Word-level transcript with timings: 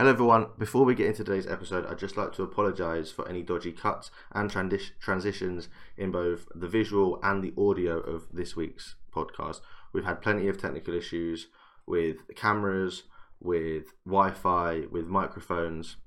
Hello, 0.00 0.12
everyone. 0.12 0.46
Before 0.58 0.86
we 0.86 0.94
get 0.94 1.08
into 1.08 1.24
today's 1.24 1.46
episode, 1.46 1.84
I'd 1.84 1.98
just 1.98 2.16
like 2.16 2.32
to 2.32 2.42
apologise 2.42 3.12
for 3.12 3.28
any 3.28 3.42
dodgy 3.42 3.70
cuts 3.70 4.10
and 4.32 4.50
transitions 4.50 5.68
in 5.98 6.10
both 6.10 6.48
the 6.54 6.68
visual 6.68 7.20
and 7.22 7.44
the 7.44 7.52
audio 7.60 7.98
of 7.98 8.26
this 8.32 8.56
week's 8.56 8.94
podcast. 9.14 9.60
We've 9.92 10.06
had 10.06 10.22
plenty 10.22 10.48
of 10.48 10.56
technical 10.56 10.94
issues 10.94 11.48
with 11.86 12.34
cameras, 12.34 13.02
with 13.40 13.92
Wi 14.06 14.30
Fi, 14.30 14.84
with 14.90 15.06
microphones. 15.06 15.98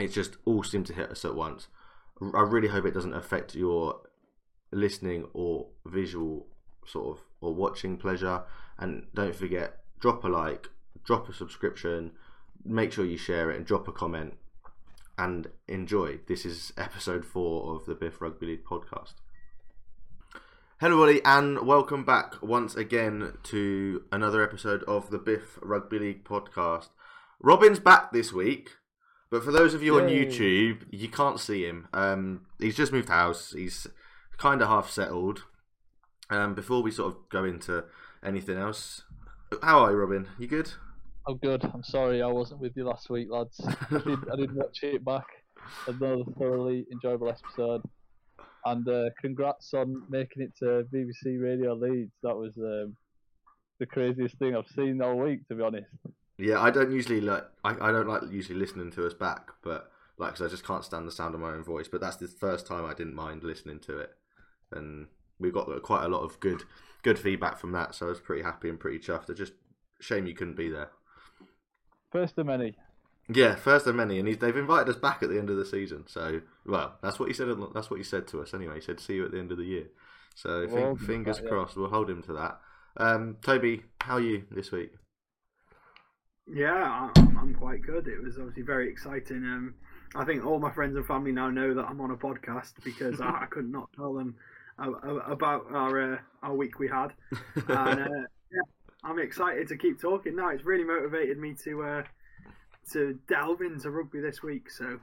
It 0.00 0.08
just 0.08 0.38
all 0.44 0.64
seemed 0.64 0.86
to 0.86 0.92
hit 0.92 1.12
us 1.12 1.24
at 1.24 1.36
once. 1.36 1.68
I 2.34 2.40
really 2.40 2.66
hope 2.66 2.86
it 2.86 2.94
doesn't 2.94 3.14
affect 3.14 3.54
your 3.54 4.00
listening 4.72 5.28
or 5.32 5.68
visual 5.86 6.48
sort 6.84 7.18
of 7.18 7.24
or 7.40 7.54
watching 7.54 7.98
pleasure. 7.98 8.42
And 8.80 9.06
don't 9.14 9.36
forget, 9.36 9.76
drop 10.00 10.24
a 10.24 10.28
like, 10.28 10.70
drop 11.04 11.28
a 11.28 11.32
subscription, 11.32 12.10
make 12.64 12.92
sure 12.92 13.04
you 13.04 13.16
share 13.16 13.50
it, 13.50 13.56
and 13.56 13.66
drop 13.66 13.88
a 13.88 13.92
comment. 13.92 14.34
And 15.18 15.48
enjoy. 15.68 16.20
This 16.26 16.44
is 16.44 16.72
episode 16.76 17.24
four 17.24 17.74
of 17.74 17.86
the 17.86 17.94
Biff 17.94 18.20
Rugby 18.20 18.46
League 18.46 18.64
podcast. 18.64 19.14
Hello, 20.80 21.00
everybody, 21.02 21.24
and 21.24 21.66
welcome 21.66 22.04
back 22.04 22.42
once 22.42 22.74
again 22.74 23.34
to 23.44 24.02
another 24.10 24.42
episode 24.42 24.82
of 24.84 25.10
the 25.10 25.18
Biff 25.18 25.58
Rugby 25.62 25.98
League 25.98 26.24
podcast. 26.24 26.88
Robin's 27.40 27.78
back 27.78 28.10
this 28.12 28.32
week, 28.32 28.70
but 29.30 29.44
for 29.44 29.52
those 29.52 29.74
of 29.74 29.82
you 29.82 30.00
on 30.00 30.08
YouTube, 30.08 30.82
you 30.90 31.08
can't 31.08 31.38
see 31.38 31.64
him. 31.64 31.88
Um, 31.92 32.46
he's 32.58 32.76
just 32.76 32.92
moved 32.92 33.10
house. 33.10 33.52
He's 33.52 33.86
kind 34.38 34.60
of 34.60 34.68
half 34.68 34.90
settled. 34.90 35.44
Um, 36.30 36.54
before 36.54 36.82
we 36.82 36.90
sort 36.90 37.14
of 37.14 37.28
go 37.28 37.44
into 37.44 37.84
anything 38.24 38.56
else, 38.56 39.02
how 39.62 39.80
are 39.80 39.92
you, 39.92 39.98
Robin? 39.98 40.28
You 40.38 40.46
good? 40.46 40.72
I'm 41.26 41.36
good. 41.38 41.64
I'm 41.72 41.84
sorry 41.84 42.20
I 42.22 42.26
wasn't 42.26 42.60
with 42.60 42.76
you 42.76 42.84
last 42.84 43.08
week, 43.10 43.28
lads. 43.30 43.60
I 43.90 43.98
did, 43.98 44.18
I 44.32 44.36
did 44.36 44.54
watch 44.54 44.82
it 44.82 45.04
back. 45.04 45.26
Another 45.86 46.24
thoroughly 46.38 46.84
enjoyable 46.92 47.28
episode. 47.28 47.82
And 48.64 48.88
uh, 48.88 49.10
congrats 49.20 49.72
on 49.74 50.02
making 50.08 50.42
it 50.42 50.52
to 50.58 50.84
BBC 50.92 51.40
Radio 51.40 51.74
Leeds. 51.74 52.12
That 52.22 52.36
was 52.36 52.56
um, 52.58 52.96
the 53.78 53.86
craziest 53.86 54.36
thing 54.38 54.56
I've 54.56 54.68
seen 54.74 55.00
all 55.02 55.16
week, 55.16 55.46
to 55.48 55.54
be 55.54 55.62
honest. 55.62 55.86
Yeah, 56.38 56.60
I 56.60 56.70
don't 56.70 56.90
usually 56.90 57.20
like. 57.20 57.44
I, 57.62 57.88
I 57.88 57.92
don't 57.92 58.08
like 58.08 58.22
usually 58.30 58.58
listening 58.58 58.90
to 58.92 59.06
us 59.06 59.14
back, 59.14 59.48
but 59.62 59.90
like, 60.18 60.30
'cause 60.34 60.42
I 60.42 60.48
just 60.48 60.66
can't 60.66 60.84
stand 60.84 61.06
the 61.06 61.12
sound 61.12 61.34
of 61.34 61.40
my 61.40 61.50
own 61.52 61.62
voice. 61.62 61.88
But 61.88 62.00
that's 62.00 62.16
the 62.16 62.26
first 62.28 62.66
time 62.66 62.84
I 62.84 62.94
didn't 62.94 63.14
mind 63.14 63.44
listening 63.44 63.78
to 63.80 63.98
it, 63.98 64.10
and 64.72 65.06
we 65.38 65.50
got 65.50 65.66
quite 65.82 66.04
a 66.04 66.08
lot 66.08 66.22
of 66.22 66.38
good, 66.40 66.62
good 67.02 67.18
feedback 67.18 67.58
from 67.58 67.72
that. 67.72 67.94
So 67.94 68.06
I 68.06 68.10
was 68.10 68.20
pretty 68.20 68.42
happy 68.42 68.68
and 68.68 68.78
pretty 68.80 68.98
chuffed. 68.98 69.28
It's 69.30 69.38
just 69.38 69.52
shame 70.00 70.26
you 70.26 70.34
couldn't 70.34 70.56
be 70.56 70.68
there. 70.68 70.90
First 72.12 72.38
of 72.38 72.46
many. 72.46 72.74
Yeah, 73.32 73.54
first 73.54 73.86
of 73.86 73.94
many, 73.94 74.18
and 74.18 74.28
he's, 74.28 74.38
they've 74.38 74.56
invited 74.56 74.88
us 74.90 74.96
back 75.00 75.22
at 75.22 75.30
the 75.30 75.38
end 75.38 75.48
of 75.48 75.56
the 75.56 75.64
season. 75.64 76.04
So, 76.06 76.40
well, 76.66 76.98
that's 77.02 77.18
what 77.18 77.28
he 77.28 77.34
said. 77.34 77.48
That's 77.72 77.88
what 77.90 77.96
he 77.96 78.02
said 78.04 78.26
to 78.28 78.42
us 78.42 78.52
anyway. 78.52 78.74
He 78.76 78.80
said, 78.80 79.00
"See 79.00 79.14
you 79.14 79.24
at 79.24 79.30
the 79.32 79.38
end 79.38 79.52
of 79.52 79.58
the 79.58 79.64
year." 79.64 79.86
So, 80.34 80.60
We'll 80.60 80.68
fin- 80.68 80.78
hold 80.78 80.90
him 80.92 80.98
to 80.98 81.04
fingers 81.06 81.36
that, 81.38 81.44
yeah. 81.44 81.50
crossed. 81.50 81.76
We'll 81.76 81.88
hold 81.88 82.10
him 82.10 82.22
to 82.24 82.32
that. 82.34 82.60
Um, 82.96 83.36
Toby, 83.42 83.84
how 84.00 84.14
are 84.14 84.20
you 84.20 84.44
this 84.50 84.70
week? 84.72 84.92
Yeah, 86.52 87.10
I'm, 87.16 87.38
I'm 87.38 87.54
quite 87.54 87.82
good. 87.82 88.08
It 88.08 88.22
was 88.22 88.36
obviously 88.38 88.62
very 88.64 88.90
exciting. 88.90 89.38
Um, 89.44 89.74
I 90.14 90.24
think 90.24 90.44
all 90.44 90.58
my 90.58 90.72
friends 90.72 90.96
and 90.96 91.06
family 91.06 91.32
now 91.32 91.48
know 91.50 91.72
that 91.74 91.84
I'm 91.86 92.00
on 92.00 92.10
a 92.10 92.16
podcast 92.16 92.72
because 92.84 93.20
I, 93.20 93.42
I 93.42 93.46
could 93.46 93.70
not 93.70 93.88
tell 93.94 94.12
them 94.14 94.34
a- 94.78 94.90
a- 94.90 95.32
about 95.32 95.66
our 95.72 96.14
uh, 96.14 96.18
our 96.42 96.54
week 96.54 96.78
we 96.78 96.88
had. 96.88 97.12
And 97.68 98.00
uh, 98.00 98.06
yeah, 98.08 98.24
I'm 99.04 99.18
excited 99.18 99.68
to 99.68 99.76
keep 99.76 100.00
talking 100.00 100.36
now. 100.36 100.50
It's 100.50 100.64
really 100.64 100.84
motivated 100.84 101.38
me 101.38 101.54
to 101.64 101.82
uh, 101.82 102.02
to 102.92 103.18
delve 103.28 103.60
into 103.60 103.90
rugby 103.90 104.20
this 104.20 104.42
week. 104.42 104.70
So 104.70 105.00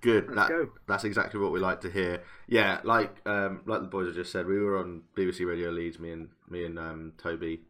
Good. 0.00 0.24
let's 0.28 0.36
That, 0.36 0.48
go. 0.48 0.70
That's 0.86 1.04
exactly 1.04 1.40
what 1.40 1.52
we 1.52 1.60
like 1.60 1.80
to 1.82 1.90
hear. 1.90 2.22
Yeah, 2.46 2.80
like 2.84 3.16
um, 3.26 3.62
like 3.66 3.80
the 3.80 3.88
boys 3.88 4.06
have 4.06 4.14
just 4.14 4.32
said, 4.32 4.46
we 4.46 4.58
were 4.58 4.78
on 4.78 5.02
BBC 5.16 5.46
Radio 5.46 5.70
Leeds, 5.70 5.98
me 5.98 6.10
and 6.12 6.28
me 6.48 6.64
and 6.64 6.78
um, 6.78 7.12
Toby 7.18 7.60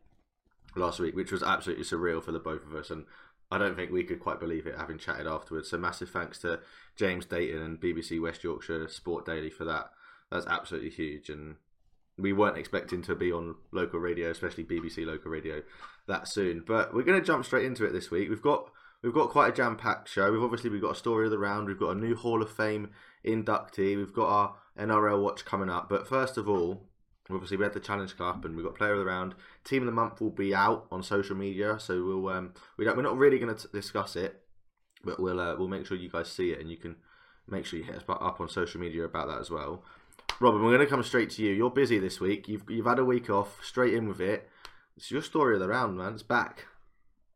last 0.75 1.01
week, 1.01 1.17
which 1.17 1.33
was 1.33 1.43
absolutely 1.43 1.85
surreal 1.85 2.23
for 2.23 2.33
the 2.33 2.39
both 2.39 2.65
of 2.65 2.75
us, 2.75 2.91
and 2.91 3.05
I 3.51 3.59
don't 3.59 3.77
think 3.77 3.91
we 3.91 4.05
could 4.05 4.21
quite 4.21 4.41
believe 4.41 4.67
it 4.67 4.77
having 4.77 4.99
chatted 4.99 5.27
afterwards. 5.27 5.71
So 5.71 5.79
massive 5.79 6.11
thanks 6.11 6.39
to 6.41 6.61
James 6.97 7.27
Dayton 7.27 7.63
and 7.63 7.81
BBC 7.81 8.21
West 8.21 8.45
Yorkshire 8.45 8.89
Sport 8.89 9.25
Daily 9.25 9.51
for 9.51 9.65
that. 9.65 9.91
That's 10.31 10.47
absolutely 10.47 10.91
huge, 10.91 11.29
and 11.29 11.57
we 12.19 12.33
weren't 12.33 12.57
expecting 12.57 13.03
to 13.03 13.15
be 13.15 13.31
on 13.31 13.57
local 13.73 14.01
radio, 14.01 14.31
especially 14.31 14.65
BBC 14.65 15.05
local 15.07 15.31
radio, 15.31 15.63
that 16.09 16.29
soon. 16.29 16.65
But 16.67 16.95
we're 16.95 17.03
going 17.03 17.21
to 17.21 17.27
jump 17.27 17.45
straight 17.45 17.67
into 17.67 17.85
it 17.85 17.93
this 17.93 18.11
week. 18.11 18.29
We've 18.29 18.43
got 18.43 18.71
we've 19.03 19.15
got 19.15 19.31
quite 19.31 19.53
a 19.53 19.57
jam-packed 19.57 20.09
show. 20.09 20.33
We've 20.33 20.43
obviously 20.43 20.71
we've 20.71 20.81
got 20.81 20.93
a 20.93 20.99
story 20.99 21.27
of 21.27 21.31
the 21.31 21.39
round. 21.39 21.69
We've 21.69 21.79
got 21.79 21.97
a 21.97 22.01
new 22.01 22.17
Hall 22.17 22.43
of 22.43 22.51
Fame 22.51 22.91
inductee. 23.25 23.97
We've 23.97 24.15
got 24.15 24.29
our 24.29 24.55
NRL 24.79 25.23
watch 25.23 25.45
coming 25.45 25.69
up. 25.69 25.89
But 25.89 26.09
first 26.09 26.39
of 26.39 26.49
all, 26.49 26.89
obviously 27.31 27.57
we 27.57 27.65
had 27.65 27.75
the 27.75 27.81
Challenge 27.81 28.17
Cup 28.17 28.45
and 28.45 28.57
we've 28.57 28.65
got 28.65 28.77
Player 28.77 28.93
of 28.93 28.99
the 28.99 29.05
Round. 29.05 29.35
Team 29.65 29.83
of 29.83 29.87
the 29.87 29.93
Month 29.93 30.21
will 30.21 30.31
be 30.31 30.55
out 30.55 30.87
on 30.91 31.03
social 31.03 31.37
media, 31.37 31.79
so 31.79 32.03
we'll 32.03 32.29
um 32.29 32.55
we 32.77 32.85
don't 32.85 32.97
we're 32.97 33.03
not 33.03 33.19
really 33.19 33.39
going 33.39 33.55
to 33.55 33.69
discuss 33.69 34.17
it, 34.17 34.43
but 35.05 35.21
we'll 35.21 35.41
uh, 35.41 35.57
we'll 35.57 35.69
make 35.69 35.87
sure 35.87 35.97
you 35.97 36.11
guys 36.11 36.31
see 36.31 36.51
it 36.51 36.61
and 36.61 36.71
you 36.71 36.77
can 36.77 36.97
make 37.49 37.65
sure 37.65 37.79
you 37.79 37.85
hit 37.85 37.97
us 37.97 38.05
up 38.09 38.41
on 38.41 38.49
social 38.49 38.81
media 38.81 39.05
about 39.05 39.29
that 39.29 39.41
as 39.41 39.51
well. 39.51 39.85
Robin, 40.39 40.63
we're 40.63 40.75
going 40.75 40.87
to 40.87 40.87
come 40.87 41.03
straight 41.03 41.31
to 41.31 41.43
you. 41.43 41.53
You're 41.53 41.71
busy 41.71 41.99
this 41.99 42.21
week. 42.21 42.47
You've 42.47 42.65
you've 42.69 42.87
had 42.87 42.99
a 42.99 43.05
week 43.05 43.31
off. 43.31 43.59
Straight 43.65 43.95
in 43.95 44.07
with 44.07 44.21
it. 44.21 44.49
It's 44.97 45.11
your 45.11 45.23
story 45.23 45.55
of 45.55 45.61
the 45.61 45.69
round, 45.69 45.97
man. 45.97 46.13
It's 46.13 46.23
back. 46.23 46.67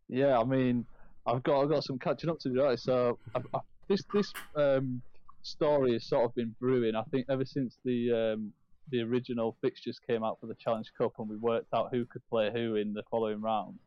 Yeah, 0.09 0.39
I 0.39 0.45
mean, 0.45 0.85
I've 1.27 1.43
got 1.43 1.63
I've 1.63 1.71
got 1.71 1.85
some 1.85 1.99
catching 1.99 2.29
up 2.29 2.39
to 2.41 2.51
do. 2.51 2.63
Right? 2.63 2.79
So 2.79 3.19
I've, 3.35 3.47
i 3.55 3.61
this 3.89 4.03
this 4.13 4.33
um, 4.55 5.03
story 5.43 5.95
has 5.95 6.05
sort 6.05 6.25
of 6.25 6.35
been 6.35 6.55
brewing. 6.61 6.95
I 6.95 7.03
think 7.11 7.27
ever 7.31 7.45
since 7.45 7.79
the 7.85 8.35
um, 8.35 8.53
the 8.91 9.01
original 9.01 9.57
fixtures 9.63 9.99
came 10.07 10.23
out 10.23 10.39
for 10.41 10.47
the 10.47 10.57
Challenge 10.57 10.91
Cup 10.99 11.13
and 11.19 11.29
we 11.29 11.37
worked 11.37 11.73
out 11.75 11.89
who 11.93 12.05
could 12.05 12.23
play 12.29 12.51
who 12.53 12.77
in 12.77 12.93
the 12.93 13.03
following 13.11 13.41
round, 13.41 13.79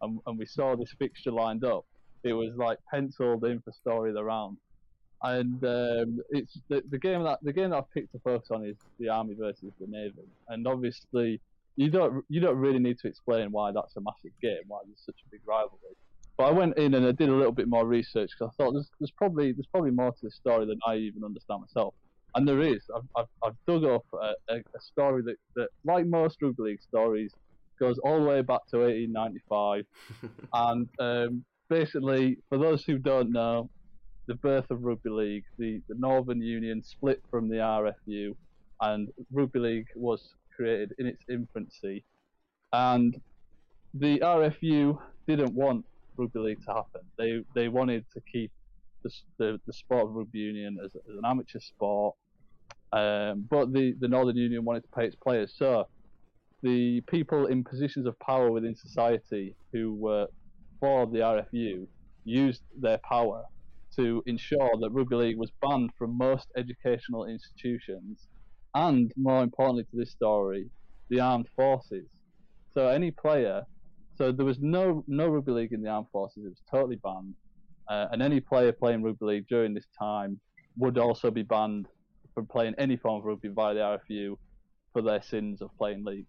and, 0.00 0.20
and 0.26 0.38
we 0.38 0.46
saw 0.46 0.76
this 0.76 0.94
fixture 0.98 1.32
lined 1.32 1.64
up. 1.64 1.84
It 2.22 2.34
was 2.34 2.54
like 2.56 2.78
penciled 2.90 3.44
in 3.44 3.60
for 3.60 3.72
story 3.72 4.10
of 4.10 4.14
the 4.14 4.24
round, 4.24 4.58
and 5.22 5.62
um, 5.64 6.20
it's 6.30 6.58
the, 6.68 6.82
the 6.90 6.98
game 6.98 7.22
that 7.24 7.38
the 7.42 7.52
game 7.52 7.70
that 7.70 7.76
I've 7.76 7.90
picked 7.92 8.12
to 8.12 8.18
focus 8.20 8.50
on 8.50 8.64
is 8.64 8.76
the 8.98 9.08
Army 9.08 9.34
versus 9.38 9.72
the 9.80 9.86
Navy, 9.86 10.26
and 10.48 10.66
obviously 10.66 11.40
you 11.76 11.90
don't 11.90 12.24
you 12.28 12.40
don't 12.40 12.56
really 12.56 12.78
need 12.78 12.98
to 13.00 13.08
explain 13.08 13.52
why 13.52 13.70
that's 13.72 13.96
a 13.96 14.00
massive 14.00 14.32
game, 14.40 14.62
why 14.68 14.78
there's 14.86 15.02
such 15.04 15.16
a 15.26 15.30
big 15.30 15.40
rivalry. 15.46 15.96
But 16.36 16.44
I 16.44 16.50
went 16.52 16.78
in 16.78 16.94
and 16.94 17.06
I 17.06 17.12
did 17.12 17.28
a 17.28 17.34
little 17.34 17.52
bit 17.52 17.68
more 17.68 17.86
research 17.86 18.30
because 18.38 18.52
I 18.52 18.62
thought 18.62 18.72
there's, 18.72 18.90
there's 18.98 19.10
probably 19.10 19.52
there's 19.52 19.66
probably 19.66 19.90
more 19.90 20.10
to 20.10 20.18
the 20.22 20.30
story 20.30 20.64
than 20.66 20.78
I 20.86 20.96
even 20.96 21.22
understand 21.22 21.60
myself, 21.62 21.94
and 22.34 22.48
there 22.48 22.62
is. 22.62 22.82
I've 22.94 23.08
I've, 23.16 23.28
I've 23.44 23.56
dug 23.66 23.84
up 23.84 24.04
a, 24.14 24.54
a, 24.54 24.56
a 24.56 24.80
story 24.80 25.22
that, 25.22 25.36
that, 25.56 25.68
like 25.84 26.06
most 26.06 26.40
rugby 26.40 26.62
league 26.62 26.82
stories, 26.82 27.32
goes 27.78 27.98
all 27.98 28.20
the 28.20 28.26
way 28.26 28.40
back 28.42 28.66
to 28.70 28.78
1895, 28.78 29.84
and 30.54 30.88
um, 30.98 31.44
basically 31.68 32.38
for 32.48 32.56
those 32.58 32.84
who 32.84 32.98
don't 32.98 33.32
know, 33.32 33.68
the 34.30 34.36
birth 34.36 34.70
of 34.70 34.84
rugby 34.84 35.10
league, 35.10 35.44
the, 35.58 35.82
the 35.88 35.96
Northern 35.98 36.40
Union 36.40 36.84
split 36.84 37.20
from 37.32 37.48
the 37.48 37.56
RFU, 37.56 38.36
and 38.80 39.08
rugby 39.32 39.58
league 39.58 39.88
was 39.96 40.34
created 40.54 40.94
in 41.00 41.06
its 41.08 41.24
infancy, 41.28 42.04
and 42.72 43.20
the 43.92 44.20
RFU 44.20 44.96
didn't 45.26 45.52
want 45.52 45.84
rugby 46.16 46.38
league 46.38 46.64
to 46.64 46.72
happen. 46.72 47.00
They 47.18 47.42
they 47.56 47.66
wanted 47.66 48.04
to 48.14 48.20
keep 48.32 48.52
the 49.02 49.10
the, 49.38 49.60
the 49.66 49.72
sport 49.72 50.04
of 50.04 50.14
rugby 50.14 50.38
union 50.38 50.78
as, 50.84 50.94
as 50.94 51.16
an 51.16 51.24
amateur 51.24 51.58
sport, 51.58 52.14
um, 52.92 53.48
but 53.50 53.72
the, 53.72 53.96
the 53.98 54.06
Northern 54.06 54.36
Union 54.36 54.64
wanted 54.64 54.84
to 54.84 54.90
pay 54.90 55.06
its 55.06 55.16
players. 55.16 55.52
So 55.56 55.88
the 56.62 57.00
people 57.08 57.46
in 57.46 57.64
positions 57.64 58.06
of 58.06 58.16
power 58.20 58.52
within 58.52 58.76
society 58.76 59.56
who 59.72 59.92
were 59.94 60.28
for 60.78 61.08
the 61.08 61.18
RFU 61.18 61.88
used 62.24 62.62
their 62.80 62.98
power 62.98 63.42
to 63.96 64.22
ensure 64.26 64.70
that 64.80 64.90
rugby 64.90 65.16
league 65.16 65.38
was 65.38 65.50
banned 65.62 65.90
from 65.98 66.16
most 66.16 66.48
educational 66.56 67.26
institutions, 67.26 68.28
and 68.74 69.12
more 69.16 69.42
importantly 69.42 69.84
to 69.84 69.96
this 69.96 70.10
story, 70.10 70.70
the 71.08 71.20
armed 71.20 71.48
forces. 71.56 72.06
So 72.72 72.88
any 72.88 73.10
player, 73.10 73.62
so 74.16 74.32
there 74.32 74.46
was 74.46 74.58
no 74.60 75.04
no 75.08 75.28
rugby 75.28 75.52
league 75.52 75.72
in 75.72 75.82
the 75.82 75.90
armed 75.90 76.08
forces; 76.12 76.44
it 76.44 76.48
was 76.48 76.62
totally 76.70 76.96
banned, 76.96 77.34
uh, 77.88 78.06
and 78.12 78.22
any 78.22 78.40
player 78.40 78.72
playing 78.72 79.02
rugby 79.02 79.26
league 79.26 79.46
during 79.48 79.74
this 79.74 79.86
time 79.98 80.40
would 80.76 80.98
also 80.98 81.30
be 81.30 81.42
banned 81.42 81.88
from 82.34 82.46
playing 82.46 82.74
any 82.78 82.96
form 82.96 83.18
of 83.18 83.24
rugby 83.24 83.48
by 83.48 83.74
the 83.74 83.80
RFU 83.80 84.36
for 84.92 85.02
their 85.02 85.20
sins 85.20 85.60
of 85.62 85.76
playing 85.76 86.04
league. 86.04 86.26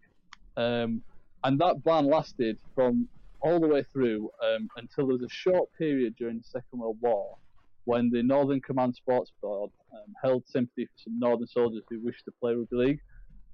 Um, 0.57 1.03
and 1.43 1.59
that 1.59 1.83
ban 1.83 2.05
lasted 2.05 2.57
from 2.75 3.07
all 3.41 3.59
the 3.59 3.67
way 3.67 3.83
through 3.91 4.29
um, 4.43 4.67
until 4.77 5.07
there 5.07 5.17
was 5.17 5.23
a 5.23 5.29
short 5.29 5.69
period 5.77 6.15
during 6.17 6.37
the 6.37 6.43
Second 6.43 6.79
World 6.79 6.97
War 7.01 7.37
when 7.85 8.09
the 8.11 8.21
Northern 8.21 8.61
Command 8.61 8.95
Sports 8.95 9.31
Board 9.41 9.71
um, 9.93 10.13
held 10.23 10.43
sympathy 10.47 10.85
for 10.85 10.99
some 11.03 11.19
Northern 11.19 11.47
soldiers 11.47 11.83
who 11.89 11.99
wished 12.03 12.25
to 12.25 12.31
play 12.39 12.53
rugby 12.53 12.75
league. 12.75 12.99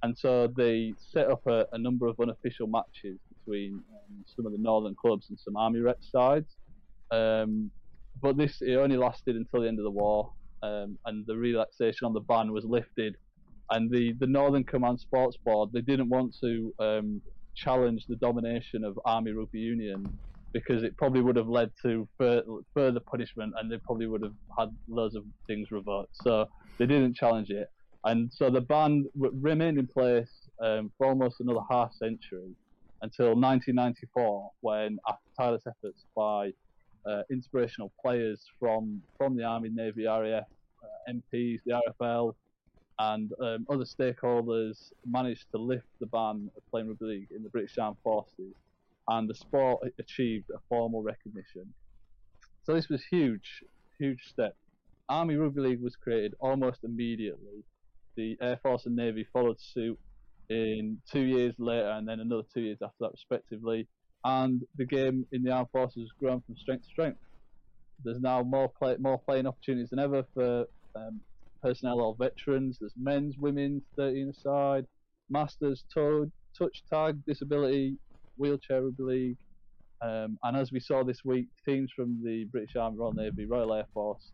And 0.03 0.15
so 0.17 0.47
they 0.55 0.93
set 0.99 1.29
up 1.31 1.41
a, 1.47 1.65
a 1.71 1.77
number 1.77 2.07
of 2.07 2.19
unofficial 2.19 2.67
matches 2.67 3.17
between 3.29 3.73
um, 3.73 4.25
some 4.35 4.45
of 4.45 4.51
the 4.51 4.57
Northern 4.59 4.95
clubs 4.95 5.27
and 5.29 5.39
some 5.39 5.55
Army 5.55 5.79
rep 5.79 5.99
sides. 6.01 6.55
Um, 7.11 7.71
but 8.21 8.37
this 8.37 8.61
it 8.61 8.75
only 8.75 8.97
lasted 8.97 9.35
until 9.35 9.61
the 9.61 9.67
end 9.67 9.79
of 9.79 9.83
the 9.83 9.91
war, 9.91 10.31
um, 10.63 10.97
and 11.05 11.25
the 11.25 11.35
relaxation 11.35 12.05
on 12.05 12.13
the 12.13 12.19
ban 12.21 12.51
was 12.51 12.65
lifted, 12.65 13.15
and 13.71 13.89
the 13.91 14.13
the 14.19 14.27
Northern 14.27 14.63
Command 14.63 14.99
Sports 14.99 15.37
Board 15.45 15.69
they 15.71 15.81
didn't 15.81 16.09
want 16.09 16.35
to 16.41 16.73
um, 16.79 17.21
challenge 17.55 18.05
the 18.07 18.15
domination 18.17 18.83
of 18.83 18.99
Army 19.05 19.31
Rugby 19.31 19.59
Union 19.59 20.17
because 20.57 20.83
it 20.83 20.97
probably 20.97 21.21
would 21.21 21.35
have 21.35 21.47
led 21.47 21.71
to 21.83 22.07
fur- 22.17 22.43
further 22.73 22.99
punishment, 22.99 23.53
and 23.57 23.71
they 23.71 23.77
probably 23.85 24.07
would 24.07 24.23
have 24.23 24.35
had 24.57 24.69
loads 24.87 25.15
of 25.15 25.23
things 25.47 25.71
revoked. 25.71 26.15
So 26.23 26.47
they 26.79 26.85
didn't 26.85 27.15
challenge 27.15 27.49
it, 27.49 27.67
and 28.05 28.31
so 28.33 28.49
the 28.49 28.61
ban 28.61 29.05
remained 29.15 29.77
in 29.77 29.87
place 29.87 30.31
um, 30.63 30.91
for 30.97 31.07
almost 31.07 31.39
another 31.39 31.61
half 31.69 31.93
century 31.93 32.55
until 33.01 33.27
1994, 33.27 34.51
when 34.61 34.97
after 35.07 35.21
tireless 35.39 35.63
efforts 35.67 36.05
by 36.15 36.51
uh, 37.07 37.21
inspirational 37.31 37.91
players 38.03 38.43
from 38.59 39.01
from 39.17 39.35
the 39.37 39.43
Army, 39.43 39.69
Navy, 39.71 40.05
RAF, 40.05 40.43
uh, 40.83 41.11
MPs, 41.11 41.59
the 41.65 41.79
RFL, 42.01 42.33
and 42.99 43.31
um, 43.41 43.65
other 43.69 43.85
stakeholders 43.85 44.91
managed 45.05 45.45
to 45.53 45.61
lift 45.61 45.85
the 45.99 46.07
ban 46.07 46.49
of 46.55 46.63
playing 46.71 46.87
rugby 46.87 47.05
league 47.05 47.27
in 47.35 47.43
the 47.43 47.49
British 47.49 47.77
Armed 47.77 47.97
Forces, 48.03 48.55
and 49.07 49.29
the 49.29 49.35
sport 49.35 49.79
achieved 49.99 50.49
a 50.49 50.59
formal 50.69 51.01
recognition. 51.01 51.73
So 52.63 52.73
this 52.73 52.89
was 52.89 53.03
huge, 53.09 53.63
huge 53.99 54.23
step. 54.27 54.55
Army 55.09 55.35
Rugby 55.35 55.61
League 55.61 55.81
was 55.81 55.95
created 55.95 56.33
almost 56.39 56.83
immediately. 56.83 57.63
The 58.17 58.37
Air 58.41 58.59
Force 58.61 58.85
and 58.85 58.95
Navy 58.95 59.25
followed 59.31 59.59
suit 59.61 59.97
in 60.49 60.97
two 61.09 61.21
years 61.21 61.55
later, 61.57 61.89
and 61.89 62.07
then 62.07 62.19
another 62.19 62.43
two 62.53 62.61
years 62.61 62.79
after 62.81 62.95
that, 63.01 63.11
respectively. 63.11 63.87
And 64.25 64.61
the 64.75 64.85
game 64.85 65.25
in 65.31 65.43
the 65.43 65.51
armed 65.51 65.69
forces 65.71 66.03
has 66.03 66.11
grown 66.19 66.41
from 66.41 66.57
strength 66.57 66.83
to 66.83 66.89
strength. 66.89 67.19
There's 68.03 68.19
now 68.19 68.43
more 68.43 68.69
play, 68.69 68.97
more 68.99 69.19
playing 69.19 69.47
opportunities 69.47 69.89
than 69.89 69.99
ever 69.99 70.23
for 70.33 70.65
um, 70.95 71.21
personnel 71.61 72.01
or 72.01 72.15
veterans. 72.15 72.77
There's 72.79 72.93
men's, 72.97 73.37
women's, 73.37 73.83
13 73.95 74.29
aside, 74.29 74.85
masters, 75.29 75.85
touch 75.93 76.83
tag, 76.91 77.19
disability, 77.25 77.97
wheelchair 78.37 78.83
rugby 78.83 79.03
league. 79.03 79.37
Um, 80.01 80.37
and 80.43 80.55
as 80.55 80.71
we 80.71 80.79
saw 80.79 81.03
this 81.03 81.25
week, 81.25 81.47
teams 81.65 81.91
from 81.95 82.21
the 82.23 82.45
British 82.45 82.75
Army, 82.75 82.97
Royal 82.97 83.13
Navy, 83.13 83.45
Royal 83.45 83.73
Air 83.73 83.87
Force 83.93 84.31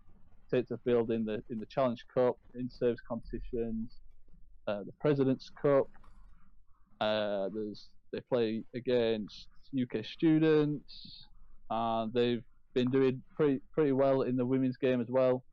take 0.53 0.67
the 0.67 0.77
field 0.79 1.09
in 1.11 1.25
the 1.25 1.43
in 1.49 1.59
the 1.59 1.65
Challenge 1.65 2.03
Cup, 2.13 2.37
in 2.55 2.69
service 2.69 2.99
competitions, 3.07 3.91
uh, 4.67 4.83
the 4.83 4.91
President's 4.99 5.49
Cup. 5.61 5.87
Uh, 7.01 7.49
there's 7.53 7.89
they 8.11 8.19
play 8.21 8.63
against 8.75 9.47
UK 9.79 10.05
students, 10.05 11.25
and 11.69 12.13
they've 12.13 12.43
been 12.73 12.89
doing 12.91 13.21
pretty 13.35 13.61
pretty 13.73 13.91
well 13.91 14.21
in 14.21 14.35
the 14.35 14.45
women's 14.45 14.77
game 14.77 15.01
as 15.01 15.07
well. 15.09 15.43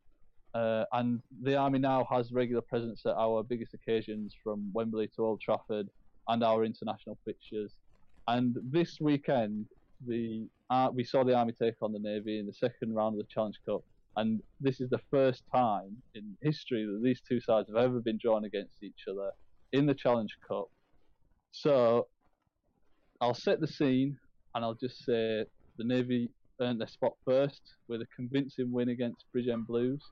Uh, 0.55 0.85
and 0.93 1.23
the 1.43 1.57
army 1.57 1.79
now 1.79 2.05
has 2.11 2.33
regular 2.33 2.61
presence 2.61 3.03
at 3.07 3.15
our 3.15 3.43
biggest 3.43 3.73
occasions, 3.73 4.35
from 4.43 4.71
Wembley 4.75 5.09
to 5.17 5.25
Old 5.25 5.41
Trafford, 5.41 5.89
and 6.29 6.43
our 6.43 6.65
international 6.65 7.17
fixtures. 7.25 7.73
And 8.29 8.57
this 8.71 8.99
weekend, 9.01 9.67
the 10.07 10.47
uh, 10.71 10.89
we 10.93 11.05
saw 11.05 11.25
the 11.25 11.35
army 11.35 11.53
take 11.53 11.75
on 11.83 11.93
the 11.93 11.99
navy 11.99 12.39
in 12.39 12.47
the 12.47 12.53
second 12.53 12.95
round 12.95 13.15
of 13.15 13.27
the 13.27 13.33
Challenge 13.33 13.59
Cup, 13.67 13.83
and 14.17 14.41
this 14.61 14.81
is 14.81 14.89
the 14.91 15.01
first 15.11 15.43
time 15.53 15.97
in 16.15 16.37
history 16.43 16.85
that 16.85 17.01
these 17.03 17.21
two 17.29 17.41
sides 17.41 17.69
have 17.69 17.77
ever 17.77 18.01
been 18.01 18.19
drawn 18.19 18.45
against 18.45 18.83
each 18.83 19.05
other 19.11 19.31
in 19.73 19.87
the 19.87 19.95
Challenge 19.95 20.37
Cup. 20.47 20.71
So 21.53 22.07
I'll 23.21 23.35
set 23.35 23.61
the 23.61 23.67
scene 23.67 24.17
and 24.55 24.65
I'll 24.65 24.75
just 24.75 25.05
say 25.05 25.45
the 25.77 25.85
Navy 25.85 26.31
earned 26.61 26.81
their 26.81 26.89
spot 26.89 27.13
first 27.25 27.75
with 27.89 28.01
a 28.03 28.07
convincing 28.15 28.71
win 28.73 28.91
against 28.91 29.25
Bridgend 29.35 29.67
Blues. 29.67 30.03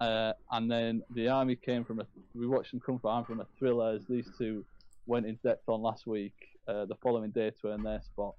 Uh, 0.00 0.32
and 0.52 0.70
then 0.70 1.02
the 1.14 1.28
Army 1.28 1.56
came 1.56 1.84
from 1.84 2.00
a, 2.00 2.06
we 2.34 2.46
watched 2.46 2.72
them 2.72 2.80
come 2.80 2.98
from, 2.98 3.24
from 3.24 3.40
a 3.40 3.46
thriller 3.58 3.94
as 3.94 4.04
these 4.08 4.28
two 4.36 4.64
went 5.06 5.26
in 5.26 5.38
depth 5.44 5.68
on 5.68 5.80
last 5.80 6.06
week, 6.06 6.34
uh, 6.68 6.84
the 6.86 6.96
following 7.02 7.30
day 7.30 7.50
to 7.60 7.68
earn 7.68 7.82
their 7.82 8.00
spot. 8.02 8.34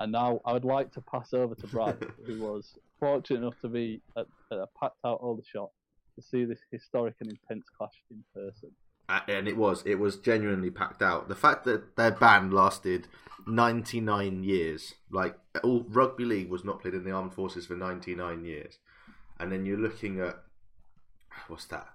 And 0.00 0.12
now 0.12 0.40
I 0.44 0.52
would 0.52 0.64
like 0.64 0.92
to 0.92 1.00
pass 1.00 1.34
over 1.34 1.54
to 1.54 1.66
Brad, 1.66 1.96
who 2.26 2.40
was 2.40 2.78
fortunate 2.98 3.40
enough 3.40 3.60
to 3.60 3.68
be 3.68 4.00
at, 4.16 4.26
at 4.50 4.58
a 4.58 4.66
packed 4.78 4.96
out 5.04 5.20
Aldershot 5.20 5.70
to 6.16 6.22
see 6.22 6.44
this 6.44 6.60
historic 6.70 7.14
and 7.20 7.30
intense 7.30 7.66
clash 7.76 8.02
in 8.10 8.24
person. 8.34 8.70
And 9.28 9.48
it 9.48 9.56
was, 9.56 9.82
it 9.84 9.96
was 9.96 10.16
genuinely 10.16 10.70
packed 10.70 11.02
out. 11.02 11.28
The 11.28 11.34
fact 11.34 11.64
that 11.64 11.96
their 11.96 12.12
ban 12.12 12.52
lasted 12.52 13.08
99 13.46 14.44
years, 14.44 14.94
like 15.10 15.36
all 15.64 15.84
rugby 15.88 16.24
league 16.24 16.48
was 16.48 16.64
not 16.64 16.80
played 16.80 16.94
in 16.94 17.04
the 17.04 17.10
armed 17.10 17.34
forces 17.34 17.66
for 17.66 17.74
99 17.74 18.44
years, 18.44 18.78
and 19.38 19.50
then 19.50 19.66
you're 19.66 19.78
looking 19.78 20.20
at 20.20 20.40
what's 21.48 21.64
that? 21.66 21.88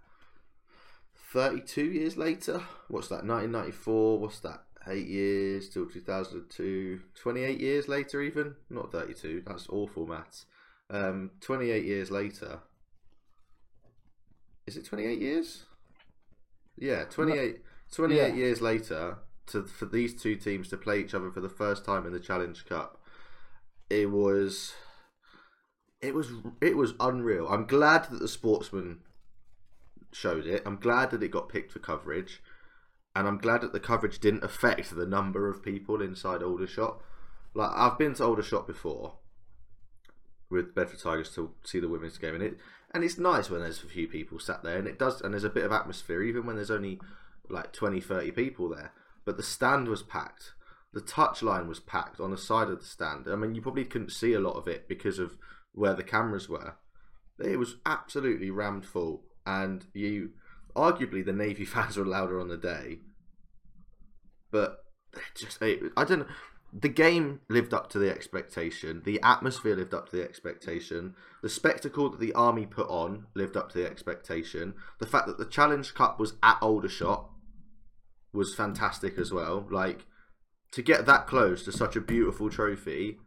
32 1.31 1.85
years 1.85 2.17
later. 2.17 2.63
What's 2.87 3.07
that? 3.09 3.25
1994. 3.25 4.19
What's 4.19 4.39
that? 4.39 4.64
Eight 4.87 5.07
years 5.07 5.69
till 5.69 5.87
2002. 5.87 6.99
28 7.15 7.59
years 7.59 7.87
later, 7.87 8.21
even 8.21 8.55
not 8.69 8.91
32. 8.91 9.43
That's 9.45 9.67
awful 9.69 10.05
maths. 10.05 10.45
Um, 10.89 11.31
28 11.41 11.83
years 11.83 12.11
later. 12.11 12.59
Is 14.67 14.77
it 14.77 14.85
28 14.85 15.19
years? 15.19 15.65
Yeah, 16.77 17.05
28, 17.05 17.61
28 17.91 18.17
Yeah. 18.17 18.33
years 18.35 18.61
later 18.61 19.19
to 19.47 19.63
for 19.63 19.85
these 19.85 20.19
two 20.19 20.35
teams 20.35 20.67
to 20.69 20.77
play 20.77 20.99
each 20.99 21.13
other 21.13 21.31
for 21.31 21.39
the 21.41 21.49
first 21.49 21.85
time 21.85 22.05
in 22.05 22.13
the 22.13 22.19
Challenge 22.19 22.65
Cup. 22.65 23.01
It 23.89 24.11
was 24.11 24.73
it 26.01 26.13
was 26.13 26.31
it 26.61 26.75
was 26.75 26.93
unreal. 26.99 27.47
I'm 27.47 27.65
glad 27.65 28.09
that 28.09 28.19
the 28.19 28.27
sportsman 28.27 28.99
showed 30.11 30.45
it. 30.45 30.63
I'm 30.65 30.77
glad 30.77 31.11
that 31.11 31.23
it 31.23 31.29
got 31.31 31.49
picked 31.49 31.71
for 31.71 31.79
coverage. 31.79 32.41
And 33.15 33.27
I'm 33.27 33.37
glad 33.37 33.61
that 33.61 33.71
the 33.71 33.79
coverage 33.79 34.19
didn't 34.19 34.43
affect 34.43 34.93
the 34.93 35.05
number 35.05 35.49
of 35.49 35.63
people 35.63 36.01
inside 36.01 36.43
Aldershot. 36.43 37.01
Like 37.53 37.71
I've 37.73 37.97
been 37.97 38.13
to 38.15 38.25
Aldershot 38.25 38.67
before 38.67 39.13
with 40.49 40.75
Bedford 40.75 40.99
Tigers 40.99 41.33
to 41.35 41.51
see 41.63 41.79
the 41.79 41.87
women's 41.87 42.17
game 42.17 42.35
and 42.35 42.43
it 42.43 42.57
and 42.93 43.03
it's 43.03 43.17
nice 43.17 43.49
when 43.49 43.61
there's 43.61 43.83
a 43.83 43.87
few 43.87 44.07
people 44.07 44.39
sat 44.39 44.63
there 44.63 44.77
and 44.77 44.87
it 44.87 44.99
does 44.99 45.21
and 45.21 45.33
there's 45.33 45.43
a 45.43 45.49
bit 45.49 45.63
of 45.63 45.71
atmosphere 45.71 46.21
even 46.21 46.45
when 46.45 46.55
there's 46.55 46.69
only 46.69 46.99
like 47.49 47.71
20 47.71 48.01
30 48.01 48.31
people 48.31 48.69
there. 48.69 48.91
But 49.23 49.37
the 49.37 49.43
stand 49.43 49.87
was 49.87 50.03
packed. 50.03 50.53
The 50.93 51.01
touchline 51.01 51.67
was 51.67 51.79
packed 51.79 52.19
on 52.19 52.31
the 52.31 52.37
side 52.37 52.69
of 52.69 52.79
the 52.79 52.85
stand. 52.85 53.27
I 53.29 53.35
mean 53.35 53.55
you 53.55 53.61
probably 53.61 53.85
couldn't 53.85 54.11
see 54.11 54.33
a 54.33 54.39
lot 54.39 54.57
of 54.57 54.67
it 54.67 54.89
because 54.89 55.19
of 55.19 55.37
where 55.73 55.93
the 55.93 56.03
cameras 56.03 56.49
were. 56.49 56.75
It 57.39 57.59
was 57.59 57.77
absolutely 57.85 58.49
rammed 58.49 58.85
full 58.85 59.23
and 59.45 59.85
you 59.93 60.31
arguably 60.75 61.25
the 61.25 61.33
navy 61.33 61.65
fans 61.73 61.97
were 61.97 62.05
louder 62.05 62.39
on 62.39 62.47
the 62.47 62.57
day 62.57 62.99
but 64.51 64.83
just 65.35 65.61
i 65.61 66.03
don't 66.03 66.19
know 66.19 66.27
the 66.77 66.89
game 66.89 67.39
lived 67.47 67.73
up 67.73 67.89
to 67.91 67.99
the 67.99 68.09
expectation. 68.09 69.01
The 69.05 69.21
atmosphere 69.23 69.77
lived 69.77 69.93
up 69.93 70.09
to 70.09 70.17
the 70.17 70.23
expectation. 70.23 71.15
The 71.41 71.47
spectacle 71.47 72.09
that 72.09 72.19
the 72.19 72.33
army 72.33 72.65
put 72.65 72.89
on 72.89 73.27
lived 73.33 73.55
up 73.55 73.71
to 73.71 73.77
the 73.77 73.89
expectation. 73.89 74.73
The 74.99 75.05
fact 75.05 75.27
that 75.27 75.37
the 75.37 75.45
Challenge 75.45 75.93
Cup 75.93 76.19
was 76.19 76.33
at 76.43 76.57
Aldershot 76.61 77.29
was 78.33 78.53
fantastic 78.53 79.17
as 79.17 79.31
well. 79.31 79.65
Like 79.71 80.05
to 80.73 80.81
get 80.81 81.05
that 81.05 81.27
close 81.27 81.63
to 81.63 81.71
such 81.71 81.95
a 81.95 82.01
beautiful 82.01 82.49
trophy. 82.49 83.19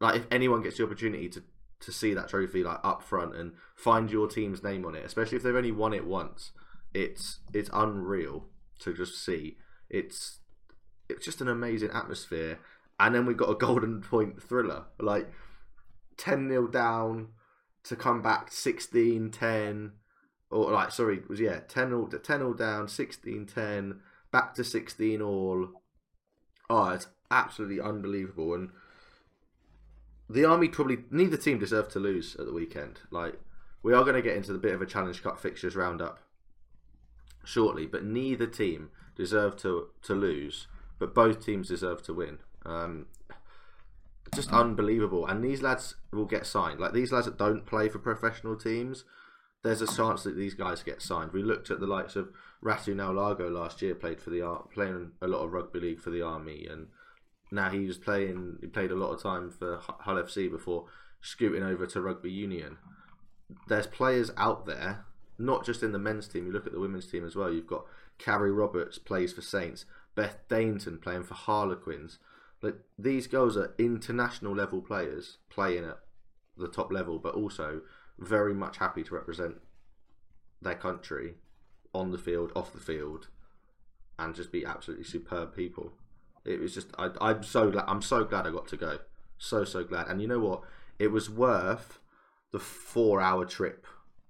Like 0.00 0.16
if 0.16 0.26
anyone 0.32 0.62
gets 0.62 0.78
the 0.78 0.84
opportunity 0.84 1.28
to 1.28 1.42
to 1.82 1.92
see 1.92 2.14
that 2.14 2.28
trophy 2.28 2.64
like 2.64 2.78
up 2.82 3.02
front 3.02 3.34
and 3.34 3.52
find 3.76 4.10
your 4.10 4.26
team's 4.26 4.62
name 4.62 4.84
on 4.84 4.96
it, 4.96 5.04
especially 5.04 5.36
if 5.36 5.44
they've 5.44 5.54
only 5.54 5.72
won 5.72 5.92
it 5.92 6.06
once, 6.06 6.50
it's 6.94 7.40
it's 7.52 7.70
unreal 7.72 8.46
to 8.80 8.92
just 8.92 9.24
see. 9.24 9.56
It's 9.88 10.40
it's 11.08 11.24
just 11.24 11.40
an 11.40 11.48
amazing 11.48 11.90
atmosphere. 11.90 12.58
And 12.98 13.14
then 13.14 13.26
we 13.26 13.34
got 13.34 13.50
a 13.50 13.54
golden 13.54 14.00
point 14.00 14.42
thriller, 14.42 14.84
like 15.00 15.32
10 16.18 16.48
0 16.48 16.68
down 16.68 17.28
to 17.84 17.96
come 17.96 18.22
back 18.22 18.52
16 18.52 19.30
10, 19.30 19.92
or 20.50 20.70
like, 20.70 20.92
sorry, 20.92 21.20
was 21.28 21.40
yeah, 21.40 21.60
10 21.60 21.88
0 21.88 22.06
10 22.06 22.38
0 22.38 22.54
down, 22.54 22.88
16 22.88 23.46
10, 23.46 24.00
back 24.30 24.54
to 24.54 24.64
16 24.64 25.20
all. 25.20 25.68
Oh, 26.70 26.90
it's 26.90 27.08
absolutely 27.30 27.80
unbelievable. 27.80 28.54
And 28.54 28.70
the 30.30 30.44
Army 30.44 30.68
probably, 30.68 30.98
neither 31.10 31.36
team 31.36 31.58
deserved 31.58 31.90
to 31.92 31.98
lose 31.98 32.36
at 32.36 32.46
the 32.46 32.52
weekend. 32.52 33.00
Like, 33.10 33.40
we 33.82 33.92
are 33.92 34.04
going 34.04 34.14
to 34.14 34.22
get 34.22 34.36
into 34.36 34.52
the 34.52 34.58
bit 34.58 34.74
of 34.74 34.80
a 34.80 34.86
Challenge 34.86 35.22
Cup 35.22 35.40
fixtures 35.40 35.74
roundup 35.74 36.20
shortly, 37.44 37.86
but 37.86 38.04
neither 38.04 38.46
team 38.46 38.90
deserve 39.16 39.56
to, 39.56 39.88
to 40.02 40.14
lose 40.14 40.66
but 41.02 41.16
both 41.16 41.44
teams 41.44 41.66
deserve 41.66 42.00
to 42.00 42.14
win. 42.14 42.38
Um, 42.64 43.06
just 44.32 44.52
unbelievable. 44.52 45.26
And 45.26 45.42
these 45.42 45.60
lads 45.60 45.96
will 46.12 46.26
get 46.26 46.46
signed. 46.46 46.78
Like 46.78 46.92
these 46.92 47.10
lads 47.10 47.26
that 47.26 47.36
don't 47.36 47.66
play 47.66 47.88
for 47.88 47.98
professional 47.98 48.54
teams, 48.54 49.04
there's 49.64 49.82
a 49.82 49.96
chance 49.96 50.22
that 50.22 50.36
these 50.36 50.54
guys 50.54 50.84
get 50.84 51.02
signed. 51.02 51.32
We 51.32 51.42
looked 51.42 51.72
at 51.72 51.80
the 51.80 51.88
likes 51.88 52.14
of 52.14 52.30
Ratu 52.64 52.94
Naulago 52.94 53.50
last 53.50 53.82
year, 53.82 53.96
played 53.96 54.20
for 54.20 54.30
the 54.30 54.60
playing 54.72 55.10
a 55.20 55.26
lot 55.26 55.42
of 55.42 55.52
rugby 55.52 55.80
league 55.80 56.00
for 56.00 56.10
the 56.10 56.22
army, 56.22 56.68
and 56.70 56.86
now 57.50 57.68
he 57.68 57.84
was 57.84 57.98
playing. 57.98 58.58
He 58.60 58.68
played 58.68 58.92
a 58.92 58.96
lot 58.96 59.10
of 59.10 59.20
time 59.20 59.50
for 59.50 59.80
Hull 59.80 60.22
FC 60.22 60.48
before 60.48 60.86
scooting 61.20 61.64
over 61.64 61.84
to 61.88 62.00
rugby 62.00 62.30
union. 62.30 62.78
There's 63.66 63.88
players 63.88 64.30
out 64.36 64.66
there, 64.66 65.04
not 65.38 65.64
just 65.64 65.82
in 65.82 65.92
the 65.92 65.98
men's 65.98 66.28
team. 66.28 66.46
You 66.46 66.52
look 66.52 66.66
at 66.66 66.72
the 66.72 66.80
women's 66.80 67.06
team 67.06 67.24
as 67.24 67.36
well. 67.36 67.52
You've 67.52 67.66
got 67.66 67.86
Carrie 68.18 68.52
Roberts 68.52 68.98
plays 68.98 69.32
for 69.32 69.42
Saints, 69.42 69.84
Beth 70.14 70.38
Dainton 70.48 71.00
playing 71.00 71.24
for 71.24 71.34
Harlequins. 71.34 72.18
Like 72.60 72.76
these 72.98 73.26
girls 73.26 73.56
are 73.56 73.74
international 73.78 74.54
level 74.54 74.80
players 74.80 75.38
playing 75.50 75.84
at 75.84 75.98
the 76.56 76.68
top 76.68 76.92
level, 76.92 77.18
but 77.18 77.34
also 77.34 77.80
very 78.18 78.54
much 78.54 78.78
happy 78.78 79.02
to 79.02 79.14
represent 79.14 79.56
their 80.60 80.74
country 80.74 81.34
on 81.94 82.10
the 82.10 82.18
field, 82.18 82.52
off 82.54 82.72
the 82.72 82.80
field, 82.80 83.28
and 84.18 84.34
just 84.34 84.52
be 84.52 84.64
absolutely 84.64 85.04
superb 85.04 85.54
people. 85.54 85.92
It 86.44 86.60
was 86.60 86.74
just 86.74 86.88
I, 86.98 87.10
I'm 87.20 87.42
so 87.42 87.70
glad 87.70 87.84
I'm 87.88 88.02
so 88.02 88.24
glad 88.24 88.46
I 88.46 88.50
got 88.50 88.68
to 88.68 88.76
go, 88.76 88.98
so 89.38 89.64
so 89.64 89.84
glad. 89.84 90.08
And 90.08 90.20
you 90.20 90.28
know 90.28 90.38
what? 90.38 90.62
It 90.98 91.08
was 91.08 91.28
worth 91.28 91.98
the 92.52 92.58
four 92.58 93.20
hour 93.20 93.44
trip 93.44 93.86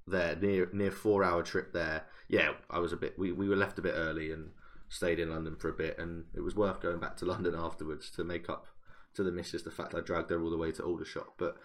there, 0.06 0.36
near 0.36 0.68
near 0.72 0.90
four 0.90 1.24
hour 1.24 1.42
trip 1.42 1.72
there. 1.72 2.04
Yeah, 2.28 2.52
I 2.70 2.78
was 2.78 2.92
a 2.92 2.96
bit. 2.96 3.18
We 3.18 3.32
we 3.32 3.48
were 3.48 3.56
left 3.56 3.78
a 3.78 3.82
bit 3.82 3.94
early 3.94 4.30
and 4.30 4.50
stayed 4.88 5.18
in 5.18 5.30
London 5.30 5.56
for 5.56 5.68
a 5.68 5.74
bit, 5.74 5.98
and 5.98 6.24
it 6.34 6.40
was 6.40 6.54
worth 6.54 6.80
going 6.80 7.00
back 7.00 7.16
to 7.18 7.24
London 7.32 7.54
afterwards 7.56 8.10
to 8.12 8.24
make 8.24 8.48
up 8.48 8.66
to 9.14 9.22
the 9.22 9.32
missus 9.32 9.62
the 9.62 9.70
fact 9.70 9.94
I 9.94 10.00
dragged 10.00 10.30
her 10.30 10.42
all 10.42 10.50
the 10.50 10.56
way 10.56 10.72
to 10.72 10.82
Aldershot. 10.82 11.34
But 11.38 11.56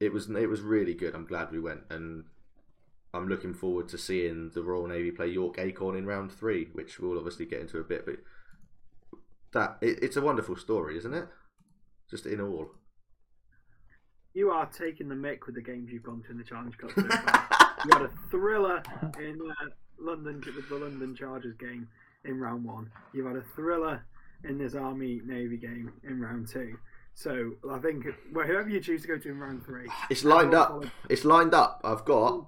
it 0.00 0.12
was 0.12 0.28
it 0.28 0.48
was 0.48 0.60
really 0.60 0.94
good. 0.94 1.14
I'm 1.14 1.26
glad 1.26 1.50
we 1.50 1.60
went, 1.60 1.82
and 1.90 2.24
I'm 3.14 3.28
looking 3.28 3.54
forward 3.54 3.88
to 3.88 3.98
seeing 3.98 4.50
the 4.54 4.62
Royal 4.62 4.86
Navy 4.86 5.10
play 5.10 5.28
York 5.28 5.58
Acorn 5.58 5.96
in 5.96 6.06
round 6.06 6.32
three, 6.32 6.68
which 6.72 6.98
we'll 6.98 7.18
obviously 7.18 7.46
get 7.46 7.60
into 7.60 7.78
a 7.78 7.84
bit. 7.84 8.04
But 8.06 8.16
that 9.52 9.78
it, 9.80 10.02
it's 10.02 10.16
a 10.16 10.22
wonderful 10.22 10.56
story, 10.56 10.96
isn't 10.98 11.14
it? 11.14 11.28
Just 12.10 12.26
in 12.26 12.40
all. 12.40 12.70
You 14.34 14.50
are 14.50 14.66
taking 14.66 15.08
the 15.08 15.14
mick 15.14 15.46
with 15.46 15.54
the 15.54 15.62
games 15.62 15.90
you've 15.90 16.02
gone 16.02 16.22
to 16.22 16.30
in 16.30 16.38
the 16.38 16.44
Challenge 16.44 16.76
Cup. 16.78 16.90
So 16.92 17.02
you 17.84 17.90
had 17.92 18.02
a 18.02 18.10
thriller 18.30 18.82
in 19.18 19.38
uh, 19.40 19.66
London 19.98 20.42
the 20.68 20.76
London 20.76 21.14
Chargers 21.14 21.56
game 21.56 21.88
in 22.24 22.38
round 22.38 22.64
one. 22.64 22.90
You've 23.12 23.26
had 23.26 23.36
a 23.36 23.44
thriller 23.54 24.04
in 24.44 24.58
this 24.58 24.74
Army 24.74 25.20
Navy 25.24 25.56
game 25.56 25.92
in 26.04 26.20
round 26.20 26.48
two. 26.48 26.78
So 27.14 27.52
I 27.70 27.78
think 27.78 28.06
well, 28.32 28.46
whoever 28.46 28.68
you 28.68 28.80
choose 28.80 29.02
to 29.02 29.08
go 29.08 29.18
to 29.18 29.28
in 29.28 29.38
round 29.38 29.64
three, 29.64 29.88
It's 30.10 30.24
lined 30.24 30.54
up. 30.54 30.84
It's 31.08 31.24
lined 31.24 31.54
up. 31.54 31.80
I've 31.84 32.04
got 32.04 32.46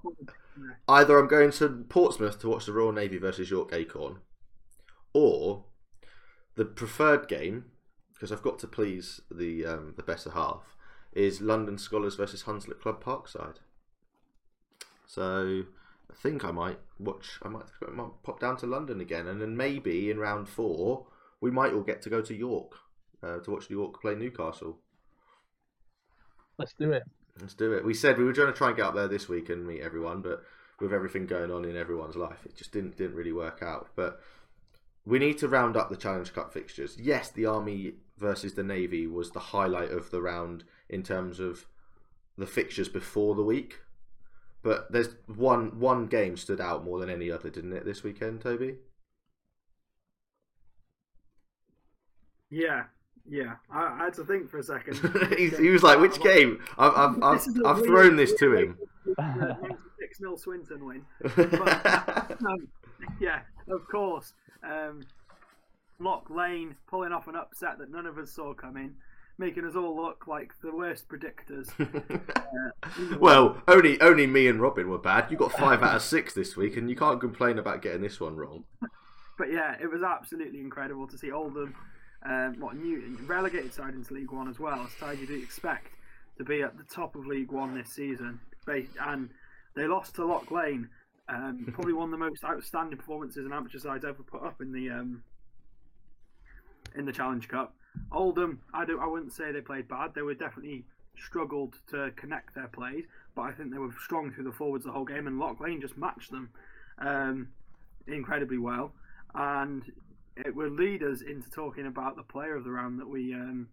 either 0.89 1.19
I'm 1.19 1.29
going 1.29 1.51
to 1.53 1.85
Portsmouth 1.89 2.39
to 2.41 2.49
watch 2.49 2.67
the 2.67 2.73
Royal 2.73 2.93
Navy 2.93 3.19
versus 3.19 3.51
York 3.51 3.71
Acorn, 3.73 4.19
or 5.13 5.65
the 6.55 6.65
preferred 6.65 7.27
game 7.27 7.65
because 8.13 8.31
I've 8.31 8.43
got 8.43 8.59
to 8.59 8.67
please 8.67 9.21
the 9.31 9.65
um, 9.65 9.95
the 9.97 10.03
better 10.03 10.31
half 10.31 10.77
is 11.13 11.41
London 11.41 11.79
Scholars 11.79 12.15
versus 12.15 12.45
Hunslet 12.45 12.81
Club 12.81 13.03
Parkside. 13.03 13.57
So 15.11 15.65
I 16.09 16.15
think 16.15 16.45
I 16.45 16.53
might 16.53 16.79
watch. 17.01 17.41
I 17.43 17.49
might, 17.49 17.65
I 17.87 17.91
might 17.91 18.23
pop 18.23 18.39
down 18.39 18.57
to 18.59 18.67
London 18.67 19.01
again, 19.01 19.27
and 19.27 19.41
then 19.41 19.57
maybe 19.57 20.09
in 20.09 20.21
round 20.21 20.49
four 20.49 21.07
we 21.41 21.51
might 21.51 21.73
all 21.73 21.83
get 21.83 22.01
to 22.03 22.11
go 22.11 22.23
to 22.23 22.35
York 22.35 22.77
uh, 23.21 23.39
to 23.41 23.51
watch 23.51 23.69
York 23.69 24.01
play 24.01 24.15
Newcastle. 24.15 24.79
Let's 26.59 26.75
do 26.75 26.93
it. 26.93 27.03
Let's 27.41 27.55
do 27.55 27.73
it. 27.73 27.85
We 27.85 27.93
said 27.93 28.19
we 28.19 28.25
were 28.25 28.33
going 28.33 28.53
to 28.53 28.57
try 28.57 28.69
and 28.69 28.77
get 28.77 28.87
up 28.87 28.95
there 28.95 29.09
this 29.09 29.29
week 29.29 29.49
and 29.49 29.67
meet 29.67 29.81
everyone, 29.81 30.23
but 30.23 30.45
with 30.79 30.93
everything 30.93 31.27
going 31.27 31.51
on 31.51 31.65
in 31.65 31.77
everyone's 31.77 32.17
life, 32.17 32.47
it 32.47 32.57
just 32.57 32.71
didn't 32.71 32.97
didn't 32.97 33.17
really 33.17 33.33
work 33.33 33.63
out. 33.63 33.89
But 33.97 34.21
we 35.05 35.19
need 35.19 35.39
to 35.39 35.49
round 35.49 35.77
up 35.77 35.91
the 35.91 35.97
Challenge 35.97 36.33
Cup 36.33 36.53
fixtures. 36.53 36.97
Yes, 37.01 37.31
the 37.31 37.47
Army 37.47 37.95
versus 38.17 38.55
the 38.55 38.63
Navy 38.63 39.09
was 39.09 39.33
the 39.33 39.41
highlight 39.41 39.91
of 39.91 40.13
the 40.13 40.23
round 40.23 40.63
in 40.89 41.03
terms 41.03 41.41
of 41.41 41.67
the 42.39 42.47
fixtures 42.47 42.89
before 42.89 43.35
the 43.35 43.43
week. 43.43 43.81
But 44.63 44.93
there's 44.93 45.15
one 45.27 45.79
one 45.81 46.07
game 46.07 46.37
stood 46.37 46.61
out 46.61 46.85
more 46.85 46.99
than 47.01 47.09
any 47.09 47.31
other, 47.31 47.49
didn't 47.51 47.73
it, 47.73 47.85
this 47.85 48.03
weekend, 48.03 48.43
Toby? 48.43 48.75
Yeah, 52.51 52.85
yeah. 53.29 53.55
I, 53.73 53.87
I 53.87 54.05
had 54.05 54.15
to 54.15 54.25
think 54.25 54.51
for 54.51 54.59
a 54.59 54.63
second. 54.63 54.97
He 55.39 55.71
was 55.71 55.83
like, 55.83 55.99
"Which 56.01 56.21
game?" 56.21 56.61
I've 56.79 56.93
I've, 56.95 57.19
I've, 57.23 57.39
This 57.39 57.47
is 57.49 57.61
a 57.63 57.67
I've 57.69 57.77
weird- 57.77 57.87
thrown 57.89 58.17
this 58.17 58.35
to 58.35 58.55
him. 58.55 58.79
Six 59.99 60.19
0 60.19 60.37
Swinton 60.37 60.85
win. 60.85 61.03
But, 61.37 62.41
um, 62.45 62.69
yeah, 63.21 63.41
of 63.69 63.87
course. 63.89 64.33
Um, 64.63 65.03
Lock 65.99 66.29
Lane 66.31 66.77
pulling 66.89 67.13
off 67.13 67.29
an 67.29 67.37
upset 67.37 67.79
that 67.79 67.91
none 67.91 68.07
of 68.07 68.19
us 68.19 68.31
saw 68.33 68.55
coming, 68.55 68.95
making 69.41 69.65
us 69.65 69.75
all 69.75 69.97
look 69.97 70.27
like 70.27 70.53
the 70.61 70.71
worst 70.71 71.09
predictors. 71.09 71.69
Uh, 72.51 73.17
well, 73.21 73.63
only 73.69 74.01
only 74.01 74.27
me 74.27 74.49
and 74.49 74.61
Robin 74.61 74.91
were 74.91 74.99
bad. 74.99 75.31
You 75.31 75.37
got 75.37 75.53
five 75.53 75.85
out 75.85 75.95
of 75.95 76.03
six 76.03 76.35
this 76.35 76.57
week, 76.57 76.77
and 76.77 76.91
you 76.91 76.97
can't 76.97 77.21
complain 77.21 77.59
about 77.59 77.81
getting 77.81 78.03
this 78.03 78.19
one 78.19 78.35
wrong. 78.35 78.65
but 79.39 79.53
yeah, 79.53 79.77
it 79.81 79.89
was 79.89 80.03
absolutely 80.03 80.59
incredible 80.59 81.07
to 81.07 81.17
see 81.17 81.31
Oldham, 81.31 81.77
um, 82.25 82.57
what 82.59 82.75
new 82.75 83.17
relegated 83.27 83.73
side 83.73 83.95
into 83.95 84.15
League 84.15 84.33
One 84.33 84.49
as 84.49 84.59
well, 84.59 84.85
a 84.85 84.91
side 84.99 85.21
you'd 85.21 85.31
expect 85.31 85.93
to 86.39 86.45
be 86.45 86.63
at 86.63 86.77
the 86.77 86.83
top 86.83 87.15
of 87.15 87.25
League 87.27 87.53
One 87.53 87.77
this 87.77 87.91
season. 87.91 88.41
And 88.67 89.31
they 89.77 89.87
lost 89.87 90.17
to 90.17 90.27
Lock 90.27 90.51
Lane, 90.51 90.89
um, 91.29 91.69
probably 91.73 91.93
one 91.93 92.07
of 92.07 92.19
the 92.19 92.25
most 92.25 92.43
outstanding 92.43 92.99
performances 92.99 93.47
an 93.47 93.53
amateur 93.53 93.79
side's 93.79 94.05
ever 94.05 94.25
put 94.25 94.43
up 94.43 94.61
in 94.61 94.73
the 94.73 94.91
um, 94.91 95.23
in 96.97 97.05
the 97.05 97.13
Challenge 97.13 97.47
Cup. 97.47 97.77
Oldham, 98.13 98.61
I 98.75 98.85
don't, 98.85 99.01
I 99.01 99.07
wouldn't 99.07 99.33
say 99.33 99.53
they 99.53 99.61
played 99.61 99.89
bad. 99.89 100.15
They 100.15 100.23
were 100.23 100.35
definitely 100.35 100.85
struggled 101.17 101.77
to 101.91 102.11
connect 102.17 102.55
their 102.55 102.69
plays, 102.69 103.05
but 103.35 103.43
I 103.43 103.53
think 103.53 103.73
they 103.73 103.79
were 103.79 103.95
strong 104.05 104.33
through 104.33 104.45
the 104.45 104.53
forwards 104.53 104.85
the 104.85 104.93
whole 104.93 105.05
game, 105.05 105.27
and 105.27 105.39
Lock 105.39 105.61
Lane 105.61 105.81
just 105.81 105.97
matched 105.97 106.31
them 106.31 106.51
um, 106.99 107.49
incredibly 108.07 108.59
well. 108.59 108.93
And 109.35 109.83
it 110.37 110.55
will 110.55 110.71
lead 110.71 111.03
us 111.03 111.21
into 111.23 111.51
talking 111.51 111.87
about 111.87 112.17
the 112.17 112.23
player 112.23 112.57
of 112.57 112.65
the 112.65 112.71
round 112.71 112.99
that 113.01 113.09
we 113.09 113.35
um, 113.35 113.69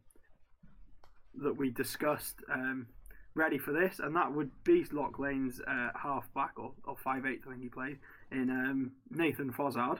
that 1.36 1.56
we 1.56 1.70
discussed 1.70 2.42
um, 2.52 2.88
ready 3.36 3.58
for 3.58 3.72
this, 3.72 4.00
and 4.00 4.16
that 4.16 4.34
would 4.34 4.52
be 4.64 4.86
Lock 4.92 5.20
Lane's 5.20 5.62
uh, 5.68 5.90
half 5.96 6.32
back 6.34 6.54
or, 6.58 6.74
or 6.84 6.96
five 6.98 7.26
eight 7.26 7.42
I 7.46 7.52
think 7.52 7.62
he 7.62 7.70
played 7.70 8.00
in 8.32 8.50
um, 8.50 8.92
Nathan 9.10 9.52
Fozzard. 9.52 10.00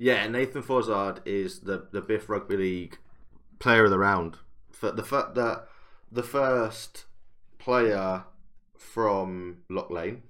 Yeah, 0.00 0.26
Nathan 0.28 0.62
Fozzard 0.62 1.18
is 1.26 1.60
the 1.60 1.86
the 1.92 2.00
Biff 2.00 2.30
Rugby 2.30 2.56
League 2.56 2.96
player 3.58 3.84
of 3.84 3.90
the 3.90 3.98
round. 3.98 4.38
For 4.72 4.90
the 4.90 5.04
fact 5.04 5.34
that 5.34 5.66
the 6.10 6.22
first 6.22 7.04
player 7.58 8.24
from 8.78 9.58
Lock 9.68 9.90
Lane, 9.90 10.22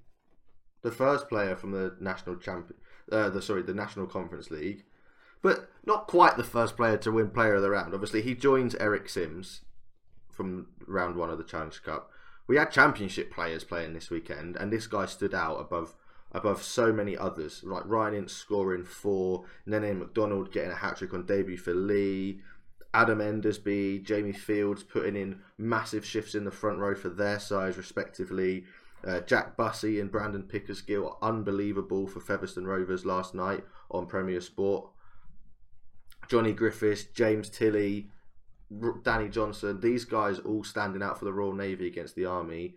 the 0.83 0.91
first 0.91 1.29
player 1.29 1.55
from 1.55 1.71
the 1.71 1.95
national 2.01 2.35
champion, 2.35 2.81
uh, 3.13 3.31
the 3.31 3.41
sorry, 3.41 3.63
the 3.63 3.73
National 3.73 4.09
Conference 4.09 4.51
League, 4.51 4.83
but 5.41 5.71
not 5.87 6.09
quite 6.09 6.37
the 6.37 6.43
first 6.43 6.77
player 6.77 6.97
to 6.97 7.13
win 7.13 7.31
Player 7.31 7.55
of 7.55 7.63
the 7.63 7.71
Round. 7.71 7.95
Obviously, 7.95 8.23
he 8.23 8.35
joins 8.35 8.75
Eric 8.75 9.09
Sims 9.09 9.61
from 10.33 10.67
round 10.89 11.15
one 11.15 11.31
of 11.31 11.39
the 11.39 11.45
Challenge 11.45 11.81
Cup. 11.85 12.11
We 12.49 12.57
had 12.57 12.73
championship 12.73 13.33
players 13.33 13.63
playing 13.63 13.95
this 13.95 14.11
weekend, 14.11 14.57
and 14.57 14.73
this 14.73 14.89
guy 14.89 15.07
stood 15.07 15.33
out 15.33 15.61
above 15.61 15.95
above 16.33 16.63
so 16.63 16.93
many 16.93 17.17
others. 17.17 17.63
Like 17.65 17.83
Ryan 17.87 18.15
Ince 18.15 18.33
scoring 18.33 18.85
four, 18.85 19.45
Nene 19.67 19.99
Macdonald 19.99 20.53
getting 20.53 20.71
a 20.71 20.77
hat 20.77 20.97
trick 20.97 21.15
on 21.15 21.27
debut 21.27 21.57
for 21.57 21.75
Leigh, 21.75 22.41
Adam 22.93 23.21
Endersby, 23.21 24.01
Jamie 24.01 24.33
Fields 24.33 24.83
putting 24.83 25.17
in 25.17 25.41
massive 25.59 26.05
shifts 26.05 26.35
in 26.35 26.45
the 26.45 26.51
front 26.51 26.79
row 26.79 26.95
for 26.95 27.09
their 27.09 27.39
sides, 27.39 27.77
respectively. 27.77 28.65
Uh, 29.07 29.21
Jack 29.21 29.57
Bussey 29.57 30.01
and 30.01 30.11
Brandon 30.11 30.43
Pickersgill 30.43 31.07
are 31.07 31.29
unbelievable 31.29 32.07
for 32.07 32.21
Featherstone 32.21 32.67
Rovers 32.67 33.07
last 33.07 33.35
night 33.35 33.65
on 33.91 34.07
Premier 34.07 34.41
Sport. 34.41 34.91
Johnny 36.29 36.53
Griffiths, 36.53 37.05
James 37.05 37.49
Tilley, 37.49 38.11
Danny 39.03 39.29
Johnson, 39.29 39.81
these 39.81 40.05
guys 40.05 40.39
all 40.39 40.63
standing 40.63 41.03
out 41.03 41.19
for 41.19 41.25
the 41.25 41.33
Royal 41.33 41.55
Navy 41.55 41.87
against 41.87 42.15
the 42.15 42.27
Army. 42.27 42.75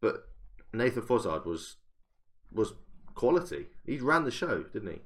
But 0.00 0.28
Nathan 0.72 1.02
Fozzard 1.02 1.44
was 1.44 1.76
was 2.52 2.74
quality. 3.14 3.66
He 3.86 3.98
ran 3.98 4.24
the 4.24 4.30
show, 4.30 4.62
didn't 4.72 4.92
he? 4.92 5.00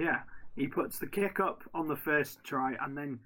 Yeah, 0.00 0.20
he 0.56 0.66
puts 0.66 0.98
the 0.98 1.06
kick 1.06 1.40
up 1.40 1.62
on 1.74 1.88
the 1.88 1.96
first 1.96 2.42
try, 2.44 2.76
and 2.80 2.96
then 2.96 3.20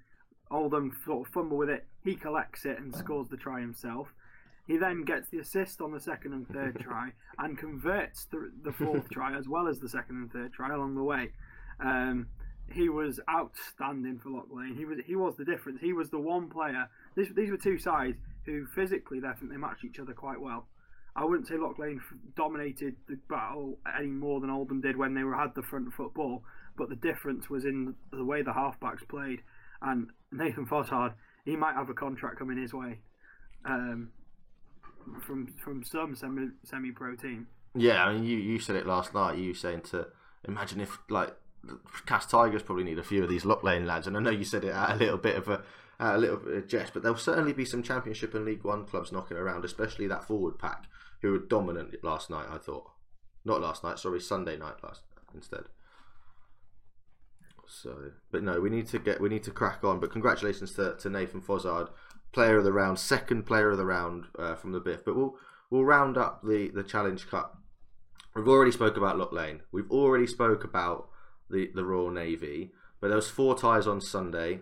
Oldham 0.51 0.95
sort 1.05 1.27
of 1.27 1.33
fumble 1.33 1.57
with 1.57 1.69
it. 1.69 1.85
He 2.03 2.15
collects 2.15 2.65
it 2.65 2.79
and 2.79 2.93
scores 2.95 3.29
the 3.29 3.37
try 3.37 3.59
himself. 3.61 4.13
He 4.67 4.77
then 4.77 5.03
gets 5.03 5.29
the 5.29 5.39
assist 5.39 5.81
on 5.81 5.91
the 5.91 5.99
second 5.99 6.33
and 6.33 6.47
third 6.47 6.79
try 6.83 7.11
and 7.37 7.57
converts 7.57 8.25
the, 8.25 8.51
the 8.63 8.71
fourth 8.71 9.09
try 9.11 9.37
as 9.37 9.47
well 9.47 9.67
as 9.67 9.79
the 9.79 9.89
second 9.89 10.15
and 10.15 10.31
third 10.31 10.53
try 10.53 10.73
along 10.73 10.95
the 10.95 11.03
way. 11.03 11.31
Um, 11.79 12.27
he 12.71 12.89
was 12.89 13.19
outstanding 13.29 14.19
for 14.19 14.29
Lock 14.29 14.47
Lane. 14.51 14.75
He 14.75 14.85
was 14.85 14.99
he 15.05 15.15
was 15.15 15.35
the 15.35 15.45
difference. 15.45 15.81
He 15.81 15.93
was 15.93 16.09
the 16.09 16.19
one 16.19 16.49
player. 16.49 16.87
This, 17.15 17.29
these 17.35 17.49
were 17.49 17.57
two 17.57 17.79
sides 17.79 18.17
who 18.45 18.65
physically, 18.67 19.19
I 19.25 19.33
think 19.33 19.51
they 19.51 19.57
matched 19.57 19.83
each 19.83 19.99
other 19.99 20.13
quite 20.13 20.39
well. 20.39 20.67
I 21.19 21.25
wouldn't 21.25 21.49
say 21.49 21.55
Lock 21.57 21.77
Lane 21.77 21.99
dominated 22.37 22.95
the 23.09 23.17
battle 23.29 23.77
any 23.97 24.07
more 24.07 24.39
than 24.39 24.49
Oldham 24.49 24.79
did 24.79 24.95
when 24.95 25.13
they 25.13 25.23
were 25.23 25.35
had 25.35 25.53
the 25.53 25.61
front 25.63 25.91
football, 25.93 26.43
but 26.77 26.87
the 26.87 26.95
difference 26.95 27.49
was 27.49 27.65
in 27.65 27.93
the 28.11 28.23
way 28.23 28.41
the 28.41 28.51
halfbacks 28.51 29.05
played. 29.07 29.41
And 29.81 30.11
Nathan 30.31 30.65
Fozzard, 30.65 31.13
he 31.43 31.57
might 31.57 31.75
have 31.75 31.89
a 31.89 31.93
contract 31.93 32.39
coming 32.39 32.57
his 32.57 32.73
way. 32.73 32.99
um, 33.65 34.11
from 35.25 35.47
from 35.63 35.83
some 35.83 36.15
semi 36.15 36.47
semi 36.63 36.91
pro 36.91 37.15
team. 37.15 37.47
Yeah, 37.75 38.05
I 38.05 38.13
mean, 38.13 38.23
you, 38.23 38.37
you 38.37 38.59
said 38.59 38.75
it 38.77 38.85
last 38.85 39.13
night. 39.13 39.37
You 39.37 39.53
saying 39.53 39.81
to 39.91 40.07
imagine 40.47 40.79
if 40.79 40.99
like 41.09 41.35
Cas 42.05 42.25
Tigers 42.27 42.63
probably 42.63 42.83
need 42.83 42.99
a 42.99 43.03
few 43.03 43.23
of 43.23 43.29
these 43.29 43.45
lock 43.45 43.63
lane 43.63 43.85
lads, 43.85 44.07
and 44.07 44.15
I 44.15 44.21
know 44.21 44.31
you 44.31 44.45
said 44.45 44.63
it 44.63 44.71
at 44.73 44.91
a 44.91 44.95
little 44.95 45.17
bit 45.17 45.35
of 45.35 45.49
a 45.49 45.63
a 45.99 46.17
little 46.17 46.37
bit 46.37 46.55
of 46.55 46.67
jest, 46.67 46.93
but 46.93 47.03
there'll 47.03 47.17
certainly 47.17 47.51
be 47.51 47.65
some 47.65 47.83
Championship 47.83 48.33
and 48.33 48.45
League 48.45 48.63
One 48.63 48.85
clubs 48.85 49.11
knocking 49.11 49.35
around, 49.35 49.65
especially 49.65 50.07
that 50.07 50.23
forward 50.23 50.57
pack 50.57 50.85
who 51.21 51.31
were 51.31 51.39
dominant 51.39 51.95
last 52.03 52.29
night. 52.29 52.47
I 52.49 52.57
thought, 52.57 52.89
not 53.45 53.61
last 53.61 53.83
night, 53.83 53.99
sorry, 53.99 54.19
Sunday 54.19 54.57
night 54.57 54.75
last 54.83 55.01
instead. 55.33 55.65
So, 57.67 58.11
but 58.31 58.43
no, 58.43 58.59
we 58.59 58.69
need 58.69 58.87
to 58.87 58.99
get 58.99 59.21
we 59.21 59.29
need 59.29 59.43
to 59.43 59.51
crack 59.51 59.83
on. 59.83 59.99
But 59.99 60.11
congratulations 60.11 60.73
to, 60.73 60.95
to 60.99 61.09
Nathan 61.09 61.41
Fozzard, 61.41 61.89
player 62.31 62.57
of 62.57 62.63
the 62.63 62.73
round, 62.73 62.99
second 62.99 63.45
player 63.45 63.69
of 63.69 63.77
the 63.77 63.85
round 63.85 64.25
uh, 64.37 64.55
from 64.55 64.71
the 64.71 64.79
Biff. 64.79 65.05
But 65.05 65.15
we'll 65.15 65.35
we'll 65.69 65.85
round 65.85 66.17
up 66.17 66.41
the 66.43 66.71
the 66.73 66.83
Challenge 66.83 67.27
Cup. 67.27 67.57
We've 68.35 68.47
already 68.47 68.71
spoke 68.71 68.97
about 68.97 69.17
Lock 69.17 69.31
Lane. 69.31 69.61
We've 69.71 69.89
already 69.91 70.27
spoke 70.27 70.63
about 70.63 71.09
the 71.49 71.69
the 71.73 71.85
Royal 71.85 72.09
Navy. 72.11 72.71
But 72.99 73.09
there 73.09 73.15
was 73.15 73.29
four 73.29 73.57
ties 73.57 73.87
on 73.87 74.01
Sunday. 74.01 74.61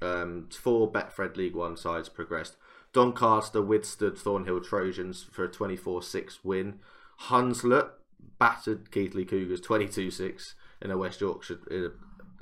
Um, 0.00 0.48
four 0.50 0.90
Betfred 0.90 1.36
League 1.36 1.56
One 1.56 1.76
sides 1.76 2.08
progressed. 2.08 2.56
Doncaster 2.92 3.62
withstood 3.62 4.16
Thornhill 4.16 4.60
Trojans 4.60 5.26
for 5.30 5.44
a 5.44 5.48
24-6 5.48 6.38
win. 6.42 6.80
Hunslet 7.22 7.90
battered 8.38 8.90
Keighley 8.90 9.24
Cougars 9.24 9.60
22-6 9.60 10.54
in 10.80 10.90
a 10.90 10.98
West 10.98 11.20
Yorkshire 11.20 11.92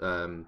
um, 0.01 0.47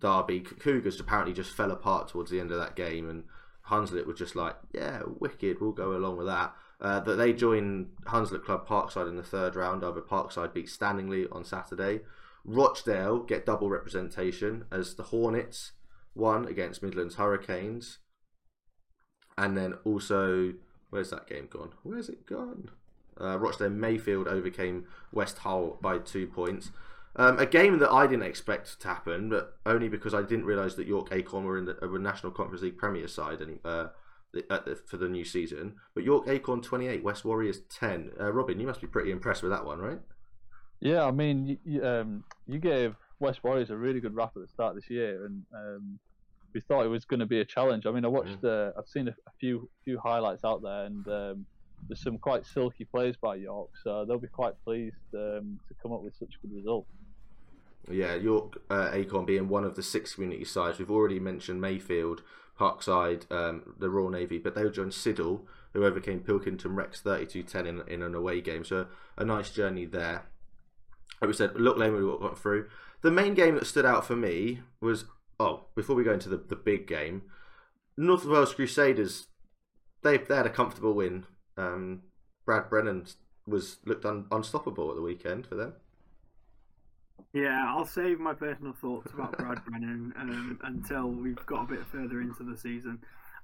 derby. 0.00 0.40
Cougars 0.40 1.00
apparently 1.00 1.32
just 1.32 1.54
fell 1.54 1.70
apart 1.70 2.08
towards 2.08 2.30
the 2.30 2.40
end 2.40 2.50
of 2.50 2.58
that 2.58 2.76
game, 2.76 3.08
and 3.08 3.24
Hunslet 3.68 4.06
was 4.06 4.18
just 4.18 4.34
like, 4.34 4.56
"Yeah, 4.72 5.02
wicked, 5.06 5.60
we'll 5.60 5.72
go 5.72 5.96
along 5.96 6.16
with 6.16 6.26
that." 6.26 6.54
Uh, 6.80 6.98
that 7.00 7.16
they 7.16 7.32
join 7.32 7.88
Hunslet 8.06 8.44
Club 8.44 8.66
Parkside 8.66 9.08
in 9.08 9.16
the 9.16 9.22
third 9.22 9.54
round. 9.54 9.84
Over 9.84 10.00
Parkside 10.00 10.54
beat 10.54 10.68
Stanningley 10.68 11.28
on 11.30 11.44
Saturday. 11.44 12.00
Rochdale 12.44 13.20
get 13.20 13.46
double 13.46 13.68
representation 13.68 14.64
as 14.72 14.94
the 14.94 15.04
Hornets 15.04 15.72
won 16.14 16.46
against 16.46 16.82
Midlands 16.82 17.16
Hurricanes, 17.16 17.98
and 19.40 19.56
then 19.56 19.74
also 19.84 20.52
where's 20.90 21.10
that 21.10 21.26
game 21.26 21.48
gone? 21.50 21.70
Where's 21.82 22.08
it 22.08 22.26
gone? 22.26 22.70
Uh, 23.18 23.38
Rochdale 23.38 23.70
Mayfield 23.70 24.28
overcame 24.28 24.86
West 25.12 25.38
Hull 25.38 25.78
by 25.80 25.98
two 25.98 26.26
points. 26.26 26.70
Um, 27.16 27.38
a 27.38 27.46
game 27.46 27.78
that 27.78 27.90
I 27.90 28.06
didn't 28.06 28.26
expect 28.26 28.80
to 28.80 28.88
happen, 28.88 29.30
but 29.30 29.56
only 29.66 29.88
because 29.88 30.14
I 30.14 30.22
didn't 30.22 30.44
realise 30.44 30.74
that 30.74 30.86
York 30.86 31.08
Acorn 31.10 31.44
were 31.44 31.58
in 31.58 31.64
the 31.64 31.76
were 31.82 31.98
National 31.98 32.32
Conference 32.32 32.62
League 32.62 32.76
Premier 32.76 33.08
side 33.08 33.40
uh, 33.64 33.88
the, 34.32 34.44
the, 34.48 34.78
for 34.86 34.96
the 34.96 35.08
new 35.08 35.24
season. 35.24 35.76
But 35.94 36.04
York 36.04 36.28
Acorn 36.28 36.60
28, 36.60 37.02
West 37.02 37.24
Warriors 37.24 37.60
10. 37.70 38.12
Uh, 38.20 38.32
Robin, 38.32 38.60
you 38.60 38.66
must 38.66 38.80
be 38.80 38.86
pretty 38.86 39.10
impressed 39.10 39.42
with 39.42 39.52
that 39.52 39.64
one, 39.64 39.78
right? 39.78 40.00
Yeah, 40.80 41.04
I 41.04 41.10
mean, 41.10 41.58
you, 41.64 41.84
um, 41.84 42.24
you 42.46 42.58
gave 42.58 42.94
West 43.18 43.42
Warriors 43.42 43.70
a 43.70 43.76
really 43.76 44.00
good 44.00 44.14
rap 44.14 44.32
at 44.36 44.42
the 44.42 44.48
start 44.48 44.76
this 44.76 44.88
year, 44.88 45.26
and 45.26 45.42
um, 45.54 45.98
we 46.54 46.60
thought 46.60 46.84
it 46.84 46.88
was 46.88 47.04
going 47.04 47.20
to 47.20 47.26
be 47.26 47.40
a 47.40 47.44
challenge. 47.44 47.86
I 47.86 47.90
mean, 47.90 48.04
I 48.04 48.08
watched, 48.08 48.44
uh, 48.44 48.72
I've 48.76 48.88
seen 48.88 49.08
a, 49.08 49.12
a, 49.12 49.32
few 49.38 49.68
few 49.84 49.98
highlights 49.98 50.44
out 50.44 50.62
there, 50.62 50.84
and 50.84 51.06
um, 51.08 51.46
there's 51.88 52.02
some 52.02 52.18
quite 52.18 52.46
silky 52.46 52.84
plays 52.84 53.16
by 53.16 53.36
York, 53.36 53.70
so 53.82 54.04
they'll 54.04 54.18
be 54.18 54.28
quite 54.28 54.54
pleased 54.64 54.96
um, 55.14 55.58
to 55.68 55.74
come 55.82 55.92
up 55.92 56.02
with 56.02 56.14
such 56.14 56.34
a 56.36 56.46
good 56.46 56.56
result. 56.56 56.86
Yeah, 57.90 58.14
York 58.14 58.60
uh, 58.70 58.90
Acorn 58.92 59.24
being 59.24 59.48
one 59.48 59.64
of 59.64 59.74
the 59.76 59.82
six 59.82 60.14
community 60.14 60.44
sides. 60.44 60.78
We've 60.78 60.90
already 60.90 61.18
mentioned 61.18 61.60
Mayfield, 61.60 62.22
Parkside, 62.58 63.30
um, 63.32 63.74
the 63.78 63.88
Royal 63.88 64.10
Navy, 64.10 64.38
but 64.38 64.54
they 64.54 64.62
will 64.62 64.70
join 64.70 64.90
Siddal, 64.90 65.42
who 65.72 65.84
overcame 65.84 66.20
Pilkington 66.20 66.76
Rex 66.76 67.00
32-10 67.00 67.66
in, 67.66 67.82
in 67.88 68.02
an 68.02 68.14
away 68.14 68.40
game. 68.40 68.64
So 68.64 68.86
a 69.16 69.24
nice 69.24 69.50
journey 69.50 69.86
there. 69.86 70.26
Like 71.20 71.28
we 71.28 71.34
said, 71.34 71.56
Lock, 71.56 71.78
Lane 71.78 71.94
we 71.94 72.00
got 72.00 72.38
through. 72.38 72.68
The 73.02 73.10
main 73.10 73.34
game 73.34 73.54
that 73.54 73.66
stood 73.66 73.86
out 73.86 74.06
for 74.06 74.16
me 74.16 74.60
was 74.80 75.04
oh, 75.40 75.64
before 75.74 75.96
we 75.96 76.04
go 76.04 76.12
into 76.12 76.28
the, 76.28 76.36
the 76.36 76.54
big 76.54 76.86
game, 76.86 77.22
North 77.96 78.24
Wales 78.24 78.54
Crusaders 78.54 79.26
they 80.02 80.18
they 80.18 80.36
had 80.36 80.46
a 80.46 80.50
comfortable 80.50 80.94
win. 80.94 81.24
Um, 81.56 82.02
Brad 82.44 82.70
Brennan 82.70 83.06
was 83.46 83.78
looked 83.84 84.04
un, 84.04 84.26
unstoppable 84.30 84.90
at 84.90 84.96
the 84.96 85.02
weekend 85.02 85.46
for 85.46 85.54
them. 85.54 85.74
Yeah, 87.32 87.64
I'll 87.68 87.86
save 87.86 88.18
my 88.18 88.34
personal 88.34 88.72
thoughts 88.72 89.12
about 89.12 89.36
Brad 89.38 89.64
Brennan 89.66 90.12
um, 90.18 90.58
until 90.64 91.08
we've 91.08 91.44
got 91.46 91.64
a 91.64 91.74
bit 91.74 91.86
further 91.86 92.20
into 92.20 92.42
the 92.42 92.56
season. 92.56 92.98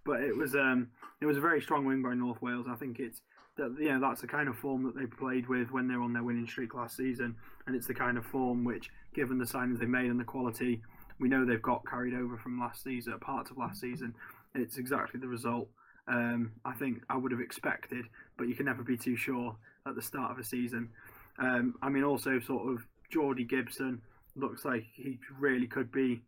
But 0.04 0.22
it 0.22 0.37
was 0.37 0.54
um, 0.54 0.88
it 1.20 1.26
was 1.26 1.37
a 1.37 1.40
very 1.40 1.61
strong 1.61 1.85
win 1.85 2.02
by 2.02 2.14
North 2.14 2.40
Wales. 2.40 2.66
I 2.68 2.76
think 2.76 3.00
it's 3.00 3.20
that 3.56 3.74
you 3.78 3.88
know 3.90 4.00
that's 4.00 4.20
the 4.20 4.26
kind 4.26 4.48
of 4.48 4.56
form 4.56 4.85
that 4.85 4.96
they 4.96 5.06
played 5.06 5.48
with 5.48 5.70
when 5.70 5.88
they 5.88 5.96
were 5.96 6.02
on 6.02 6.12
their 6.12 6.22
winning 6.22 6.46
streak 6.46 6.74
last 6.74 6.96
season, 6.96 7.37
and 7.66 7.76
it's 7.76 7.87
the 7.87 7.94
kind 7.94 8.16
of 8.16 8.24
form 8.24 8.64
which, 8.64 8.90
given 9.14 9.38
the 9.38 9.44
signings 9.44 9.78
they 9.78 9.87
made 9.87 10.11
and 10.11 10.20
the 10.20 10.24
quality, 10.24 10.80
we 11.18 11.29
know 11.29 11.44
they've 11.44 11.62
got 11.62 11.87
carried 11.88 12.14
over 12.14 12.37
from 12.37 12.59
last 12.59 12.83
season, 12.83 13.18
parts 13.20 13.50
of 13.50 13.59
last 13.59 13.81
season. 13.81 14.14
It's 14.55 14.79
exactly 14.79 15.20
the 15.20 15.29
result 15.29 15.68
um, 16.09 16.52
I 16.64 16.72
think 16.72 17.02
I 17.11 17.16
would 17.16 17.33
have 17.33 17.40
expected, 17.40 18.07
but 18.37 18.48
you 18.48 18.55
can 18.55 18.66
never 18.66 18.83
be 18.83 18.96
too 18.96 19.16
sure 19.16 19.57
at 19.87 19.94
the 19.94 20.02
start 20.02 20.31
of 20.31 20.38
a 20.38 20.44
season. 20.44 20.90
Um, 21.38 21.74
I 21.83 21.88
mean, 21.88 22.05
also 22.05 22.38
sort 22.40 22.72
of 22.72 22.87
Geordie 23.11 23.44
Gibson 23.44 24.00
looks 24.37 24.64
like 24.64 24.85
he 24.92 25.18
really 25.38 25.66
could 25.66 25.90
be 25.90 26.20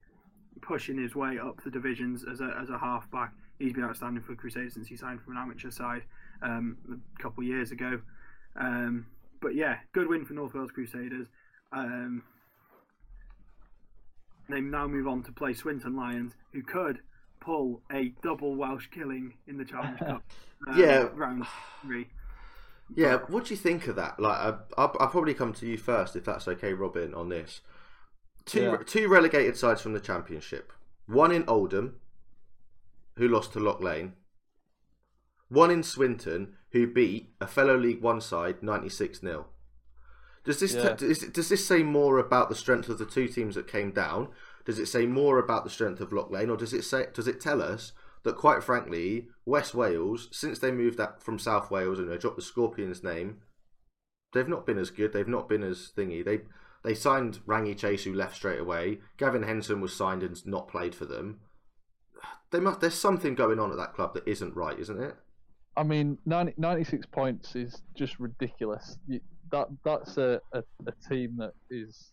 pushing 0.61 0.98
his 0.98 1.14
way 1.14 1.38
up 1.38 1.62
the 1.62 1.70
divisions 1.70 2.24
as 2.31 2.40
a 2.40 2.57
as 2.61 2.70
a 2.70 2.79
halfback. 2.79 3.33
He's 3.59 3.72
been 3.72 3.85
outstanding 3.85 4.22
for 4.22 4.35
Crusaders 4.35 4.74
since 4.74 4.88
he 4.88 4.96
signed 4.96 5.20
from 5.20 5.37
an 5.37 5.42
amateur 5.42 5.70
side 5.70 6.03
um, 6.42 6.77
a 6.92 7.22
couple 7.22 7.42
of 7.42 7.48
years 7.48 7.70
ago. 7.70 8.01
Um, 8.57 9.07
but 9.40 9.55
yeah, 9.55 9.77
good 9.92 10.09
win 10.09 10.24
for 10.24 10.35
North 10.35 10.55
Wales 10.55 10.70
Crusaders. 10.72 11.29
Um, 11.72 12.22
they 14.48 14.61
now 14.61 14.87
move 14.87 15.06
on 15.06 15.22
to 15.24 15.32
play 15.32 15.54
Swinton 15.54 15.96
Lions, 15.96 16.34
who 16.52 16.62
could 16.62 17.00
pull 17.40 17.82
a 17.92 18.12
double 18.22 18.56
Welsh 18.56 18.88
killing 18.90 19.34
in 19.46 19.58
the 19.58 19.64
Challenge 19.64 19.98
Cup. 19.98 20.22
Um, 20.66 20.76
yeah, 20.78 21.08
round 21.14 21.46
three. 21.82 22.08
Yeah, 22.94 23.18
what 23.28 23.46
do 23.46 23.54
you 23.54 23.56
think 23.56 23.87
of 23.87 23.96
that? 23.96 24.18
Like, 24.18 24.38
I, 24.38 24.54
I'll, 24.78 24.96
I'll, 24.98 25.08
probably 25.08 25.34
come 25.34 25.52
to 25.54 25.66
you 25.66 25.76
first 25.76 26.16
if 26.16 26.24
that's 26.24 26.48
okay, 26.48 26.72
Robin, 26.72 27.14
on 27.14 27.28
this. 27.28 27.61
Two 28.46 28.62
yeah. 28.62 28.76
two 28.87 29.08
relegated 29.08 29.56
sides 29.56 29.82
from 29.82 29.92
the 29.92 30.00
Championship. 30.00 30.72
One 31.06 31.32
in 31.32 31.44
Oldham, 31.46 31.96
who 33.16 33.28
lost 33.28 33.52
to 33.52 33.61
Lock 33.61 33.82
Lane. 33.82 34.14
One 35.48 35.70
in 35.70 35.82
Swinton, 35.82 36.54
who 36.72 36.87
beat 36.87 37.34
a 37.40 37.46
fellow 37.46 37.76
League 37.76 38.02
One 38.02 38.20
side 38.20 38.62
ninety 38.62 38.88
six 38.88 39.20
0 39.20 39.46
Does 40.48 40.61
this 40.61 40.72
yeah. 40.72 40.94
t- 40.94 41.30
does 41.30 41.50
this 41.50 41.66
say 41.66 41.82
more 41.82 42.16
about 42.16 42.48
the 42.48 42.54
strength 42.54 42.88
of 42.88 42.96
the 42.96 43.04
two 43.04 43.28
teams 43.28 43.54
that 43.54 43.68
came 43.68 43.90
down? 43.90 44.28
Does 44.64 44.78
it 44.78 44.87
say 44.87 45.04
more 45.04 45.38
about 45.38 45.62
the 45.62 45.68
strength 45.68 46.00
of 46.00 46.11
Lock 46.11 46.30
Lane, 46.30 46.48
or 46.48 46.56
does 46.56 46.72
it 46.72 46.84
say 46.84 47.04
does 47.12 47.28
it 47.28 47.38
tell 47.38 47.61
us 47.61 47.92
that 48.22 48.38
quite 48.38 48.64
frankly, 48.64 49.28
West 49.44 49.74
Wales, 49.74 50.26
since 50.32 50.58
they 50.58 50.70
moved 50.70 50.96
that 50.96 51.22
from 51.22 51.38
South 51.38 51.70
Wales 51.70 51.98
and 51.98 52.11
they 52.11 52.16
dropped 52.16 52.37
the 52.37 52.42
Scorpions 52.42 53.04
name, 53.04 53.42
they've 54.32 54.48
not 54.48 54.64
been 54.64 54.78
as 54.78 54.88
good. 54.88 55.12
They've 55.12 55.28
not 55.28 55.50
been 55.50 55.62
as 55.62 55.92
thingy. 55.94 56.24
They 56.24 56.40
they 56.82 56.94
signed 56.94 57.40
Rangi 57.46 57.76
Chase, 57.76 58.04
who 58.04 58.14
left 58.14 58.37
straight 58.37 58.61
away. 58.61 59.00
Gavin 59.18 59.42
Henson 59.42 59.82
was 59.82 59.94
signed 59.94 60.22
and 60.22 60.46
not 60.46 60.68
played 60.68 60.94
for 60.94 61.04
them. 61.04 61.40
They 62.52 62.61
must. 62.61 62.80
There's 62.80 62.98
something 62.98 63.34
going 63.34 63.61
on 63.61 63.70
at 63.70 63.76
that 63.76 63.92
club 63.92 64.14
that 64.14 64.26
isn't 64.26 64.56
right, 64.56 64.78
isn't 64.78 64.98
it? 64.98 65.14
I 65.76 65.82
mean, 65.82 66.16
90, 66.24 66.54
96 66.56 67.04
points 67.12 67.54
is 67.54 67.82
just 67.94 68.18
ridiculous. 68.18 68.96
That 69.50 69.68
that's 69.84 70.16
a, 70.18 70.40
a, 70.52 70.62
a 70.87 71.08
team 71.08 71.37
that 71.38 71.52
is. 71.70 72.12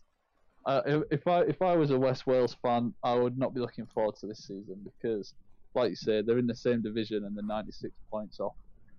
Uh, 0.64 1.00
if 1.10 1.26
I 1.28 1.42
if 1.42 1.62
I 1.62 1.76
was 1.76 1.90
a 1.90 1.98
West 1.98 2.26
Wales 2.26 2.56
fan, 2.62 2.92
I 3.04 3.14
would 3.14 3.38
not 3.38 3.54
be 3.54 3.60
looking 3.60 3.86
forward 3.86 4.16
to 4.16 4.26
this 4.26 4.40
season 4.40 4.84
because 4.84 5.34
like 5.76 5.90
you 5.90 5.96
say, 5.96 6.22
they're 6.22 6.38
in 6.38 6.46
the 6.46 6.54
same 6.54 6.82
division 6.82 7.24
and 7.24 7.36
they're 7.36 7.44
96 7.44 7.92
points 8.10 8.40
off 8.40 8.54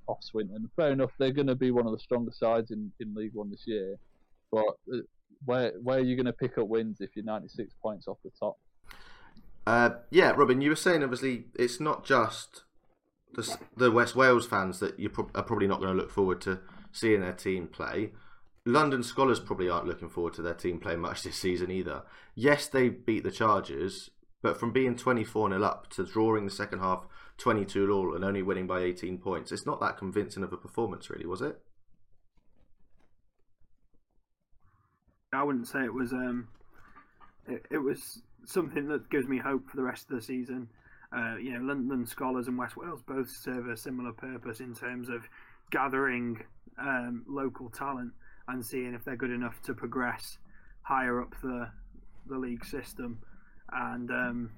off 0.08 0.24
Swinton. 0.24 0.70
Fair 0.76 0.92
enough, 0.92 1.12
they're 1.20 1.32
going 1.32 1.48
to 1.48 1.56
be 1.56 1.72
one 1.72 1.86
of 1.86 1.92
the 1.92 2.00
stronger 2.00 2.32
sides 2.32 2.72
in, 2.72 2.92
in 3.00 3.14
League 3.14 3.34
One 3.34 3.50
this 3.50 3.64
year. 3.66 3.98
But 4.52 4.66
uh, 4.94 5.00
where 5.46 5.74
where 5.84 5.98
are 5.98 6.04
you 6.04 6.16
going 6.16 6.28
to 6.28 6.34
pick 6.34 6.58
up 6.58 6.68
wins 6.68 7.02
if 7.02 7.10
you're 7.16 7.26
96 7.26 7.74
points 7.82 8.08
off 8.08 8.18
the 8.24 8.32
top? 8.40 8.58
Uh, 9.66 9.90
yeah, 10.10 10.32
Robin, 10.32 10.62
you 10.62 10.70
were 10.70 10.78
saying 10.78 11.04
obviously 11.04 11.46
it's 11.56 11.82
not 11.82 12.06
just 12.06 12.64
the, 13.34 13.58
the 13.76 13.92
West 13.92 14.16
Wales 14.16 14.48
fans 14.48 14.80
that 14.80 14.98
you 14.98 15.10
pro- 15.10 15.30
are 15.36 15.44
probably 15.44 15.68
not 15.68 15.82
going 15.82 15.92
to 15.92 16.02
look 16.02 16.10
forward 16.10 16.40
to 16.42 16.60
seeing 16.94 17.20
their 17.20 17.34
team 17.34 17.68
play. 17.68 18.12
London 18.68 19.02
Scholars 19.02 19.40
probably 19.40 19.70
aren't 19.70 19.88
looking 19.88 20.10
forward 20.10 20.34
to 20.34 20.42
their 20.42 20.54
team 20.54 20.78
playing 20.78 21.00
much 21.00 21.24
this 21.24 21.38
season 21.38 21.72
either. 21.72 22.04
Yes, 22.36 22.68
they 22.68 22.90
beat 22.90 23.24
the 23.24 23.32
Chargers, 23.32 24.10
but 24.42 24.60
from 24.60 24.74
being 24.74 24.98
24 24.98 25.50
0 25.50 25.64
up 25.64 25.90
to 25.92 26.06
drawing 26.06 26.44
the 26.44 26.52
second 26.52 26.80
half 26.80 27.08
22 27.38 27.90
all 27.90 28.14
and 28.14 28.26
only 28.26 28.42
winning 28.42 28.68
by 28.68 28.82
18 28.82 29.20
points, 29.20 29.54
it's 29.54 29.66
not 29.66 29.80
that 29.80 29.98
convincing 29.98 30.44
of 30.44 30.52
a 30.52 30.58
performance, 30.58 31.10
really, 31.10 31.26
was 31.26 31.42
it? 31.42 31.62
I 35.32 35.44
wouldn't 35.44 35.68
say 35.68 35.86
it 35.86 35.94
was. 35.94 36.12
Um, 36.12 36.50
it, 37.48 37.66
it 37.72 37.78
was 37.78 38.22
something 38.46 38.90
that 38.90 39.10
gives 39.10 39.30
me 39.30 39.38
hope 39.38 39.70
for 39.70 39.78
the 39.78 39.84
rest 39.84 40.10
of 40.10 40.18
the 40.18 40.22
season. 40.22 40.68
uh, 41.16 41.38
you 41.38 41.54
know, 41.54 41.66
London 41.66 42.06
Scholars 42.06 42.48
and 42.48 42.58
West 42.58 42.76
Wales 42.76 43.02
both 43.08 43.30
serve 43.30 43.70
a 43.70 43.78
similar 43.78 44.12
purpose 44.12 44.60
in 44.60 44.76
terms 44.76 45.08
of 45.08 45.24
gathering 45.72 46.44
um, 46.78 47.24
local 47.28 47.70
talent 47.70 48.12
and 48.48 48.66
seeing 48.66 48.94
if 48.94 49.04
they're 49.04 49.16
good 49.16 49.32
enough 49.32 49.62
to 49.64 49.74
progress 49.74 50.38
higher 50.82 51.22
up 51.22 51.36
the 51.42 51.70
the 52.28 52.38
league 52.38 52.66
system. 52.66 53.20
And 53.72 54.10
um, 54.12 54.52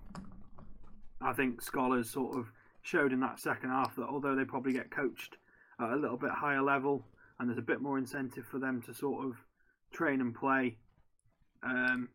I 1.22 1.34
think 1.34 1.62
Scholars 1.62 2.10
sort 2.10 2.38
of 2.38 2.48
showed 2.82 3.12
in 3.12 3.20
that 3.20 3.40
second 3.40 3.70
half 3.70 3.96
that 3.96 4.08
although 4.08 4.36
they 4.36 4.46
probably 4.46 4.74
get 4.74 4.90
coached 4.90 5.38
at 5.80 5.92
a 5.92 5.96
little 5.96 6.18
bit 6.18 6.32
higher 6.32 6.62
level 6.62 7.06
and 7.40 7.50
there's 7.50 7.60
a 7.60 7.64
bit 7.64 7.82
more 7.82 7.98
incentive 7.98 8.46
for 8.46 8.60
them 8.60 8.82
to 8.84 8.94
sort 8.94 9.26
of 9.26 9.36
train 9.92 10.22
and 10.22 10.36
play 10.36 10.78
um, 11.64 12.10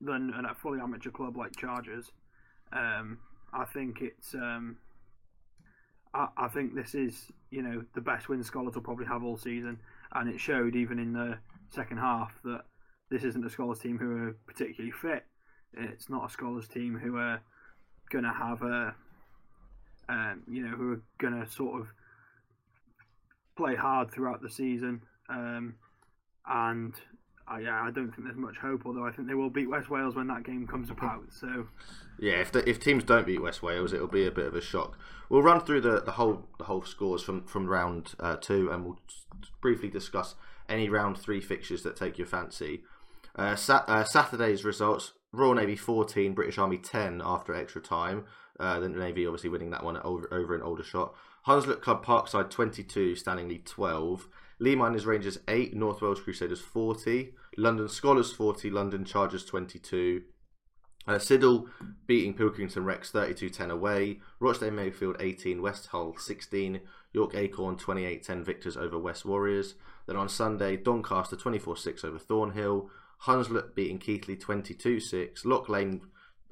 than 0.00 0.32
a 0.48 0.54
fully 0.54 0.80
amateur 0.80 1.10
club 1.10 1.36
like 1.36 1.56
Chargers. 1.56 2.12
Um, 2.72 3.18
I 3.52 3.64
think 3.64 4.00
it's. 4.00 4.34
Um, 4.34 4.76
I, 6.14 6.28
I, 6.36 6.48
think 6.48 6.74
this 6.74 6.94
is, 6.94 7.30
you 7.50 7.62
know, 7.62 7.84
the 7.94 8.00
best 8.00 8.28
win 8.28 8.42
Scholars 8.42 8.74
will 8.74 8.82
probably 8.82 9.06
have 9.06 9.22
all 9.22 9.36
season, 9.36 9.78
and 10.14 10.28
it 10.28 10.40
showed 10.40 10.74
even 10.76 10.98
in 10.98 11.12
the 11.12 11.38
second 11.70 11.98
half 11.98 12.32
that 12.44 12.62
this 13.10 13.24
isn't 13.24 13.44
a 13.44 13.50
Scholars 13.50 13.80
team 13.80 13.98
who 13.98 14.28
are 14.28 14.36
particularly 14.46 14.92
fit. 14.92 15.24
It's 15.72 16.08
not 16.08 16.28
a 16.28 16.32
Scholars 16.32 16.68
team 16.68 16.98
who 16.98 17.16
are 17.16 17.40
going 18.10 18.24
to 18.24 18.32
have 18.32 18.62
a, 18.62 18.94
um, 20.08 20.42
you 20.48 20.62
know, 20.62 20.76
who 20.76 20.92
are 20.92 21.02
going 21.18 21.40
to 21.40 21.50
sort 21.50 21.80
of 21.80 21.88
play 23.56 23.74
hard 23.74 24.10
throughout 24.10 24.42
the 24.42 24.50
season. 24.50 25.02
Um, 25.28 25.74
and 26.46 26.94
I, 27.50 27.60
yeah, 27.60 27.82
I 27.82 27.90
don't 27.90 28.10
think 28.12 28.24
there's 28.24 28.36
much 28.36 28.56
hope. 28.58 28.82
Although 28.86 29.04
I 29.04 29.10
think 29.10 29.26
they 29.26 29.34
will 29.34 29.50
beat 29.50 29.68
West 29.68 29.90
Wales 29.90 30.14
when 30.14 30.28
that 30.28 30.44
game 30.44 30.66
comes 30.66 30.88
about. 30.88 31.24
So 31.32 31.66
yeah, 32.18 32.40
if 32.40 32.52
the, 32.52 32.68
if 32.68 32.78
teams 32.78 33.02
don't 33.02 33.26
beat 33.26 33.42
West 33.42 33.62
Wales, 33.62 33.92
it'll 33.92 34.06
be 34.06 34.26
a 34.26 34.30
bit 34.30 34.46
of 34.46 34.54
a 34.54 34.60
shock. 34.60 34.96
We'll 35.28 35.42
run 35.42 35.60
through 35.60 35.80
the, 35.80 36.00
the 36.00 36.12
whole 36.12 36.46
the 36.58 36.64
whole 36.64 36.82
scores 36.82 37.22
from 37.22 37.44
from 37.44 37.66
round 37.66 38.14
uh, 38.20 38.36
two, 38.36 38.70
and 38.70 38.84
we'll 38.84 39.00
briefly 39.60 39.88
discuss 39.88 40.36
any 40.68 40.88
round 40.88 41.18
three 41.18 41.40
fixtures 41.40 41.82
that 41.82 41.96
take 41.96 42.18
your 42.18 42.26
fancy. 42.26 42.82
Uh, 43.36 43.56
uh, 43.68 44.04
Saturday's 44.04 44.64
results: 44.64 45.12
Royal 45.32 45.54
Navy 45.54 45.76
14, 45.76 46.34
British 46.34 46.58
Army 46.58 46.78
10 46.78 47.20
after 47.24 47.54
extra 47.54 47.80
time. 47.80 48.24
Uh, 48.58 48.78
the 48.78 48.88
Navy 48.88 49.26
obviously 49.26 49.48
winning 49.48 49.70
that 49.70 49.82
one 49.82 49.96
over, 49.98 50.28
over 50.32 50.54
an 50.54 50.62
Aldershot. 50.62 51.14
Hunslet 51.46 51.80
Club 51.80 52.04
Parkside 52.04 52.50
22, 52.50 53.16
Stanley 53.16 53.62
12. 53.64 54.28
Leigh 54.60 54.76
Miners 54.76 55.06
Rangers 55.06 55.38
8, 55.48 55.74
North 55.74 56.02
Wales 56.02 56.20
Crusaders 56.20 56.60
40, 56.60 57.32
London 57.56 57.88
Scholars 57.88 58.30
40, 58.30 58.70
London 58.70 59.04
Chargers 59.06 59.44
22. 59.46 60.22
Uh, 61.08 61.14
Siddal 61.14 61.66
beating 62.06 62.34
Pilkington 62.34 62.84
Rex 62.84 63.10
32-10 63.10 63.70
away. 63.70 64.20
Rochdale 64.38 64.70
Mayfield 64.70 65.16
18, 65.18 65.62
West 65.62 65.86
Hull 65.88 66.14
16, 66.18 66.80
York 67.14 67.34
Acorn 67.34 67.76
28-10 67.76 68.44
victors 68.44 68.76
over 68.76 68.98
West 68.98 69.24
Warriors. 69.24 69.76
Then 70.06 70.16
on 70.16 70.28
Sunday, 70.28 70.76
Doncaster 70.76 71.36
24-6 71.36 72.04
over 72.04 72.18
Thornhill. 72.18 72.90
Hunslet 73.24 73.74
beating 73.74 73.98
Keighley 73.98 74.36
22-6. 74.36 75.44
Lock 75.46 75.70
Lane 75.70 76.02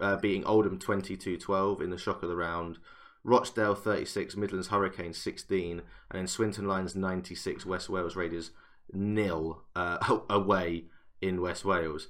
uh, 0.01 0.16
beating 0.16 0.44
Oldham 0.44 0.79
22-12 0.79 1.83
in 1.83 1.90
the 1.90 1.99
shock 1.99 2.23
of 2.23 2.31
the 2.31 2.37
round. 2.37 2.79
Rochdale 3.24 3.74
36, 3.74 4.37
Midlands 4.37 4.68
Hurricanes 4.68 5.18
16, 5.18 5.83
and 6.11 6.18
then 6.18 6.26
Swinton 6.26 6.66
Lions 6.66 6.94
96, 6.94 7.66
West 7.66 7.88
Wales 7.88 8.16
Raiders 8.16 8.50
nil 8.92 9.62
uh, 9.76 10.18
away 10.31 10.85
in 11.20 11.40
West 11.40 11.64
Wales. 11.64 12.09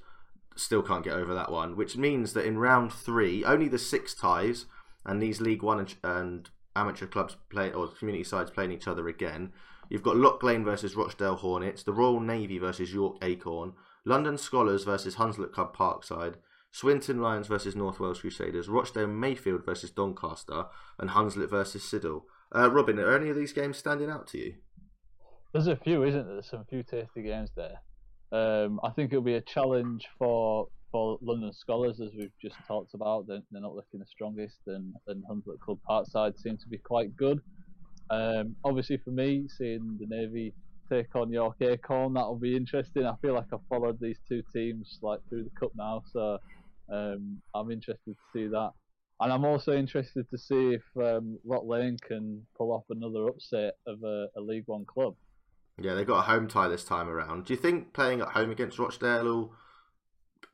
Still 0.57 0.83
can't 0.83 1.05
get 1.05 1.14
over 1.14 1.35
that 1.35 1.53
one, 1.53 1.77
which 1.77 1.97
means 1.97 2.33
that 2.33 2.44
in 2.44 2.59
round 2.59 2.92
three, 2.92 3.44
only 3.44 3.68
the 3.68 3.79
six 3.79 4.14
ties 4.14 4.66
and 5.05 5.23
these 5.23 5.40
League 5.40 5.62
One 5.62 5.79
and, 5.79 5.94
and 6.03 6.51
amateur 6.77 7.07
clubs 7.07 7.37
play 7.49 7.73
or 7.73 7.88
community 7.88 8.25
sides 8.25 8.51
playing 8.51 8.73
each 8.73 8.88
other 8.88 9.09
again. 9.09 9.53
You've 9.88 10.03
got 10.03 10.16
Lock 10.16 10.42
Lane 10.42 10.64
versus 10.64 10.94
Rochdale 10.94 11.37
Hornets, 11.37 11.83
the 11.83 11.92
Royal 11.92 12.21
Navy 12.21 12.59
versus 12.59 12.92
York 12.92 13.16
Acorn, 13.23 13.73
London 14.05 14.37
Scholars 14.37 14.85
versus 14.85 15.16
Hunslet 15.16 15.53
Club 15.53 15.75
Parkside, 15.75 16.35
Swinton 16.71 17.21
Lions 17.21 17.47
versus 17.47 17.75
North 17.75 17.99
Wales 17.99 18.21
Crusaders, 18.21 18.69
Rochdale 18.69 19.07
Mayfield 19.07 19.65
versus 19.65 19.91
Doncaster, 19.91 20.67
and 20.99 21.11
Hunslet 21.11 21.51
versus 21.51 21.83
Siddal. 21.83 22.23
Uh, 22.55 22.71
Robin, 22.71 22.99
are 22.99 23.17
any 23.17 23.31
of 23.31 23.37
these 23.37 23.53
games 23.53 23.77
standing 23.77 24.11
out 24.11 24.27
to 24.29 24.39
you? 24.39 24.55
There's 25.53 25.67
a 25.67 25.77
few, 25.77 26.05
isn't 26.05 26.25
there? 26.25 26.35
There's 26.35 26.51
some 26.51 26.65
few 26.69 26.83
tasty 26.83 27.23
games 27.23 27.51
there. 27.57 27.81
Um, 28.31 28.81
I 28.85 28.91
think 28.91 29.13
it'll 29.13 29.23
be 29.23 29.35
a 29.35 29.41
challenge 29.41 30.07
for 30.19 30.69
for 30.91 31.19
London 31.21 31.53
Scholars, 31.53 32.01
as 32.01 32.13
we've 32.17 32.33
just 32.41 32.57
talked 32.67 32.95
about. 32.95 33.27
They're, 33.27 33.43
they're 33.51 33.61
not 33.61 33.75
looking 33.75 34.01
the 34.01 34.07
strongest, 34.07 34.57
and, 34.67 34.95
and 35.07 35.23
Hunslet 35.31 35.61
Club 35.61 35.79
Parkside 35.89 36.39
seem 36.39 36.57
to 36.57 36.69
be 36.69 36.79
quite 36.79 37.15
good. 37.17 37.41
Um, 38.11 38.57
obviously, 38.65 38.97
for 38.97 39.11
me, 39.11 39.47
seeing 39.49 39.99
the 40.01 40.07
Navy 40.07 40.55
take 40.91 41.15
on 41.15 41.31
York 41.31 41.57
Acorn, 41.61 42.15
that'll 42.15 42.39
be 42.39 42.57
interesting. 42.57 43.05
I 43.05 43.15
feel 43.21 43.35
like 43.35 43.47
I've 43.53 43.61
followed 43.69 43.99
these 44.01 44.19
two 44.27 44.43
teams 44.53 44.99
like 45.03 45.21
through 45.29 45.45
the 45.45 45.61
cup 45.61 45.73
now, 45.77 46.03
so 46.11 46.39
um, 46.90 47.40
I'm 47.55 47.70
interested 47.70 48.14
to 48.14 48.33
see 48.33 48.46
that. 48.48 48.70
And 49.20 49.33
I'm 49.33 49.44
also 49.44 49.72
interested 49.72 50.27
to 50.31 50.38
see 50.38 50.74
if 50.74 50.83
um, 50.96 51.38
Lock 51.44 51.64
Lane 51.66 51.96
can 52.07 52.46
pull 52.57 52.72
off 52.72 52.85
another 52.90 53.27
upset 53.27 53.74
of 53.87 54.03
a, 54.05 54.29
a 54.37 54.40
League 54.40 54.64
One 54.66 54.85
club. 54.85 55.16
Yeah, 55.81 55.94
they've 55.94 56.07
got 56.07 56.20
a 56.20 56.31
home 56.31 56.48
tie 56.48 56.68
this 56.68 56.85
time 56.85 57.09
around. 57.09 57.46
Do 57.46 57.53
you 57.53 57.59
think 57.59 57.92
playing 57.92 58.20
at 58.20 58.29
home 58.29 58.51
against 58.51 58.79
Rochdale 58.79 59.24
will 59.24 59.53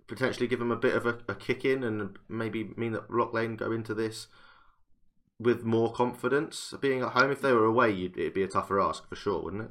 potentially 0.06 0.46
give 0.46 0.58
them 0.58 0.70
a 0.70 0.76
bit 0.76 0.94
of 0.94 1.06
a, 1.06 1.18
a 1.28 1.34
kick 1.34 1.64
in 1.64 1.82
and 1.82 2.18
maybe 2.28 2.72
mean 2.76 2.92
that 2.92 3.10
Lock 3.10 3.32
Lane 3.32 3.56
go 3.56 3.70
into 3.72 3.92
this 3.94 4.28
with 5.38 5.62
more 5.62 5.92
confidence? 5.92 6.72
Being 6.80 7.02
at 7.02 7.12
home, 7.12 7.30
if 7.30 7.42
they 7.42 7.52
were 7.52 7.64
away, 7.64 8.10
it'd 8.16 8.34
be 8.34 8.42
a 8.42 8.48
tougher 8.48 8.80
ask 8.80 9.08
for 9.08 9.16
sure, 9.16 9.42
wouldn't 9.42 9.64
it? 9.64 9.70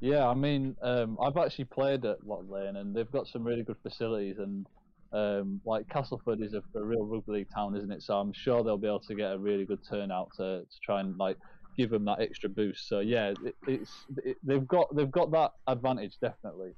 Yeah, 0.00 0.28
I 0.28 0.34
mean, 0.34 0.76
um, 0.82 1.16
I've 1.22 1.36
actually 1.36 1.64
played 1.64 2.04
at 2.04 2.26
Lock 2.26 2.44
Lane 2.48 2.76
and 2.76 2.94
they've 2.94 3.10
got 3.10 3.26
some 3.26 3.44
really 3.44 3.62
good 3.62 3.78
facilities 3.82 4.36
and 4.38 4.66
um, 5.14 5.60
like 5.64 5.88
Castleford 5.88 6.42
is 6.42 6.54
a, 6.54 6.62
a, 6.76 6.82
real 6.82 7.04
rugby 7.04 7.32
league 7.32 7.48
town, 7.54 7.76
isn't 7.76 7.90
it? 7.90 8.02
So 8.02 8.14
I'm 8.16 8.32
sure 8.32 8.64
they'll 8.64 8.76
be 8.76 8.88
able 8.88 9.00
to 9.00 9.14
get 9.14 9.32
a 9.32 9.38
really 9.38 9.64
good 9.64 9.78
turnout 9.88 10.30
to, 10.36 10.62
to 10.62 10.80
try 10.82 11.00
and 11.00 11.16
like 11.16 11.38
give 11.76 11.90
them 11.90 12.04
that 12.06 12.20
extra 12.20 12.48
boost. 12.50 12.88
So 12.88 12.98
yeah, 12.98 13.32
it, 13.44 13.54
it's 13.68 13.92
it, 14.24 14.36
they've 14.42 14.66
got 14.66 14.94
they've 14.94 15.10
got 15.10 15.30
that 15.30 15.52
advantage 15.68 16.18
definitely. 16.20 16.72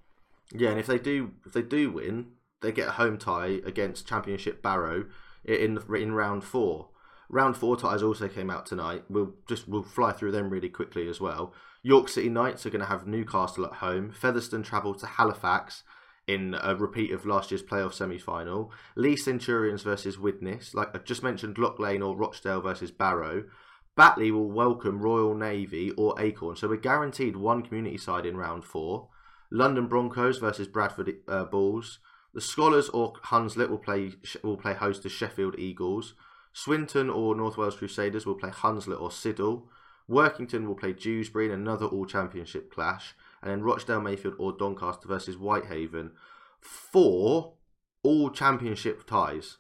Yeah, 0.53 0.71
and 0.71 0.79
if 0.79 0.87
they 0.87 0.99
do 0.99 1.33
if 1.47 1.55
they 1.55 1.63
do 1.63 1.91
win, 1.91 2.27
they 2.61 2.73
get 2.73 2.89
a 2.89 2.93
home 2.93 3.17
tie 3.17 3.61
against 3.65 4.07
Championship 4.07 4.63
Barrow 4.63 5.07
in 5.45 5.79
in 5.97 6.13
round 6.13 6.45
four. 6.45 6.91
Round 7.31 7.57
four 7.57 7.77
ties 7.77 8.03
also 8.03 8.29
came 8.29 8.51
out 8.51 8.67
tonight. 8.67 9.05
We'll 9.09 9.33
just 9.49 9.67
we'll 9.67 9.83
fly 9.83 10.13
through 10.13 10.33
them 10.33 10.51
really 10.51 10.69
quickly 10.69 11.09
as 11.09 11.21
well. 11.23 11.55
York 11.83 12.11
City 12.11 12.29
Knights 12.29 12.67
are 12.67 12.71
going 12.71 12.81
to 12.81 12.87
have 12.87 13.07
Newcastle 13.07 13.65
at 13.65 13.75
home. 13.75 14.13
Featherstone 14.13 14.63
travel 14.63 14.95
to 14.95 15.07
Halifax 15.07 15.85
in 16.27 16.57
a 16.61 16.75
repeat 16.75 17.13
of 17.13 17.25
last 17.25 17.51
year's 17.51 17.63
playoff 17.63 17.93
semi 17.93 18.19
final. 18.19 18.73
Leigh 18.97 19.17
Centurions 19.17 19.83
versus 19.83 20.19
Widnes, 20.19 20.75
like 20.75 20.95
I 20.95 20.99
just 20.99 21.23
mentioned, 21.23 21.59
Lock 21.59 21.79
Lane 21.79 22.03
or 22.03 22.17
Rochdale 22.17 22.61
versus 22.61 22.91
Barrow. 22.91 23.45
Batley 23.97 24.31
will 24.31 24.51
welcome 24.51 25.01
Royal 25.01 25.35
Navy 25.35 25.91
or 25.93 26.21
Acorn, 26.21 26.57
so 26.57 26.69
we're 26.69 26.77
guaranteed 26.77 27.37
one 27.37 27.63
community 27.63 27.97
side 27.97 28.27
in 28.27 28.37
round 28.37 28.65
four. 28.65 29.09
London 29.51 29.87
Broncos 29.87 30.39
versus 30.39 30.67
Bradford 30.67 31.15
uh, 31.29 31.45
Bulls. 31.45 32.01
The 32.35 32.41
Scholars 32.41 32.89
or 32.91 33.15
Hunslet 33.15 33.71
will 33.71 33.79
play 33.79 34.13
will 34.43 34.59
play 34.59 34.75
host 34.75 35.03
to 35.05 35.09
Sheffield 35.09 35.59
Eagles. 35.59 36.15
Swinton 36.53 37.09
or 37.09 37.35
North 37.35 37.57
Wales 37.57 37.77
Crusaders 37.77 38.27
will 38.27 38.35
play 38.35 38.51
Hunslet 38.51 39.01
or 39.01 39.11
Siddal. 39.11 39.63
Workington 40.09 40.67
will 40.67 40.75
play 40.75 40.93
Dewsbury 40.93 41.47
in 41.47 41.53
another 41.53 41.87
All 41.87 42.07
Championship 42.07 42.73
clash 42.73 43.15
and 43.43 43.51
then 43.51 43.63
Rochdale 43.63 44.01
Mayfield 44.01 44.35
or 44.39 44.53
Doncaster 44.53 45.09
versus 45.09 45.37
Whitehaven 45.37 46.13
for 46.61 47.55
all 48.03 48.31
championship 48.31 49.07
ties. 49.07 49.59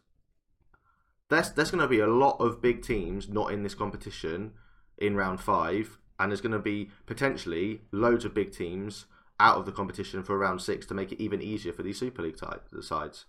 There's 1.28 1.50
there's 1.50 1.70
going 1.70 1.82
to 1.82 1.88
be 1.88 2.00
a 2.00 2.06
lot 2.06 2.36
of 2.38 2.62
big 2.62 2.82
teams 2.82 3.28
not 3.28 3.52
in 3.52 3.62
this 3.62 3.74
competition 3.74 4.52
in 4.98 5.16
round 5.16 5.40
five, 5.40 5.98
and 6.18 6.30
there's 6.30 6.40
going 6.40 6.52
to 6.52 6.58
be 6.58 6.90
potentially 7.06 7.82
loads 7.92 8.24
of 8.24 8.34
big 8.34 8.52
teams 8.52 9.06
out 9.38 9.56
of 9.58 9.66
the 9.66 9.72
competition 9.72 10.22
for 10.22 10.38
round 10.38 10.62
six 10.62 10.86
to 10.86 10.94
make 10.94 11.12
it 11.12 11.20
even 11.20 11.42
easier 11.42 11.72
for 11.72 11.82
these 11.82 11.98
Super 11.98 12.22
League 12.22 12.38
sides. 12.38 13.26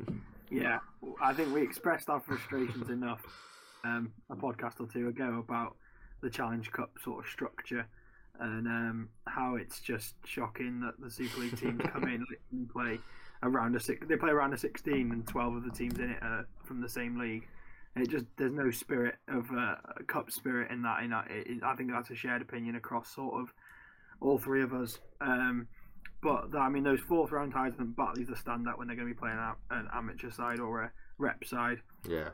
yeah, 0.50 0.78
I 1.20 1.32
think 1.32 1.52
we 1.52 1.62
expressed 1.62 2.08
our 2.08 2.20
frustrations 2.20 2.90
enough 2.90 3.22
um, 3.84 4.12
a 4.30 4.36
podcast 4.36 4.80
or 4.80 4.86
two 4.86 5.08
ago 5.08 5.42
about 5.44 5.76
the 6.22 6.30
Challenge 6.30 6.70
Cup 6.70 6.90
sort 7.02 7.24
of 7.24 7.30
structure 7.30 7.86
and 8.40 8.66
um, 8.66 9.08
how 9.26 9.56
it's 9.56 9.80
just 9.80 10.14
shocking 10.24 10.80
that 10.80 10.94
the 11.00 11.10
Super 11.10 11.40
League 11.40 11.58
teams 11.58 11.80
come 11.92 12.04
in 12.04 12.24
and 12.52 12.68
play 12.68 12.98
around 13.42 13.76
a 13.76 13.80
six. 13.80 14.06
They 14.06 14.16
play 14.16 14.30
around 14.30 14.52
a 14.52 14.58
sixteen, 14.58 15.12
and 15.12 15.26
twelve 15.26 15.56
of 15.56 15.64
the 15.64 15.70
teams 15.70 15.98
in 15.98 16.10
it 16.10 16.22
are 16.22 16.46
from 16.64 16.80
the 16.80 16.88
same 16.88 17.18
league. 17.18 17.46
And 17.94 18.06
it 18.06 18.10
just 18.10 18.26
there's 18.36 18.52
no 18.52 18.70
spirit 18.70 19.16
of 19.28 19.50
uh, 19.50 19.76
cup 20.06 20.30
spirit 20.30 20.70
in 20.70 20.82
that. 20.82 21.02
In 21.02 21.10
that, 21.10 21.26
it, 21.30 21.62
I 21.62 21.74
think 21.74 21.90
that's 21.90 22.10
a 22.10 22.14
shared 22.14 22.42
opinion 22.42 22.76
across 22.76 23.14
sort 23.14 23.40
of 23.40 23.52
all 24.20 24.38
three 24.38 24.62
of 24.62 24.72
us. 24.72 24.98
Um, 25.20 25.68
but 26.22 26.54
I 26.56 26.68
mean, 26.68 26.82
those 26.82 27.00
fourth 27.00 27.32
round 27.32 27.52
ties, 27.52 27.72
and 27.78 27.94
Batley's 27.94 28.28
the 28.28 28.34
standout 28.34 28.78
when 28.78 28.88
they're 28.88 28.96
going 28.96 29.08
to 29.08 29.14
be 29.14 29.18
playing 29.18 29.38
out 29.38 29.58
an 29.70 29.88
amateur 29.92 30.30
side 30.30 30.60
or 30.60 30.82
a, 30.82 30.90
rep 31.18 31.44
side. 31.44 31.78
Yeah. 32.08 32.30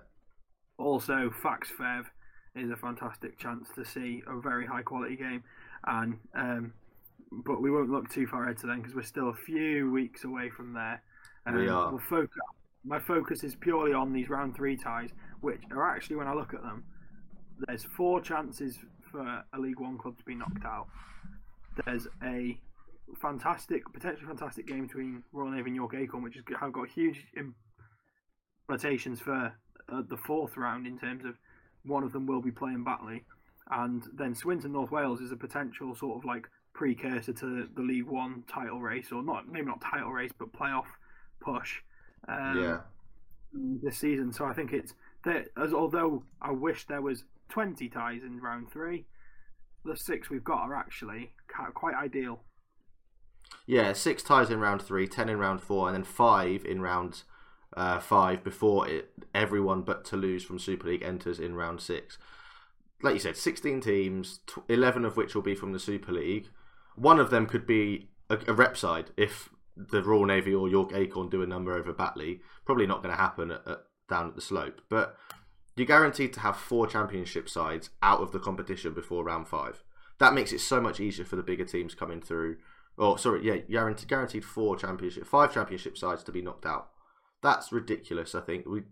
Also, 0.79 1.31
Fax 1.43 1.71
Fev 1.71 2.05
is 2.55 2.71
a 2.71 2.77
fantastic 2.77 3.38
chance 3.38 3.69
to 3.75 3.85
see 3.85 4.23
a 4.27 4.41
very 4.41 4.67
high 4.67 4.83
quality 4.83 5.17
game, 5.17 5.43
and 5.87 6.18
um, 6.35 6.73
but 7.45 7.62
we 7.62 7.71
won't 7.71 7.90
look 7.90 8.11
too 8.11 8.27
far 8.27 8.45
ahead 8.45 8.59
to 8.59 8.66
then 8.66 8.81
because 8.81 8.95
we're 8.95 9.03
still 9.03 9.31
a 9.31 9.35
few 9.35 9.90
weeks 9.90 10.25
away 10.25 10.51
from 10.51 10.73
there. 10.75 11.03
Um, 11.47 11.57
We 11.57 11.68
are. 11.68 11.90
We'll 11.90 12.01
focus, 12.01 12.38
my 12.85 12.99
focus 12.99 13.42
is 13.45 13.55
purely 13.55 13.92
on 13.92 14.12
these 14.12 14.29
round 14.29 14.55
three 14.55 14.77
ties, 14.77 15.11
which 15.40 15.62
are 15.71 15.88
actually, 15.88 16.16
when 16.16 16.29
I 16.29 16.35
look 16.35 16.53
at 16.55 16.62
them, 16.62 16.85
there's 17.66 17.85
four 17.85 18.21
chances 18.21 18.79
for 19.11 19.45
a 19.53 19.59
League 19.59 19.81
One 19.81 19.99
club 19.99 20.18
to 20.18 20.25
be 20.25 20.35
knocked 20.35 20.64
out. 20.64 20.88
There's 21.85 22.07
a 22.23 22.59
fantastic, 23.21 23.83
potentially 23.92 24.27
fantastic 24.27 24.66
game 24.66 24.87
between 24.87 25.23
Royal 25.33 25.51
Navy 25.51 25.71
and 25.71 25.77
York 25.77 25.95
Acorn, 25.95 26.23
which 26.23 26.37
have 26.61 26.73
got 26.73 26.88
huge 26.88 27.27
implications 28.68 29.21
for 29.21 29.53
uh, 29.88 30.03
the 30.09 30.16
fourth 30.16 30.57
round 30.57 30.87
in 30.87 30.99
terms 30.99 31.25
of 31.25 31.35
one 31.85 32.03
of 32.05 32.12
them 32.12 32.27
will 32.27 32.42
be 32.42 32.51
playing 32.51 32.85
Batley, 32.85 33.25
and 33.73 34.05
then 34.15 34.35
Swinton 34.35 34.73
North 34.73 34.91
Wales 34.91 35.21
is 35.21 35.33
a 35.33 35.37
potential 35.37 35.95
sort 35.95 36.19
of 36.19 36.25
like 36.25 36.49
precursor 36.75 37.33
to 37.33 37.69
the 37.75 37.83
League 37.83 38.07
One 38.07 38.45
title 38.47 38.81
race, 38.81 39.11
or 39.11 39.23
not 39.23 39.51
maybe 39.51 39.67
not 39.67 39.81
title 39.81 40.13
race, 40.13 40.33
but 40.39 40.53
playoff 40.53 40.87
push. 41.41 41.79
Um, 42.29 42.63
yeah. 42.63 42.79
this 43.83 43.99
season. 43.99 44.33
So 44.33 44.45
I 44.45 44.53
think 44.53 44.73
it's 44.73 44.95
that 45.25 45.49
as 45.57 45.73
although 45.73 46.23
I 46.41 46.53
wish 46.53 46.87
there 46.87 47.03
was 47.03 47.25
20 47.49 47.89
ties 47.89 48.23
in 48.23 48.41
round 48.41 48.71
three, 48.71 49.07
the 49.85 49.97
six 49.97 50.31
we've 50.31 50.45
got 50.45 50.61
are 50.61 50.75
actually 50.75 51.33
quite 51.75 51.95
ideal. 51.95 52.41
Yeah, 53.67 53.93
six 53.93 54.23
ties 54.23 54.51
in 54.51 54.61
round 54.61 54.83
three, 54.83 55.07
ten 55.07 55.29
in 55.29 55.39
round 55.39 55.63
four, 55.63 55.89
and 55.89 55.95
then 55.95 56.05
five 56.05 56.65
in 56.65 56.81
round 56.81 57.23
uh, 57.77 58.01
five 58.01 58.45
before 58.45 58.89
it. 58.89 59.11
Everyone 59.35 59.83
but 59.83 60.05
Toulouse 60.05 60.45
from 60.45 60.59
Super 60.59 60.89
League 60.89 61.03
enters 61.03 61.39
in 61.39 61.55
round 61.55 61.81
six. 61.81 62.19
Like 63.03 63.15
you 63.15 63.21
said, 63.21 63.37
sixteen 63.37 63.81
teams, 63.81 64.41
eleven 64.69 65.05
of 65.05 65.17
which 65.17 65.35
will 65.35 65.43
be 65.43 65.55
from 65.55 65.73
the 65.73 65.81
Super 65.81 66.12
League. 66.12 66.49
One 66.95 67.19
of 67.19 67.31
them 67.31 67.47
could 67.47 67.67
be 67.67 68.11
a, 68.31 68.38
a 68.47 68.53
rep 68.53 68.77
side 68.77 69.11
if 69.17 69.49
the 69.77 70.03
Royal 70.03 70.27
Navy 70.27 70.55
or 70.55 70.69
York 70.69 70.93
Acorn 70.95 71.29
do 71.29 71.43
a 71.43 71.47
number 71.47 71.73
over 71.73 71.93
Batley. 71.93 72.41
Probably 72.65 72.87
not 72.87 73.03
going 73.03 73.15
to 73.15 73.21
happen 73.21 73.51
at, 73.51 73.67
at, 73.67 73.79
down 74.09 74.29
at 74.29 74.35
the 74.35 74.41
slope, 74.41 74.81
but 74.88 75.17
you're 75.75 75.87
guaranteed 75.87 76.33
to 76.35 76.41
have 76.41 76.57
four 76.57 76.87
championship 76.87 77.49
sides 77.49 77.91
out 78.03 78.21
of 78.21 78.31
the 78.31 78.38
competition 78.38 78.93
before 78.93 79.25
round 79.25 79.49
five. 79.49 79.83
That 80.19 80.35
makes 80.35 80.53
it 80.53 80.61
so 80.61 80.81
much 80.81 81.01
easier 81.01 81.25
for 81.25 81.37
the 81.37 81.43
bigger 81.43 81.65
teams 81.65 81.95
coming 81.95 82.21
through. 82.21 82.59
Oh, 82.99 83.17
sorry, 83.17 83.45
yeah, 83.45 83.57
guaranteed, 83.57 84.09
guaranteed 84.09 84.45
four 84.45 84.77
championship, 84.77 85.27
five 85.27 85.53
championship 85.53 85.97
sides 85.97 86.23
to 86.25 86.33
be 86.33 86.43
knocked 86.43 86.67
out. 86.67 86.91
That's 87.43 87.73
ridiculous. 87.73 88.35
I 88.35 88.43
think 88.43 88.67
we 88.67 88.83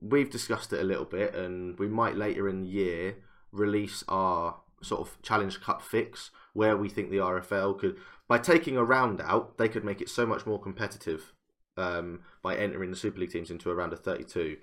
we've 0.00 0.30
discussed 0.30 0.72
it 0.72 0.80
a 0.80 0.84
little 0.84 1.04
bit, 1.04 1.34
and 1.34 1.78
we 1.78 1.88
might 1.88 2.16
later 2.16 2.48
in 2.48 2.62
the 2.62 2.68
year 2.68 3.16
release 3.52 4.02
our 4.08 4.56
sort 4.82 5.00
of 5.00 5.20
Challenge 5.22 5.60
Cup 5.60 5.82
fix 5.82 6.30
where 6.54 6.76
we 6.76 6.88
think 6.88 7.10
the 7.10 7.18
RFL 7.18 7.78
could, 7.78 7.96
by 8.28 8.38
taking 8.38 8.76
a 8.76 8.84
round 8.84 9.20
out, 9.20 9.56
they 9.58 9.68
could 9.68 9.84
make 9.84 10.00
it 10.00 10.08
so 10.08 10.26
much 10.26 10.44
more 10.44 10.60
competitive 10.60 11.32
um, 11.76 12.20
by 12.42 12.56
entering 12.56 12.90
the 12.90 12.96
Super 12.96 13.20
League 13.20 13.30
teams 13.30 13.50
into 13.50 13.70
a 13.70 13.74
round 13.74 13.92
of 13.92 14.00
32. 14.00 14.56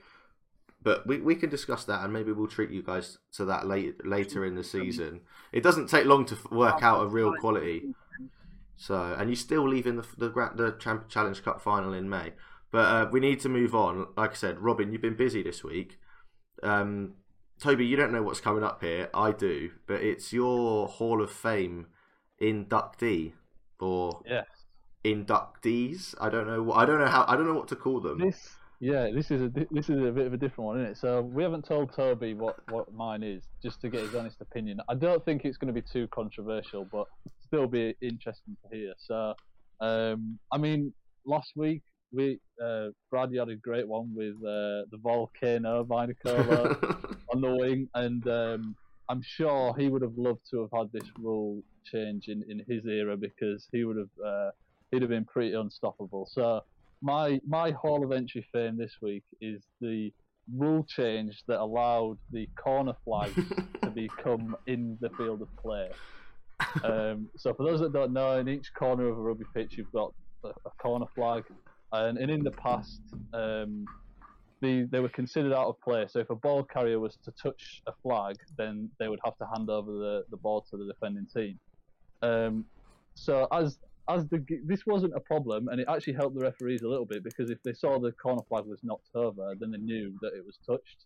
But 0.81 1.05
we, 1.05 1.19
we 1.19 1.35
can 1.35 1.49
discuss 1.49 1.83
that, 1.85 2.03
and 2.03 2.13
maybe 2.13 2.31
we'll 2.31 2.47
treat 2.47 2.69
you 2.69 2.81
guys 2.81 3.17
to 3.33 3.45
that 3.45 3.67
later 3.67 3.95
later 4.05 4.45
in 4.45 4.55
the 4.55 4.63
season. 4.63 5.21
It 5.51 5.61
doesn't 5.61 5.87
take 5.87 6.05
long 6.05 6.25
to 6.27 6.37
work 6.51 6.81
out 6.81 7.03
a 7.03 7.07
real 7.07 7.33
quality. 7.35 7.93
So, 8.77 9.13
and 9.19 9.29
you 9.29 9.35
still 9.35 9.67
leave 9.67 9.85
in 9.85 9.97
the 9.97 10.05
the, 10.17 11.03
Challenge 11.09 11.43
Cup 11.43 11.59
final 11.61 11.91
in 11.91 12.09
May. 12.09 12.31
But 12.71 12.85
uh, 12.85 13.09
we 13.11 13.19
need 13.19 13.41
to 13.41 13.49
move 13.49 13.75
on. 13.75 14.07
Like 14.15 14.31
I 14.31 14.35
said, 14.35 14.59
Robin, 14.59 14.93
you've 14.93 15.01
been 15.01 15.17
busy 15.17 15.43
this 15.43 15.65
week. 15.65 15.99
Um, 16.63 17.15
Toby, 17.59 17.85
you 17.85 17.97
don't 17.97 18.11
know 18.11 18.23
what's 18.23 18.39
coming 18.39 18.63
up 18.63 18.81
here. 18.81 19.09
I 19.13 19.31
do, 19.31 19.71
but 19.85 20.01
it's 20.01 20.31
your 20.31 20.87
Hall 20.87 21.21
of 21.21 21.31
Fame 21.31 21.87
inductee 22.41 23.33
or 23.79 24.21
Yes. 24.25 24.45
inductees. 25.03 26.15
I 26.21 26.29
don't 26.29 26.47
know. 26.47 26.63
what 26.63 26.77
I 26.77 26.85
don't 26.85 26.99
know 26.99 27.07
how. 27.07 27.25
I 27.27 27.35
don't 27.35 27.45
know 27.47 27.53
what 27.53 27.67
to 27.69 27.75
call 27.75 27.99
them. 27.99 28.19
This, 28.19 28.55
yeah, 28.79 29.09
this 29.13 29.29
is 29.29 29.41
a 29.41 29.49
this 29.49 29.89
is 29.89 29.99
a 30.05 30.11
bit 30.11 30.25
of 30.25 30.33
a 30.33 30.37
different 30.37 30.67
one, 30.67 30.77
isn't 30.79 30.91
it? 30.91 30.97
So 30.97 31.21
we 31.21 31.43
haven't 31.43 31.65
told 31.65 31.93
Toby 31.93 32.33
what 32.33 32.55
what 32.69 32.93
mine 32.93 33.23
is, 33.23 33.43
just 33.61 33.81
to 33.81 33.89
get 33.89 34.01
his 34.03 34.15
honest 34.15 34.39
opinion. 34.39 34.79
I 34.87 34.95
don't 34.95 35.23
think 35.25 35.43
it's 35.43 35.57
going 35.57 35.73
to 35.73 35.81
be 35.81 35.85
too 35.85 36.07
controversial, 36.07 36.85
but 36.89 37.07
still 37.45 37.67
be 37.67 37.93
interesting 38.01 38.55
to 38.63 38.75
hear. 38.75 38.93
So, 38.97 39.33
um, 39.81 40.39
I 40.51 40.57
mean, 40.57 40.93
last 41.25 41.51
week 41.57 41.81
we 42.11 42.39
uh, 42.63 42.87
Brad 43.11 43.31
you 43.31 43.39
had 43.39 43.49
a 43.49 43.55
great 43.55 43.87
one 43.87 44.13
with 44.15 44.35
uh, 44.37 44.87
the 44.91 44.97
volcano 45.01 45.83
Vinocola 45.83 47.17
on 47.33 47.41
the 47.41 47.55
wing, 47.55 47.89
and 47.95 48.27
um, 48.27 48.75
I'm 49.09 49.21
sure 49.21 49.73
he 49.77 49.89
would 49.89 50.01
have 50.01 50.17
loved 50.17 50.41
to 50.51 50.61
have 50.61 50.69
had 50.73 50.91
this 50.91 51.09
rule 51.19 51.61
change 51.85 52.27
in, 52.27 52.43
in 52.47 52.63
his 52.67 52.85
era 52.85 53.17
because 53.17 53.67
he 53.71 53.83
would 53.83 53.97
have 53.97 54.25
uh, 54.25 54.51
he'd 54.91 55.01
have 55.01 55.09
been 55.09 55.25
pretty 55.25 55.53
unstoppable. 55.53 56.27
So 56.31 56.61
my 57.01 57.39
my 57.47 57.71
Hall 57.71 58.03
of 58.03 58.11
Entry 58.11 58.45
fame 58.51 58.77
this 58.77 58.95
week 59.01 59.23
is 59.41 59.63
the 59.81 60.11
rule 60.55 60.85
change 60.87 61.43
that 61.47 61.59
allowed 61.59 62.17
the 62.31 62.47
corner 62.61 62.93
flag 63.05 63.33
to 63.83 63.89
become 63.89 64.55
in 64.67 64.97
the 65.01 65.09
field 65.11 65.41
of 65.41 65.55
play. 65.57 65.89
Um, 66.83 67.29
so 67.37 67.53
for 67.53 67.63
those 67.63 67.79
that 67.79 67.93
don't 67.93 68.13
know, 68.13 68.37
in 68.37 68.47
each 68.47 68.73
corner 68.73 69.07
of 69.07 69.17
a 69.17 69.21
rugby 69.21 69.45
pitch, 69.53 69.77
you've 69.77 69.91
got 69.91 70.13
a, 70.43 70.49
a 70.49 70.69
corner 70.81 71.05
flag, 71.15 71.43
and, 71.91 72.17
and 72.17 72.29
in 72.29 72.43
the 72.43 72.51
past, 72.51 73.01
um, 73.33 73.85
the, 74.61 74.83
they 74.91 74.99
were 74.99 75.09
considered 75.09 75.53
out 75.53 75.67
of 75.67 75.79
play. 75.81 76.05
So 76.09 76.19
if 76.19 76.29
a 76.29 76.35
ball 76.35 76.63
carrier 76.63 76.99
was 76.99 77.17
to 77.23 77.31
touch 77.31 77.81
a 77.87 77.93
flag, 78.03 78.37
then 78.57 78.89
they 78.99 79.07
would 79.07 79.19
have 79.23 79.37
to 79.37 79.45
hand 79.53 79.69
over 79.69 79.91
the, 79.91 80.25
the 80.29 80.37
ball 80.37 80.65
to 80.69 80.77
the 80.77 80.85
defending 80.85 81.27
team. 81.33 81.59
Um, 82.21 82.65
so 83.15 83.47
as 83.51 83.79
as 84.09 84.27
the 84.29 84.43
this 84.65 84.85
wasn't 84.85 85.13
a 85.15 85.19
problem, 85.19 85.67
and 85.67 85.79
it 85.79 85.87
actually 85.87 86.13
helped 86.13 86.35
the 86.35 86.41
referees 86.41 86.81
a 86.81 86.87
little 86.87 87.05
bit 87.05 87.23
because 87.23 87.49
if 87.49 87.61
they 87.63 87.73
saw 87.73 87.99
the 87.99 88.11
corner 88.13 88.41
flag 88.49 88.65
was 88.65 88.79
knocked 88.83 89.15
over, 89.15 89.53
then 89.59 89.71
they 89.71 89.77
knew 89.77 90.17
that 90.21 90.33
it 90.33 90.43
was 90.45 90.57
touched. 90.65 91.05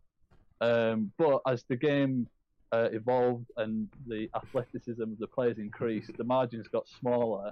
Um, 0.62 1.12
but 1.18 1.42
as 1.46 1.66
the 1.68 1.76
game 1.76 2.28
uh, 2.72 2.90
evolved 2.92 3.52
and 3.58 3.90
the 4.08 4.30
athleticism 4.36 5.02
of 5.02 5.20
the 5.20 5.28
players 5.28 5.58
increased, 5.58 6.16
the 6.18 6.24
margins 6.24 6.68
got 6.70 6.88
smaller, 6.88 7.52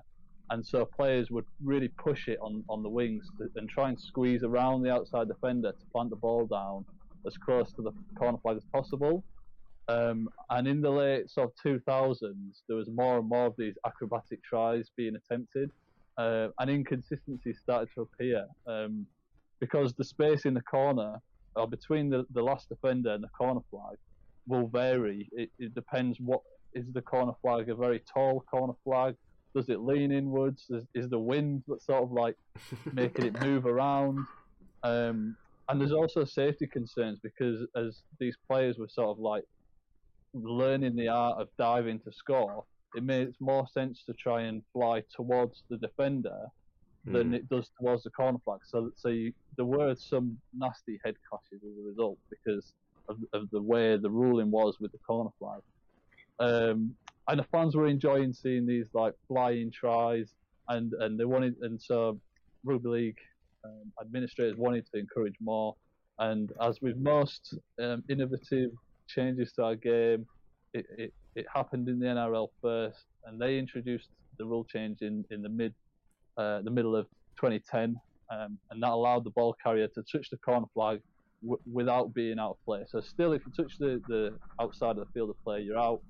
and 0.51 0.65
so 0.65 0.85
players 0.85 1.31
would 1.31 1.45
really 1.63 1.87
push 1.87 2.27
it 2.27 2.37
on, 2.41 2.63
on 2.69 2.83
the 2.83 2.89
wings 2.89 3.25
and 3.55 3.69
try 3.69 3.87
and 3.89 3.99
squeeze 3.99 4.43
around 4.43 4.83
the 4.83 4.91
outside 4.91 5.27
defender 5.27 5.71
to 5.71 5.85
plant 5.93 6.09
the 6.09 6.15
ball 6.17 6.45
down 6.45 6.85
as 7.25 7.37
close 7.37 7.71
to 7.71 7.81
the 7.81 7.91
corner 8.17 8.37
flag 8.43 8.57
as 8.57 8.65
possible. 8.73 9.23
Um, 9.87 10.27
and 10.49 10.67
in 10.67 10.81
the 10.81 10.89
late 10.89 11.29
sort 11.29 11.49
of 11.49 11.53
2000s, 11.65 12.61
there 12.67 12.77
was 12.77 12.89
more 12.89 13.19
and 13.19 13.29
more 13.29 13.45
of 13.47 13.53
these 13.57 13.75
acrobatic 13.85 14.43
tries 14.43 14.89
being 14.97 15.15
attempted, 15.15 15.71
uh, 16.17 16.49
and 16.59 16.69
inconsistencies 16.69 17.57
started 17.59 17.87
to 17.95 18.01
appear 18.01 18.45
um, 18.67 19.05
because 19.61 19.93
the 19.93 20.03
space 20.03 20.45
in 20.45 20.53
the 20.53 20.61
corner 20.61 21.21
or 21.55 21.67
between 21.67 22.09
the, 22.09 22.25
the 22.33 22.41
last 22.41 22.67
defender 22.67 23.13
and 23.13 23.23
the 23.23 23.29
corner 23.29 23.61
flag 23.69 23.97
will 24.47 24.67
vary. 24.67 25.29
It, 25.31 25.49
it 25.59 25.73
depends 25.75 26.17
what 26.19 26.41
is 26.73 26.85
the 26.93 27.01
corner 27.01 27.33
flag 27.41 27.69
a 27.69 27.75
very 27.75 28.01
tall 28.13 28.43
corner 28.49 28.73
flag? 28.83 29.15
Does 29.55 29.69
it 29.69 29.81
lean 29.81 30.11
inwards? 30.11 30.65
Is, 30.69 30.85
is 30.95 31.09
the 31.09 31.19
wind 31.19 31.63
that's 31.67 31.85
sort 31.85 32.03
of 32.03 32.11
like 32.11 32.35
making 32.93 33.25
it 33.25 33.41
move 33.41 33.65
around? 33.65 34.25
Um, 34.83 35.35
and 35.69 35.79
there's 35.79 35.91
also 35.91 36.25
safety 36.25 36.67
concerns 36.67 37.19
because 37.21 37.65
as 37.75 38.01
these 38.19 38.35
players 38.49 38.77
were 38.77 38.89
sort 38.89 39.09
of 39.09 39.19
like 39.19 39.43
learning 40.33 40.95
the 40.95 41.07
art 41.07 41.41
of 41.41 41.47
diving 41.57 41.99
to 41.99 42.11
score, 42.11 42.63
it 42.95 43.03
makes 43.03 43.37
more 43.39 43.65
sense 43.67 44.03
to 44.05 44.13
try 44.13 44.41
and 44.41 44.63
fly 44.73 45.01
towards 45.15 45.63
the 45.69 45.77
defender 45.77 46.47
than 47.05 47.29
Hmm. 47.29 47.33
it 47.33 47.49
does 47.49 47.69
towards 47.79 48.03
the 48.03 48.11
corner 48.11 48.37
flag. 48.45 48.59
So, 48.63 48.91
so 48.95 49.09
you, 49.09 49.33
there 49.57 49.65
were 49.65 49.95
some 49.95 50.37
nasty 50.53 50.99
head 51.03 51.15
clashes 51.29 51.63
as 51.63 51.77
a 51.83 51.87
result 51.87 52.17
because 52.29 52.73
of, 53.09 53.17
of 53.33 53.49
the 53.51 53.61
way 53.61 53.97
the 53.97 54.09
ruling 54.09 54.51
was 54.51 54.77
with 54.79 54.91
the 54.91 54.99
corner 54.99 55.31
flag. 55.39 55.61
Um, 56.39 56.95
and 57.27 57.39
the 57.39 57.45
fans 57.51 57.75
were 57.75 57.87
enjoying 57.87 58.33
seeing 58.33 58.65
these 58.65 58.87
like 58.93 59.13
flying 59.27 59.71
tries, 59.71 60.33
and, 60.69 60.93
and 60.99 61.19
they 61.19 61.25
wanted, 61.25 61.55
and 61.61 61.81
so 61.81 62.19
rugby 62.63 62.89
league 62.89 63.17
um, 63.65 63.91
administrators 64.01 64.57
wanted 64.57 64.85
to 64.93 64.99
encourage 64.99 65.35
more. 65.39 65.75
And 66.19 66.51
as 66.61 66.79
with 66.81 66.97
most 66.97 67.55
um, 67.81 68.03
innovative 68.09 68.71
changes 69.07 69.53
to 69.53 69.63
our 69.63 69.75
game, 69.75 70.25
it, 70.73 70.85
it, 70.97 71.13
it 71.35 71.45
happened 71.53 71.87
in 71.89 71.99
the 71.99 72.05
NRL 72.05 72.49
first, 72.61 73.05
and 73.25 73.41
they 73.41 73.57
introduced 73.57 74.09
the 74.37 74.45
rule 74.45 74.63
change 74.63 75.01
in, 75.01 75.23
in 75.31 75.41
the 75.41 75.49
mid 75.49 75.73
uh, 76.37 76.61
the 76.61 76.71
middle 76.71 76.95
of 76.95 77.05
2010, 77.39 77.95
um, 78.31 78.57
and 78.69 78.81
that 78.81 78.89
allowed 78.89 79.23
the 79.23 79.29
ball 79.31 79.55
carrier 79.61 79.87
to 79.87 80.03
touch 80.11 80.29
the 80.29 80.37
corner 80.37 80.65
flag 80.73 81.01
w- 81.41 81.59
without 81.71 82.13
being 82.13 82.39
out 82.39 82.51
of 82.51 82.57
play. 82.65 82.83
So 82.87 83.01
still, 83.01 83.33
if 83.33 83.41
you 83.45 83.51
touch 83.51 83.77
the, 83.77 84.01
the 84.07 84.37
outside 84.59 84.91
of 84.91 84.97
the 84.97 85.05
field 85.13 85.29
of 85.29 85.35
play, 85.43 85.61
you're 85.61 85.77
out, 85.77 86.01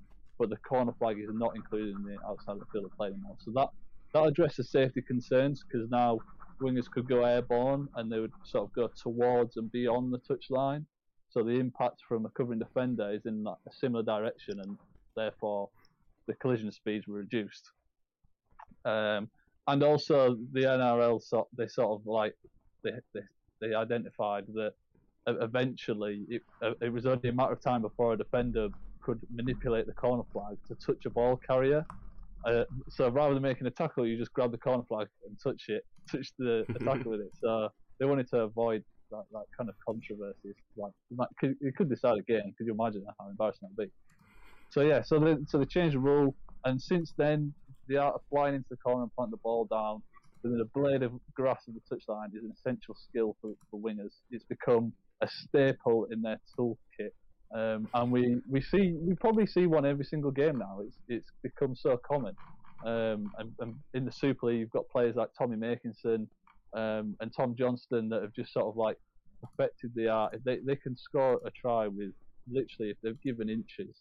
but 0.42 0.50
the 0.50 0.58
corner 0.58 0.92
flag 0.98 1.20
is 1.20 1.30
not 1.32 1.56
included 1.56 1.96
in 1.96 2.04
the 2.04 2.18
outside 2.28 2.54
of 2.54 2.60
the 2.60 2.66
field 2.72 2.86
of 2.86 2.98
play 2.98 3.10
anymore. 3.10 3.36
So 3.38 3.52
that 3.54 3.70
that 4.16 4.24
addresses 4.24 4.72
safety 4.72 5.04
concerns 5.04 5.64
because 5.64 5.88
now 5.92 6.24
wingers 6.60 6.90
could 6.92 7.08
go 7.08 7.24
airborne 7.24 7.88
and 7.96 8.12
they 8.12 8.20
would 8.20 8.34
sort 8.42 8.64
of 8.64 8.74
go 8.74 8.90
towards 9.02 9.58
and 9.58 9.72
beyond 9.72 10.12
the 10.12 10.18
touchline. 10.18 10.84
So 11.30 11.44
the 11.44 11.60
impact 11.60 12.02
from 12.10 12.26
a 12.26 12.30
covering 12.30 12.58
defender 12.58 13.12
is 13.12 13.22
in 13.28 13.46
a 13.48 13.72
similar 13.72 14.04
direction, 14.04 14.60
and 14.62 14.78
therefore 15.16 15.70
the 16.28 16.34
collision 16.34 16.72
speeds 16.72 17.08
were 17.08 17.20
reduced. 17.20 17.70
Um, 18.84 19.30
and 19.68 19.84
also 19.84 20.38
the 20.54 20.62
NRL 20.62 21.22
sort 21.22 21.48
they 21.56 21.68
sort 21.68 21.92
of 21.92 22.08
like 22.08 22.34
they 22.84 22.94
they, 23.14 23.22
they 23.62 23.76
identified 23.76 24.46
that 24.56 24.74
eventually 25.28 26.26
it, 26.30 26.42
it 26.82 26.92
was 26.92 27.06
only 27.06 27.30
a 27.30 27.34
matter 27.34 27.54
of 27.54 27.62
time 27.62 27.84
before 27.84 28.14
a 28.14 28.18
defender 28.18 28.70
could 29.04 29.20
manipulate 29.34 29.86
the 29.88 29.94
corner 29.94 30.24
flag 30.32 30.58
to 30.68 30.76
touch 30.86 31.06
a 31.06 31.10
ball 31.10 31.40
carrier. 31.48 31.86
Uh, 32.46 32.64
so 32.90 33.10
rather 33.10 33.34
than 33.34 33.44
making 33.44 33.68
a 33.68 33.72
tackle, 33.72 34.08
you 34.08 34.18
just 34.18 34.34
grab 34.34 34.52
the 34.52 34.58
corner 34.58 34.84
flag 34.88 35.08
and 35.28 35.38
touch 35.42 35.64
it, 35.68 35.84
touch 36.12 36.32
the 36.40 36.66
attacker 36.76 37.10
with 37.10 37.22
it. 37.22 37.32
So 37.40 37.70
they 38.00 38.06
wanted 38.06 38.30
to 38.30 38.40
avoid 38.40 38.84
that, 39.12 39.24
that 39.32 39.44
kind 39.58 39.70
of 39.70 39.76
controversy. 39.88 40.54
Like 40.76 40.94
like, 41.16 41.30
could- 41.40 41.90
decide 41.90 42.18
a 42.18 42.24
game. 42.24 42.54
Could 42.58 42.68
you 42.68 42.74
imagine 42.74 43.06
how 43.20 43.30
embarrassing 43.30 43.70
that'd 43.76 43.90
be? 43.90 43.94
So 44.70 44.82
yeah, 44.82 45.02
so 45.04 45.20
they 45.20 45.36
so 45.48 45.58
they 45.58 45.66
changed 45.66 45.96
the 45.96 46.00
rule, 46.00 46.36
and 46.66 46.82
since 46.82 47.14
then 47.18 47.54
the 47.88 47.98
art 47.98 48.16
of 48.16 48.22
flying 48.30 48.56
into 48.56 48.68
the 48.70 48.78
corner 48.78 49.04
and 49.04 49.12
planting 49.16 49.32
the 49.32 49.38
ball 49.44 49.66
down 49.70 50.02
within 50.44 50.62
a 50.62 50.80
blade 50.80 51.04
of 51.04 51.12
grass 51.36 51.62
of 51.68 51.74
the 51.74 51.82
touchline 51.94 52.30
is 52.34 52.44
an 52.44 52.52
essential 52.58 52.96
skill 52.96 53.36
for, 53.42 53.52
for 53.70 53.80
wingers. 53.80 54.14
It's 54.32 54.46
become 54.46 54.94
a 55.22 55.28
staple 55.28 56.08
in 56.12 56.22
their 56.22 56.40
toolkit, 56.58 57.12
um, 57.54 57.88
and 57.94 58.12
we, 58.12 58.38
we 58.50 58.62
see 58.62 58.94
we 59.02 59.14
probably 59.16 59.46
see 59.46 59.66
one 59.66 59.86
every 59.86 60.06
single 60.06 60.32
game 60.32 60.58
now. 60.58 60.80
It's 60.82 60.98
it's 61.08 61.28
become 61.44 61.76
so 61.76 61.98
common. 61.98 62.36
Um, 62.86 63.32
and, 63.38 63.52
and 63.60 63.76
in 63.94 64.06
the 64.06 64.12
Super 64.12 64.48
League, 64.48 64.60
you've 64.60 64.72
got 64.72 64.90
players 64.90 65.16
like 65.16 65.30
Tommy 65.38 65.58
Makinson 65.58 66.28
um, 66.76 67.16
and 67.20 67.32
Tom 67.36 67.56
Johnstone 67.58 68.10
that 68.10 68.22
have 68.22 68.34
just 68.34 68.54
sort 68.54 68.66
of 68.66 68.78
like 68.78 68.98
perfected 69.44 69.92
the 69.96 70.08
art. 70.08 70.36
They 70.46 70.60
they 70.66 70.76
can 70.76 70.96
score 70.98 71.40
a 71.46 71.52
try 71.52 71.88
with 71.88 72.12
literally 72.50 72.92
if 72.92 72.98
they've 73.04 73.22
given 73.22 73.50
inches. 73.50 73.98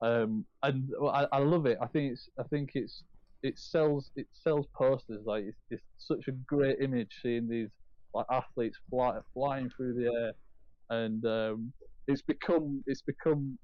Um, 0.00 0.44
and 0.62 0.90
I, 1.02 1.26
I 1.32 1.38
love 1.38 1.66
it. 1.66 1.78
I 1.82 1.86
think 1.86 2.12
it's 2.12 2.28
I 2.38 2.44
think 2.44 2.70
it's 2.74 3.02
it 3.42 3.58
sells 3.58 4.10
it 4.16 4.26
sells 4.32 4.66
posters 4.74 5.22
like 5.26 5.44
it's, 5.44 5.58
it's 5.70 5.82
such 5.98 6.28
a 6.28 6.32
great 6.32 6.78
image 6.80 7.10
seeing 7.22 7.48
these 7.48 7.68
like 8.14 8.26
athletes 8.30 8.78
fly, 8.88 9.18
flying 9.34 9.68
through 9.76 9.94
the 9.94 10.06
air 10.06 10.32
and 10.90 11.24
um, 11.26 11.72
it's 12.06 12.22
become 12.22 12.82
it's 12.86 13.02
become 13.02 13.58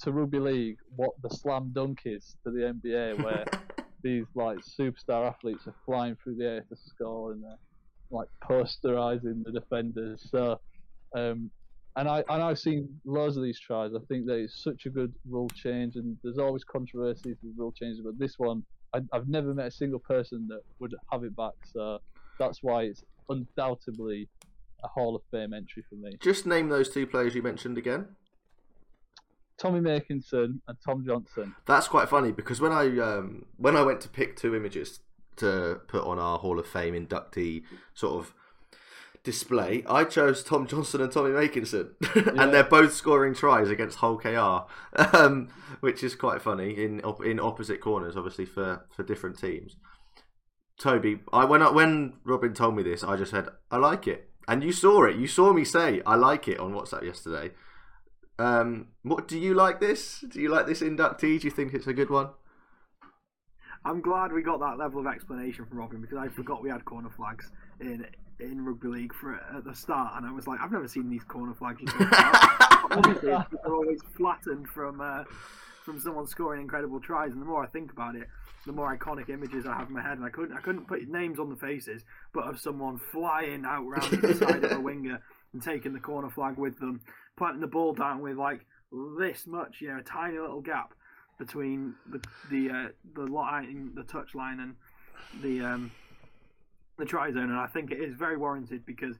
to 0.00 0.12
rugby 0.12 0.38
league 0.38 0.78
what 0.96 1.10
the 1.22 1.30
slam 1.30 1.70
dunk 1.74 2.00
is 2.04 2.36
to 2.44 2.50
the 2.50 2.74
NBA 2.74 3.22
where 3.22 3.44
these 4.02 4.24
like 4.34 4.58
superstar 4.58 5.28
athletes 5.28 5.66
are 5.66 5.74
flying 5.84 6.16
through 6.22 6.36
the 6.36 6.44
air 6.44 6.64
to 6.68 6.76
score 6.76 7.32
and 7.32 7.42
they're 7.42 7.58
like 8.10 8.28
posterizing 8.42 9.44
the 9.44 9.52
defenders 9.52 10.26
so 10.30 10.58
um, 11.16 11.50
and 11.96 12.08
I 12.08 12.24
and 12.28 12.42
I've 12.42 12.58
seen 12.58 12.88
loads 13.04 13.36
of 13.36 13.42
these 13.42 13.58
tries. 13.58 13.92
I 13.94 13.98
think 14.08 14.26
that 14.26 14.36
it's 14.36 14.62
such 14.62 14.86
a 14.86 14.90
good 14.90 15.12
rule 15.28 15.48
change, 15.48 15.96
and 15.96 16.16
there's 16.22 16.38
always 16.38 16.62
controversies 16.62 17.36
with 17.42 17.52
rule 17.56 17.72
changes, 17.72 18.00
but 18.04 18.18
this 18.18 18.38
one 18.38 18.62
I, 18.94 19.00
I've 19.12 19.28
never 19.28 19.54
met 19.54 19.66
a 19.66 19.70
single 19.70 19.98
person 19.98 20.46
that 20.48 20.60
would 20.78 20.94
have 21.12 21.24
it 21.24 21.34
back. 21.36 21.54
So 21.72 21.98
that's 22.38 22.62
why 22.62 22.84
it's 22.84 23.02
undoubtedly 23.28 24.28
a 24.82 24.88
Hall 24.88 25.14
of 25.16 25.22
Fame 25.30 25.52
entry 25.52 25.84
for 25.88 25.94
me. 25.96 26.16
Just 26.20 26.46
name 26.46 26.68
those 26.68 26.88
two 26.90 27.06
players 27.06 27.34
you 27.34 27.42
mentioned 27.42 27.78
again. 27.78 28.08
Tommy 29.58 29.80
Makinson 29.80 30.60
and 30.68 30.78
Tom 30.84 31.04
Johnson. 31.04 31.54
That's 31.66 31.86
quite 31.88 32.08
funny 32.08 32.32
because 32.32 32.60
when 32.60 32.72
I 32.72 32.98
um, 32.98 33.44
when 33.58 33.76
I 33.76 33.82
went 33.82 34.00
to 34.02 34.08
pick 34.08 34.36
two 34.36 34.54
images 34.54 35.00
to 35.36 35.80
put 35.86 36.04
on 36.04 36.18
our 36.18 36.38
Hall 36.38 36.58
of 36.58 36.66
Fame 36.66 36.94
inductee 36.94 37.62
sort 37.92 38.14
of 38.24 38.34
display, 39.22 39.84
I 39.86 40.04
chose 40.04 40.42
Tom 40.42 40.66
Johnson 40.66 41.02
and 41.02 41.12
Tommy 41.12 41.30
Makinson, 41.30 41.90
Yeah. 42.16 42.42
and 42.42 42.54
they're 42.54 42.64
both 42.64 42.94
scoring 42.94 43.34
tries 43.34 43.68
against 43.68 43.98
Hull 43.98 44.16
KR, 44.16 44.64
um, 45.16 45.48
which 45.80 46.02
is 46.02 46.14
quite 46.14 46.40
funny 46.40 46.70
in 46.70 47.02
in 47.22 47.38
opposite 47.38 47.82
corners, 47.82 48.16
obviously 48.16 48.46
for, 48.46 48.86
for 48.96 49.02
different 49.02 49.38
teams. 49.38 49.76
Toby, 50.78 51.20
I 51.34 51.44
when 51.44 51.60
I, 51.60 51.70
when 51.70 52.14
Robin 52.24 52.54
told 52.54 52.76
me 52.76 52.82
this, 52.82 53.04
I 53.04 53.16
just 53.16 53.30
said 53.32 53.48
I 53.70 53.76
like 53.76 54.06
it, 54.08 54.29
and 54.50 54.64
you 54.64 54.72
saw 54.72 55.04
it. 55.04 55.16
You 55.16 55.28
saw 55.28 55.52
me 55.52 55.64
say 55.64 56.02
I 56.04 56.16
like 56.16 56.48
it 56.48 56.58
on 56.58 56.72
WhatsApp 56.72 57.04
yesterday. 57.04 57.52
Um, 58.36 58.88
what 59.02 59.28
do 59.28 59.38
you 59.38 59.54
like 59.54 59.80
this? 59.80 60.24
Do 60.28 60.40
you 60.40 60.48
like 60.48 60.66
this 60.66 60.80
inductee? 60.80 61.40
Do 61.40 61.46
you 61.46 61.50
think 61.50 61.72
it's 61.72 61.86
a 61.86 61.92
good 61.92 62.10
one? 62.10 62.30
I'm 63.84 64.00
glad 64.00 64.32
we 64.32 64.42
got 64.42 64.58
that 64.58 64.76
level 64.76 65.00
of 65.00 65.06
explanation 65.06 65.66
from 65.66 65.78
Robin 65.78 66.00
because 66.00 66.18
I 66.18 66.28
forgot 66.28 66.62
we 66.62 66.68
had 66.68 66.84
corner 66.84 67.10
flags 67.10 67.50
in 67.80 68.04
in 68.40 68.64
rugby 68.64 68.88
league 68.88 69.14
for 69.14 69.34
at 69.34 69.64
the 69.64 69.74
start, 69.74 70.14
and 70.16 70.26
I 70.26 70.32
was 70.32 70.48
like, 70.48 70.58
I've 70.60 70.72
never 70.72 70.88
seen 70.88 71.08
these 71.08 71.22
corner 71.24 71.54
flags. 71.54 71.80
Obviously, 72.90 73.28
they're 73.28 73.46
always 73.66 74.00
flattened 74.16 74.68
from 74.68 75.00
uh, 75.00 75.24
from 75.90 76.00
someone 76.00 76.26
scoring 76.26 76.60
incredible 76.60 77.00
tries, 77.00 77.32
and 77.32 77.40
the 77.40 77.46
more 77.46 77.64
I 77.64 77.66
think 77.66 77.90
about 77.90 78.14
it, 78.14 78.28
the 78.64 78.72
more 78.72 78.96
iconic 78.96 79.28
images 79.28 79.66
I 79.66 79.74
have 79.74 79.88
in 79.88 79.94
my 79.94 80.02
head, 80.02 80.18
and 80.18 80.24
I 80.24 80.28
couldn't 80.28 80.56
I 80.56 80.60
couldn't 80.60 80.86
put 80.86 81.06
names 81.08 81.38
on 81.40 81.50
the 81.50 81.56
faces, 81.56 82.04
but 82.32 82.44
of 82.44 82.60
someone 82.60 82.98
flying 83.10 83.64
out 83.64 83.86
round 83.86 84.22
the 84.22 84.34
side 84.34 84.62
of 84.62 84.72
a 84.72 84.80
winger 84.80 85.20
and 85.52 85.62
taking 85.62 85.92
the 85.92 86.00
corner 86.00 86.30
flag 86.30 86.56
with 86.56 86.78
them, 86.78 87.00
planting 87.36 87.60
the 87.60 87.66
ball 87.66 87.92
down 87.92 88.20
with 88.20 88.36
like 88.36 88.60
this 89.18 89.46
much, 89.46 89.80
you 89.80 89.88
know, 89.88 89.98
a 89.98 90.02
tiny 90.02 90.38
little 90.38 90.60
gap 90.60 90.94
between 91.38 91.94
the 92.10 92.20
the 92.50 92.70
uh, 92.70 92.88
the 93.14 93.26
line, 93.26 93.92
the 93.94 94.04
touch 94.04 94.34
line, 94.34 94.60
and 94.60 95.42
the 95.42 95.64
um, 95.64 95.90
the 96.98 97.04
try 97.04 97.32
zone, 97.32 97.50
and 97.50 97.58
I 97.58 97.66
think 97.66 97.90
it 97.90 98.00
is 98.00 98.14
very 98.14 98.36
warranted 98.36 98.86
because 98.86 99.16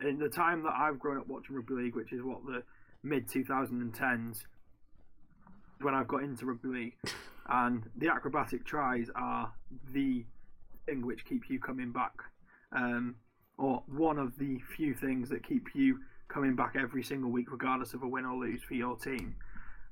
in 0.00 0.18
the 0.18 0.28
time 0.28 0.62
that 0.62 0.74
I've 0.78 0.98
grown 0.98 1.18
up 1.18 1.26
watching 1.26 1.56
rugby 1.56 1.74
league, 1.74 1.96
which 1.96 2.12
is 2.12 2.22
what 2.22 2.44
the 2.46 2.62
mid 3.02 3.28
2010s, 3.28 4.44
when 5.84 5.94
I've 5.94 6.08
got 6.08 6.22
into 6.22 6.46
rugby 6.46 6.68
league, 6.68 6.96
and 7.48 7.88
the 7.96 8.08
acrobatic 8.08 8.64
tries 8.64 9.08
are 9.14 9.52
the 9.92 10.24
thing 10.86 11.06
which 11.06 11.24
keep 11.24 11.48
you 11.48 11.58
coming 11.58 11.92
back, 11.92 12.14
um, 12.72 13.16
or 13.58 13.82
one 13.86 14.18
of 14.18 14.38
the 14.38 14.60
few 14.76 14.94
things 14.94 15.28
that 15.28 15.46
keep 15.46 15.74
you 15.74 16.00
coming 16.28 16.56
back 16.56 16.74
every 16.76 17.02
single 17.02 17.30
week, 17.30 17.52
regardless 17.52 17.94
of 17.94 18.02
a 18.02 18.08
win 18.08 18.24
or 18.24 18.36
lose 18.36 18.62
for 18.62 18.74
your 18.74 18.96
team. 18.96 19.36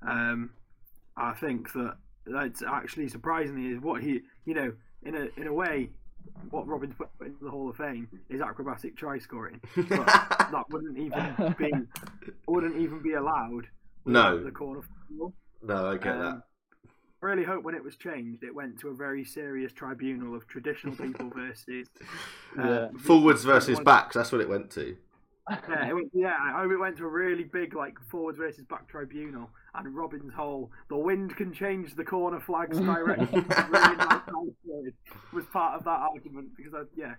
Um, 0.07 0.51
I 1.17 1.33
think 1.35 1.73
that 1.75 1.97
that's 2.27 2.63
actually 2.63 3.09
surprisingly 3.09 3.71
is 3.71 3.81
what 3.81 4.03
he, 4.03 4.21
you 4.45 4.55
know, 4.55 4.73
in 5.03 5.15
a 5.15 5.29
in 5.41 5.47
a 5.47 5.53
way, 5.53 5.91
what 6.51 6.67
Robin's 6.67 6.95
put 6.95 7.09
into 7.21 7.45
the 7.45 7.51
Hall 7.51 7.69
of 7.69 7.77
Fame 7.77 8.09
is 8.29 8.41
acrobatic 8.41 8.97
try 8.97 9.19
scoring. 9.19 9.61
But 9.77 9.87
that 10.07 10.65
wouldn't 10.71 10.99
even 10.99 11.55
be 11.59 11.73
wouldn't 12.47 12.77
even 12.77 13.03
be 13.03 13.13
allowed. 13.13 13.69
No. 14.05 14.43
the 14.43 14.51
corner. 14.51 14.81
No, 15.63 15.87
I 15.87 15.95
get 15.95 16.19
that. 16.19 16.27
Um, 16.27 16.43
I 17.23 17.27
really 17.27 17.45
hope 17.45 17.63
when 17.63 17.77
it 17.77 17.85
was 17.85 17.97
changed, 17.97 18.43
it 18.43 18.55
went 18.55 18.81
to 18.81 18.89
a 18.89 18.95
very 18.95 19.25
serious 19.25 19.73
tribunal 19.73 20.35
of 20.35 20.47
traditional 20.49 20.97
people 20.97 21.31
versus 21.35 21.89
uh, 22.59 22.63
Yeah. 22.69 22.89
Forwards 22.99 23.45
versus 23.45 23.79
backs. 23.81 24.15
That's 24.17 24.33
what 24.33 24.41
it 24.41 24.49
went 24.49 24.71
to. 24.73 24.97
Yeah, 25.51 25.89
it 25.89 25.95
went, 25.95 26.11
yeah. 26.15 26.37
I 26.41 26.63
hope 26.63 26.71
it 26.71 26.77
went 26.77 26.97
to 26.99 27.05
a 27.05 27.09
really 27.09 27.45
big 27.45 27.75
like 27.75 27.97
forwards 28.11 28.39
versus 28.39 28.65
back 28.65 28.89
tribunal, 28.89 29.51
and 29.75 29.95
Robin's 29.95 30.33
Hole. 30.33 30.71
"the 30.89 30.97
wind 30.97 31.37
can 31.37 31.53
change 31.53 31.97
the 31.97 32.05
corner 32.05 32.39
flag's 32.41 32.79
direction" 32.81 33.45
really 33.71 33.97
nice 33.97 34.21
was 35.33 35.45
part 35.47 35.75
of 35.77 35.85
that 35.85 36.01
argument 36.01 36.57
because 36.57 36.75
I, 36.75 36.83
yeah, 36.97 37.15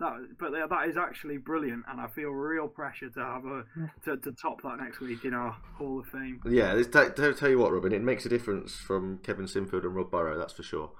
that 0.00 0.38
but 0.38 0.52
yeah, 0.52 0.66
that 0.68 0.88
is 0.88 0.96
actually 0.96 1.38
brilliant, 1.38 1.84
and 1.88 2.00
I 2.00 2.06
feel 2.08 2.30
real 2.30 2.68
pressure 2.68 3.10
to 3.10 3.20
have 3.20 3.44
a 3.44 3.64
to, 4.04 4.16
to 4.16 4.32
top 4.32 4.62
that 4.62 4.78
next 4.80 5.00
week 5.00 5.24
in 5.24 5.34
our 5.34 5.56
Hall 5.76 6.00
of 6.00 6.06
Fame. 6.06 6.40
Yeah, 6.48 6.74
this, 6.74 6.86
t- 6.86 7.08
t- 7.16 7.32
tell 7.32 7.50
you 7.50 7.58
what, 7.58 7.72
Robin, 7.72 7.92
it 7.92 8.02
makes 8.02 8.26
a 8.26 8.28
difference 8.28 8.74
from 8.74 9.18
Kevin 9.18 9.46
Sinfield 9.46 9.84
and 9.84 9.94
Rob 9.94 10.10
Burrow, 10.10 10.38
that's 10.38 10.52
for 10.52 10.62
sure. 10.62 10.92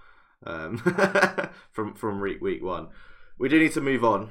Um, 0.45 0.79
from 1.73 1.95
from 1.95 2.21
week 2.21 2.41
week 2.41 2.63
one, 2.63 2.89
we 3.39 3.49
do 3.49 3.59
need 3.59 3.73
to 3.73 3.81
move 3.81 4.05
on 4.05 4.31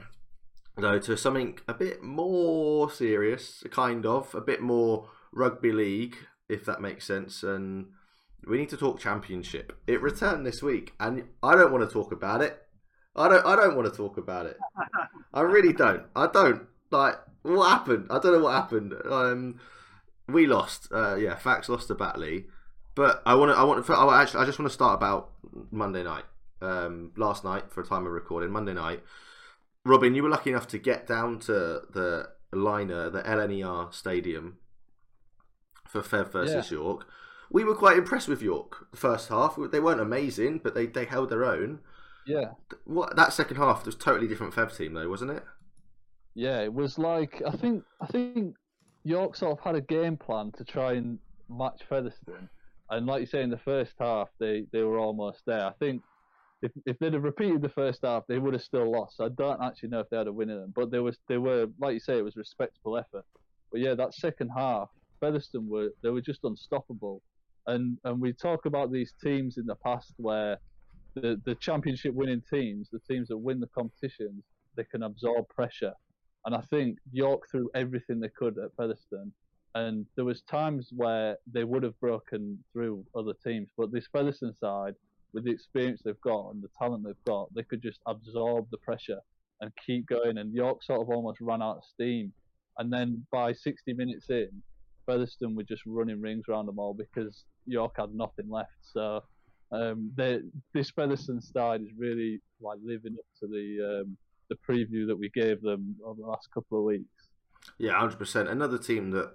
though 0.77 0.99
to 0.99 1.17
something 1.17 1.60
a 1.67 1.73
bit 1.73 2.04
more 2.04 2.89
serious, 2.89 3.63
kind 3.71 4.06
of 4.06 4.33
a 4.35 4.41
bit 4.41 4.62
more 4.62 5.10
rugby 5.33 5.71
league, 5.71 6.15
if 6.50 6.65
that 6.65 6.81
makes 6.81 7.06
sense, 7.06 7.44
and 7.44 7.87
we 8.48 8.58
need 8.58 8.69
to 8.69 8.77
talk 8.77 9.00
championship. 9.00 9.77
It 9.87 10.02
returned 10.02 10.46
this 10.46 10.62
week, 10.62 10.94
and 11.00 11.23
I 11.41 11.56
don't 11.56 11.71
want 11.71 11.87
to 11.87 11.94
talk 11.94 12.12
about 12.12 12.41
it. 12.41 12.62
I 13.17 13.27
don't. 13.29 13.45
I 13.45 13.55
don't 13.55 13.75
want 13.75 13.91
to 13.91 13.95
talk 13.95 14.17
about 14.17 14.45
it. 14.45 14.57
I 15.33 15.41
really 15.41 15.73
don't. 15.73 16.03
I 16.15 16.27
don't. 16.27 16.63
Like, 16.91 17.15
what 17.43 17.69
happened? 17.69 18.07
I 18.09 18.19
don't 18.19 18.33
know 18.33 18.43
what 18.43 18.53
happened. 18.53 18.93
Um, 19.09 19.59
we 20.27 20.45
lost. 20.45 20.87
Uh, 20.91 21.15
yeah, 21.15 21.35
Fax 21.35 21.69
lost 21.69 21.87
to 21.87 21.95
Batley, 21.95 22.45
but 22.95 23.21
I 23.25 23.35
want 23.35 23.51
to. 23.51 23.57
I 23.57 23.63
want 23.63 23.85
to. 23.85 23.93
I 23.93 24.21
actually, 24.21 24.41
I 24.41 24.45
just 24.45 24.59
want 24.59 24.69
to 24.69 24.73
start 24.73 24.95
about 24.95 25.31
Monday 25.71 26.03
night. 26.03 26.25
Um, 26.59 27.11
last 27.15 27.43
night 27.43 27.71
for 27.71 27.81
a 27.81 27.85
time 27.85 28.05
of 28.05 28.11
recording, 28.11 28.51
Monday 28.51 28.73
night. 28.73 29.03
Robin, 29.85 30.15
you 30.15 30.23
were 30.23 30.29
lucky 30.29 30.49
enough 30.49 30.67
to 30.67 30.77
get 30.77 31.07
down 31.07 31.39
to 31.39 31.81
the 31.93 32.29
liner, 32.51 33.09
the 33.09 33.21
LNER 33.23 33.93
Stadium 33.93 34.57
for 35.87 36.01
Fev 36.01 36.31
versus 36.31 36.71
York. 36.71 37.05
We 37.49 37.63
were 37.63 37.75
quite 37.75 37.97
impressed 37.97 38.27
with 38.27 38.41
York 38.41 38.87
the 38.91 38.97
first 38.97 39.29
half. 39.29 39.57
They 39.71 39.79
weren't 39.79 40.01
amazing, 40.01 40.59
but 40.63 40.75
they, 40.75 40.85
they 40.85 41.05
held 41.05 41.29
their 41.29 41.45
own. 41.45 41.79
Yeah, 42.28 42.52
What 42.86 43.15
that 43.15 43.34
second 43.34 43.58
half 43.58 43.86
was 43.86 43.96
totally 43.96 44.28
different 44.28 44.54
Fev 44.54 44.75
team 44.75 44.94
though, 44.94 45.10
wasn't 45.10 45.32
it? 45.32 45.44
yeah. 46.36 46.60
It 46.62 46.73
was 46.73 46.98
like 46.98 47.42
I 47.46 47.52
think 47.52 47.84
I 48.02 48.08
think 48.08 48.56
York 49.04 49.36
sort 49.36 49.58
of 49.58 49.63
had 49.63 49.75
a 49.75 49.82
game 49.82 50.17
plan 50.17 50.52
to 50.58 50.63
try 50.63 50.94
and 50.94 51.19
match 51.50 51.82
Featherstone, 51.90 52.50
and 52.90 53.06
like 53.06 53.21
you 53.21 53.28
say, 53.28 53.42
in 53.42 53.50
the 53.50 53.58
first 53.58 53.94
half 54.00 54.30
they, 54.40 54.65
they 54.73 54.84
were 54.84 55.00
almost 55.00 55.42
there. 55.46 55.65
I 55.65 55.71
think 55.80 56.02
if 56.62 56.71
if 56.86 57.00
they'd 57.00 57.13
have 57.13 57.23
repeated 57.23 57.62
the 57.62 57.69
first 57.69 58.00
half, 58.04 58.23
they 58.28 58.40
would 58.40 58.54
have 58.54 58.63
still 58.63 58.92
lost. 58.92 59.21
I 59.21 59.30
don't 59.30 59.62
actually 59.63 59.90
know 59.90 60.00
if 60.00 60.10
they 60.10 60.17
had 60.17 60.28
a 60.28 60.34
win 60.34 60.50
in 60.50 60.60
them, 60.60 60.73
but 60.75 60.92
there 60.92 61.04
was 61.04 61.17
they 61.28 61.38
were 61.38 61.67
like 61.80 61.94
you 61.94 62.00
say, 62.00 62.17
it 62.17 62.23
was 62.23 62.36
respectable 62.36 62.98
effort. 62.98 63.25
But 63.71 63.82
yeah, 63.82 63.96
that 63.96 64.13
second 64.13 64.50
half, 64.56 64.90
Featherstone 65.19 65.69
were 65.69 65.90
they 66.04 66.10
were 66.10 66.21
just 66.21 66.42
unstoppable. 66.44 67.21
And 67.67 67.98
and 68.04 68.19
we 68.21 68.34
talk 68.34 68.65
about 68.65 68.92
these 68.92 69.13
teams 69.23 69.58
in 69.58 69.65
the 69.65 69.75
past 69.75 70.13
where 70.17 70.58
the 71.21 71.41
the 71.45 71.55
championship 71.55 72.13
winning 72.13 72.43
teams, 72.49 72.89
the 72.91 72.99
teams 72.99 73.27
that 73.29 73.37
win 73.37 73.59
the 73.59 73.67
competitions, 73.67 74.43
they 74.75 74.83
can 74.83 75.03
absorb 75.03 75.47
pressure. 75.49 75.93
And 76.45 76.55
I 76.55 76.61
think 76.69 76.97
York 77.11 77.49
threw 77.49 77.69
everything 77.75 78.19
they 78.19 78.29
could 78.29 78.57
at 78.57 78.75
Featherstone. 78.77 79.31
And 79.75 80.05
there 80.15 80.25
was 80.25 80.41
times 80.43 80.89
where 80.95 81.37
they 81.51 81.63
would 81.63 81.83
have 81.83 81.99
broken 81.99 82.57
through 82.71 83.05
other 83.15 83.33
teams, 83.43 83.69
but 83.77 83.91
this 83.91 84.07
Featherstone 84.07 84.55
side, 84.55 84.95
with 85.33 85.43
the 85.43 85.51
experience 85.51 86.01
they've 86.03 86.21
got 86.21 86.51
and 86.51 86.63
the 86.63 86.69
talent 86.79 87.03
they've 87.03 87.25
got, 87.25 87.53
they 87.53 87.63
could 87.63 87.81
just 87.81 87.99
absorb 88.07 88.67
the 88.71 88.77
pressure 88.77 89.19
and 89.61 89.71
keep 89.85 90.07
going. 90.07 90.37
And 90.37 90.53
York 90.53 90.83
sort 90.83 91.01
of 91.01 91.09
almost 91.09 91.41
ran 91.41 91.61
out 91.61 91.77
of 91.77 91.83
steam. 91.83 92.31
And 92.77 92.91
then 92.91 93.25
by 93.31 93.53
60 93.53 93.93
minutes 93.93 94.29
in, 94.29 94.49
Featherstone 95.05 95.55
were 95.55 95.63
just 95.63 95.83
running 95.85 96.21
rings 96.21 96.45
around 96.49 96.67
them 96.67 96.79
all 96.79 96.93
because 96.93 97.43
York 97.65 97.95
had 97.97 98.13
nothing 98.13 98.49
left. 98.49 98.77
So 98.81 99.23
um, 99.71 100.11
they, 100.15 100.39
this 100.73 100.91
Featherstone 100.91 101.41
side 101.41 101.81
is 101.81 101.89
really 101.97 102.41
like 102.61 102.79
living 102.83 103.15
up 103.17 103.25
to 103.39 103.47
the 103.47 104.01
um, 104.01 104.17
the 104.49 104.55
preview 104.67 105.05
that 105.07 105.17
we 105.19 105.29
gave 105.29 105.61
them 105.61 105.95
over 106.05 106.21
the 106.21 106.27
last 106.27 106.49
couple 106.53 106.77
of 106.79 106.85
weeks. 106.85 107.27
Yeah, 107.77 107.99
hundred 107.99 108.17
percent. 108.19 108.47
Another 108.49 108.77
team 108.77 109.11
that 109.11 109.33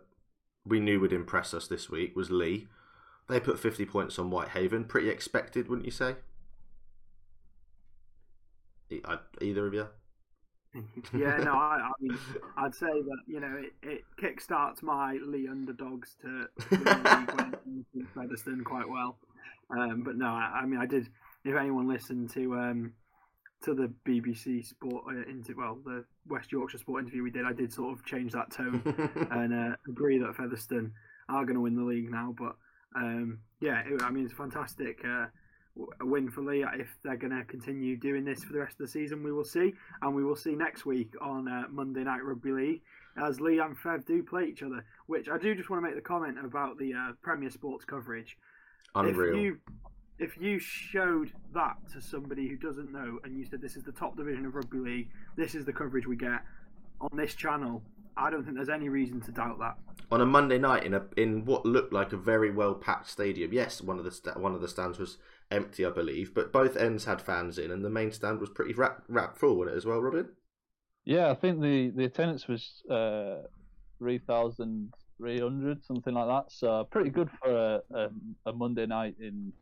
we 0.65 0.81
knew 0.81 1.01
would 1.01 1.13
impress 1.13 1.53
us 1.53 1.67
this 1.69 1.91
week 1.91 2.17
was 2.17 2.31
Leigh. 2.31 2.67
They 3.29 3.41
put 3.41 3.59
fifty 3.59 3.85
points 3.85 4.19
on 4.19 4.31
Whitehaven. 4.31 4.85
Pretty 4.85 5.09
expected, 5.11 5.69
wouldn't 5.69 5.87
you 5.87 5.93
say? 5.93 6.17
E- 8.91 9.01
I- 9.05 9.19
Either 9.41 9.67
of 9.67 9.75
you? 9.75 9.89
yeah, 11.15 11.37
no, 11.39 11.53
I, 11.55 11.79
I 11.89 11.91
mean, 12.01 12.17
I'd 12.57 12.75
say 12.75 12.87
that 12.87 13.19
you 13.27 13.41
know 13.41 13.61
it, 13.63 13.73
it 13.83 14.05
kickstarts 14.21 14.83
my 14.83 15.19
Leigh 15.25 15.49
underdogs 15.49 16.17
to 16.23 16.47
win 16.71 16.85
the 16.85 17.57
league 17.67 17.87
when 17.93 18.07
Featherstone 18.15 18.65
quite 18.65 18.89
well. 18.89 19.19
Um, 19.71 20.03
but 20.05 20.17
no, 20.17 20.27
I, 20.27 20.61
I 20.63 20.67
mean, 20.67 20.81
I 20.81 20.87
did. 20.87 21.09
If 21.45 21.57
anyone 21.57 21.89
listened 21.89 22.31
to 22.35 22.55
um, 22.55 22.93
to 23.65 23.75
the 23.75 23.93
BBC 24.07 24.65
Sport 24.67 25.05
uh, 25.09 25.31
into 25.31 25.55
well 25.57 25.79
the 25.85 26.05
West 26.29 26.53
Yorkshire 26.53 26.79
Sport 26.79 27.03
interview 27.03 27.23
we 27.23 27.31
did, 27.31 27.45
I 27.47 27.53
did 27.53 27.73
sort 27.73 27.97
of 27.97 28.05
change 28.05 28.33
that 28.33 28.51
tone 28.51 28.83
and 29.31 29.53
uh, 29.55 29.77
agree 29.89 30.19
that 30.19 30.37
Featherstone 30.37 30.93
are 31.29 31.45
going 31.45 31.55
to 31.55 31.61
win 31.61 31.77
the 31.77 31.83
league 31.83 32.11
now. 32.11 32.35
But 32.37 32.57
um, 32.95 33.39
yeah, 33.61 33.83
it, 33.87 34.03
I 34.03 34.11
mean, 34.11 34.25
it's 34.25 34.33
a 34.33 34.37
fantastic 34.37 35.01
uh, 35.05 35.27
win 36.01 36.31
for 36.31 36.43
Leigh. 36.43 36.65
If 36.75 36.89
they're 37.03 37.17
going 37.17 37.37
to 37.37 37.45
continue 37.45 37.97
doing 37.97 38.25
this 38.25 38.45
for 38.45 38.53
the 38.53 38.59
rest 38.61 38.75
of 38.81 38.87
the 38.87 38.93
season, 38.93 39.23
we 39.23 39.33
will 39.33 39.45
see. 39.45 39.75
And 40.03 40.15
we 40.15 40.25
will 40.25 40.37
see 40.37 40.55
next 40.55 40.85
week 40.85 41.13
on 41.21 41.49
uh, 41.49 41.65
Monday 41.71 42.05
Night 42.05 42.25
Rugby 42.25 42.53
League 42.53 42.83
as 43.17 43.41
Leigh 43.41 43.59
and 43.59 43.77
Fev 43.77 44.07
do 44.07 44.23
play 44.23 44.45
each 44.45 44.63
other. 44.63 44.85
Which 45.07 45.29
I 45.29 45.39
do 45.39 45.55
just 45.55 45.71
want 45.71 45.83
to 45.83 45.87
make 45.87 45.97
the 45.97 46.03
comment 46.03 46.37
about 46.45 46.79
the 46.79 46.93
uh, 46.95 47.13
Premier 47.23 47.51
Sports 47.51 47.85
coverage. 47.85 48.37
Unreal. 48.95 49.35
If 49.35 49.41
you 49.41 49.59
if 50.19 50.39
you 50.39 50.59
showed 50.59 51.33
that 51.55 51.77
to 51.93 52.01
somebody 52.01 52.49
who 52.49 52.57
doesn't 52.57 52.93
know 52.93 53.19
and 53.25 53.37
you 53.37 53.45
said 53.45 53.61
this 53.61 53.77
is 53.77 53.83
the 53.83 53.93
top 53.93 54.17
division 54.17 54.47
of 54.47 54.55
rugby 54.55 54.79
league, 54.79 55.09
this 55.37 55.55
is 55.55 55.65
the 55.65 55.73
coverage 55.73 56.07
we 56.07 56.17
get 56.17 56.43
on 57.01 57.17
this 57.17 57.35
channel, 57.35 57.83
I 58.17 58.31
don't 58.31 58.45
think 58.45 58.57
there's 58.57 58.69
any 58.69 58.89
reason 58.89 59.21
to 59.23 59.33
doubt 59.33 59.59
that. 59.59 59.77
on 60.11 60.21
a 60.21 60.27
Monday 60.27 60.59
night 60.59 60.85
in 60.85 60.95
a 60.95 61.03
in 61.17 61.45
what 61.45 61.67
looked 61.67 61.93
like 61.93 62.13
a 62.13 62.17
very 62.17 62.51
well 62.51 62.75
packed 62.75 63.09
stadium. 63.09 63.53
Yes, 63.53 63.81
one 63.81 63.99
of 63.99 64.05
the 64.05 64.13
sta- 64.13 64.39
one 64.39 64.55
of 64.55 64.61
the 64.61 64.69
stands 64.69 64.99
was 64.99 65.19
empty, 65.51 65.85
I 65.85 65.91
believe, 65.91 66.35
but 66.35 66.53
both 66.53 66.77
ends 66.77 67.05
had 67.07 67.21
fans 67.21 67.59
in, 67.59 67.71
and 67.71 67.85
the 67.85 67.91
main 67.91 68.13
stand 68.13 68.41
was 68.41 68.51
pretty 68.51 68.75
wrap 68.75 69.03
wrap 69.09 69.37
full 69.37 69.63
in 69.63 69.69
it 69.69 69.75
as 69.75 69.85
well. 69.87 70.01
Robin. 70.01 70.29
Yeah, 71.05 71.31
I 71.31 71.35
think 71.35 71.61
the, 71.61 71.91
the 71.91 72.05
attendance 72.05 72.47
was 72.47 72.83
uh, 72.89 73.49
3,300, 75.19 75.85
something 75.85 76.15
like 76.15 76.27
that. 76.27 76.53
So 76.53 76.85
pretty 76.91 77.11
good 77.11 77.31
for 77.43 77.51
a, 77.51 77.83
a, 77.95 78.09
a 78.47 78.53
Monday 78.53 78.87
night 78.87 79.17
in 79.21 79.53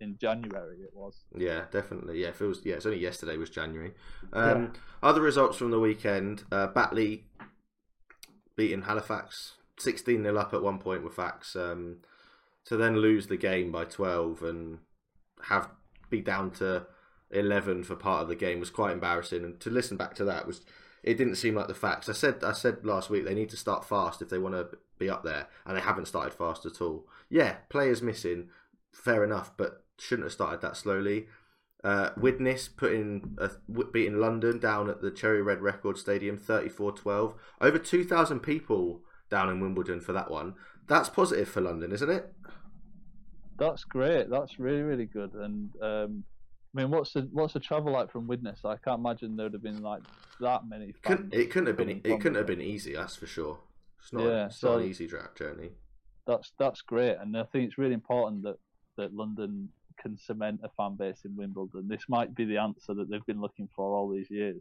in 0.00 0.18
January, 0.18 0.78
it 0.82 0.90
was. 0.92 1.24
Yeah, 1.36 1.62
definitely. 1.70 2.20
Yeah, 2.20 2.32
feels. 2.32 2.60
Yeah, 2.64 2.74
it's 2.74 2.86
only 2.86 2.98
yesterday 2.98 3.36
was 3.36 3.48
January. 3.48 3.92
Um, 4.32 4.72
Other 5.02 5.20
results 5.20 5.56
from 5.56 5.70
the 5.70 5.78
weekend: 5.78 6.44
uh, 6.50 6.66
Batley 6.66 7.24
beating 8.56 8.82
Halifax, 8.82 9.54
sixteen 9.78 10.22
nil 10.22 10.38
up 10.38 10.52
at 10.52 10.62
one 10.62 10.78
point 10.78 11.04
with 11.04 11.14
Fax, 11.14 11.54
um, 11.56 11.98
to 12.66 12.76
then 12.76 12.96
lose 12.96 13.28
the 13.28 13.36
game 13.36 13.70
by 13.70 13.84
twelve 13.84 14.42
and 14.42 14.78
have 15.44 15.70
be 16.10 16.20
down 16.20 16.50
to 16.52 16.86
eleven 17.30 17.84
for 17.84 17.94
part 17.94 18.22
of 18.22 18.28
the 18.28 18.36
game 18.36 18.60
was 18.60 18.70
quite 18.70 18.92
embarrassing. 18.92 19.44
And 19.44 19.60
to 19.60 19.70
listen 19.70 19.96
back 19.96 20.14
to 20.16 20.24
that 20.24 20.46
was. 20.46 20.60
It 21.04 21.18
didn't 21.18 21.36
seem 21.36 21.54
like 21.54 21.68
the 21.68 21.74
facts. 21.74 22.08
I 22.08 22.12
said 22.12 22.42
I 22.42 22.52
said 22.52 22.84
last 22.84 23.10
week 23.10 23.24
they 23.24 23.34
need 23.34 23.50
to 23.50 23.56
start 23.56 23.84
fast 23.84 24.22
if 24.22 24.30
they 24.30 24.38
want 24.38 24.54
to 24.54 24.78
be 24.98 25.10
up 25.10 25.22
there, 25.22 25.48
and 25.66 25.76
they 25.76 25.82
haven't 25.82 26.08
started 26.08 26.32
fast 26.32 26.64
at 26.64 26.80
all. 26.80 27.06
Yeah, 27.28 27.56
players 27.68 28.02
missing, 28.02 28.48
fair 28.90 29.22
enough, 29.22 29.52
but 29.56 29.84
shouldn't 29.98 30.26
have 30.26 30.32
started 30.32 30.62
that 30.62 30.76
slowly. 30.76 31.26
Uh, 31.84 32.10
Widnes 32.16 32.68
putting 32.68 33.36
uh, 33.38 33.48
beating 33.92 34.18
London 34.18 34.58
down 34.58 34.88
at 34.88 35.02
the 35.02 35.10
Cherry 35.10 35.42
Red 35.42 35.60
Record 35.60 35.98
Stadium 35.98 36.38
34-12. 36.38 37.34
Over 37.60 37.78
2,000 37.78 38.40
people 38.40 39.02
down 39.28 39.50
in 39.50 39.60
Wimbledon 39.60 40.00
for 40.00 40.14
that 40.14 40.30
one. 40.30 40.54
That's 40.88 41.10
positive 41.10 41.48
for 41.48 41.60
London, 41.60 41.92
isn't 41.92 42.08
it? 42.08 42.32
That's 43.58 43.84
great. 43.84 44.30
That's 44.30 44.58
really, 44.58 44.80
really 44.80 45.04
good. 45.04 45.34
And 45.34 45.70
um, 45.82 46.24
I 46.74 46.80
mean, 46.80 46.90
what's 46.90 47.12
the 47.12 47.28
what's 47.32 47.52
the 47.52 47.60
travel 47.60 47.92
like 47.92 48.10
from 48.10 48.26
Widnes? 48.26 48.64
I 48.64 48.76
can't 48.76 48.98
imagine 48.98 49.36
there 49.36 49.46
would 49.46 49.52
have 49.52 49.62
been 49.62 49.82
like 49.82 50.02
that 50.40 50.66
many. 50.68 50.92
Couldn't, 51.02 51.32
it 51.32 51.50
couldn't 51.50 51.68
have 51.68 51.76
been. 51.76 52.00
It 52.02 52.20
couldn't 52.20 52.34
have 52.34 52.46
been 52.46 52.60
easy. 52.60 52.94
That's 52.94 53.14
for 53.14 53.26
sure. 53.26 53.58
It's 54.00 54.12
not. 54.12 54.24
Yeah, 54.24 54.46
it's 54.46 54.62
not 54.62 54.80
an 54.80 54.88
easy 54.88 55.08
journey. 55.36 55.70
That's 56.26 56.52
that's 56.58 56.80
great, 56.80 57.16
and 57.20 57.36
I 57.36 57.44
think 57.44 57.68
it's 57.68 57.78
really 57.78 57.94
important 57.94 58.42
that 58.42 58.56
that 58.96 59.14
London 59.14 59.68
can 60.00 60.18
cement 60.18 60.60
a 60.64 60.68
fan 60.76 60.96
base 60.96 61.20
in 61.24 61.36
Wimbledon. 61.36 61.86
This 61.86 62.04
might 62.08 62.34
be 62.34 62.44
the 62.44 62.58
answer 62.58 62.94
that 62.94 63.08
they've 63.08 63.24
been 63.26 63.40
looking 63.40 63.68
for 63.74 63.94
all 63.94 64.10
these 64.10 64.30
years. 64.30 64.60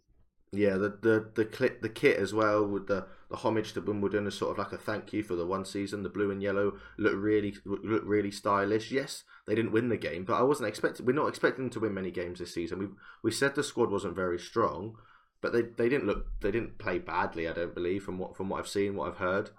Yeah, 0.55 0.77
the 0.77 0.89
the 1.01 1.29
the 1.33 1.45
kit 1.45 1.81
the 1.81 1.89
kit 1.89 2.17
as 2.17 2.31
well 2.31 2.63
with 2.63 2.85
the, 2.85 3.07
the 3.31 3.37
homage 3.37 3.73
to 3.73 3.81
Wimbledon 3.81 4.27
is 4.27 4.35
sort 4.35 4.51
of 4.51 4.59
like 4.59 4.71
a 4.71 4.77
thank 4.77 5.11
you 5.11 5.23
for 5.23 5.35
the 5.35 5.47
one 5.47 5.65
season. 5.65 6.03
The 6.03 6.09
blue 6.09 6.29
and 6.29 6.43
yellow 6.43 6.77
look 6.95 7.13
really 7.15 7.55
look 7.65 8.03
really 8.05 8.29
stylish. 8.29 8.91
Yes, 8.91 9.23
they 9.47 9.55
didn't 9.55 9.71
win 9.71 9.89
the 9.89 9.97
game, 9.97 10.25
but 10.25 10.35
I 10.35 10.43
wasn't 10.43 10.69
expecting. 10.69 11.07
We're 11.07 11.13
not 11.13 11.27
expecting 11.27 11.71
to 11.71 11.79
win 11.79 11.95
many 11.95 12.11
games 12.11 12.37
this 12.37 12.53
season. 12.53 12.77
We 12.77 12.87
we 13.23 13.31
said 13.31 13.55
the 13.55 13.63
squad 13.63 13.89
wasn't 13.89 14.15
very 14.15 14.37
strong, 14.37 14.95
but 15.41 15.53
they, 15.53 15.63
they 15.63 15.89
didn't 15.89 16.05
look 16.05 16.27
they 16.41 16.51
didn't 16.51 16.77
play 16.77 16.99
badly. 16.99 17.47
I 17.47 17.53
don't 17.53 17.73
believe 17.73 18.03
from 18.03 18.19
what 18.19 18.37
from 18.37 18.49
what 18.49 18.59
I've 18.59 18.67
seen, 18.67 18.95
what 18.95 19.09
I've 19.09 19.17
heard. 19.17 19.49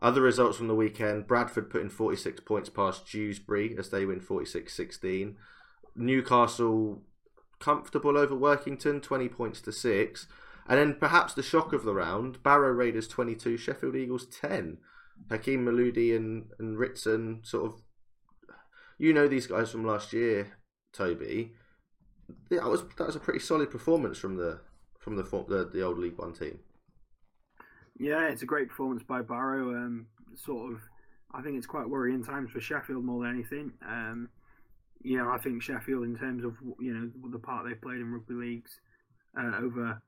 Other 0.00 0.22
results 0.22 0.56
from 0.56 0.68
the 0.68 0.74
weekend: 0.76 1.26
Bradford 1.26 1.68
putting 1.68 1.90
forty 1.90 2.16
six 2.16 2.38
points 2.38 2.68
past 2.68 3.10
Dewsbury 3.10 3.74
as 3.76 3.88
they 3.88 4.06
win 4.06 4.20
46-16. 4.20 5.34
Newcastle 5.96 7.02
comfortable 7.58 8.16
over 8.16 8.36
Workington, 8.36 9.02
twenty 9.02 9.28
points 9.28 9.60
to 9.62 9.72
six. 9.72 10.28
And 10.66 10.78
then 10.78 10.94
perhaps 10.94 11.34
the 11.34 11.42
shock 11.42 11.72
of 11.72 11.84
the 11.84 11.94
round, 11.94 12.42
Barrow 12.42 12.72
Raiders 12.72 13.06
22, 13.08 13.56
Sheffield 13.56 13.96
Eagles 13.96 14.26
10. 14.26 14.78
Hakim 15.30 15.64
Miloudi 15.64 16.16
and, 16.16 16.46
and 16.58 16.78
Ritson 16.78 17.40
sort 17.42 17.66
of... 17.66 17.82
You 18.96 19.12
know 19.12 19.28
these 19.28 19.46
guys 19.46 19.70
from 19.70 19.84
last 19.84 20.12
year, 20.12 20.56
Toby. 20.92 21.52
That 22.50 22.64
was 22.64 22.84
that 22.96 23.06
was 23.06 23.16
a 23.16 23.20
pretty 23.20 23.40
solid 23.40 23.70
performance 23.70 24.18
from 24.18 24.36
the 24.36 24.60
from 24.98 25.16
the 25.16 25.22
the, 25.22 25.68
the 25.72 25.82
old 25.82 25.98
League 25.98 26.16
One 26.16 26.32
team. 26.32 26.60
Yeah, 27.98 28.28
it's 28.28 28.42
a 28.42 28.46
great 28.46 28.68
performance 28.68 29.02
by 29.02 29.22
Barrow. 29.22 29.70
Um, 29.70 30.06
sort 30.36 30.72
of, 30.72 30.80
I 31.32 31.42
think 31.42 31.56
it's 31.56 31.66
quite 31.66 31.88
worrying 31.88 32.24
times 32.24 32.50
for 32.50 32.60
Sheffield 32.60 33.04
more 33.04 33.24
than 33.24 33.34
anything. 33.34 33.72
Um, 33.86 34.28
you 35.02 35.18
know, 35.18 35.28
I 35.28 35.38
think 35.38 35.62
Sheffield, 35.62 36.04
in 36.04 36.16
terms 36.16 36.44
of 36.44 36.54
you 36.80 36.94
know 36.94 37.10
the 37.30 37.38
part 37.38 37.66
they've 37.66 37.80
played 37.80 38.00
in 38.00 38.12
rugby 38.12 38.34
leagues 38.34 38.80
uh, 39.38 39.58
over 39.58 40.00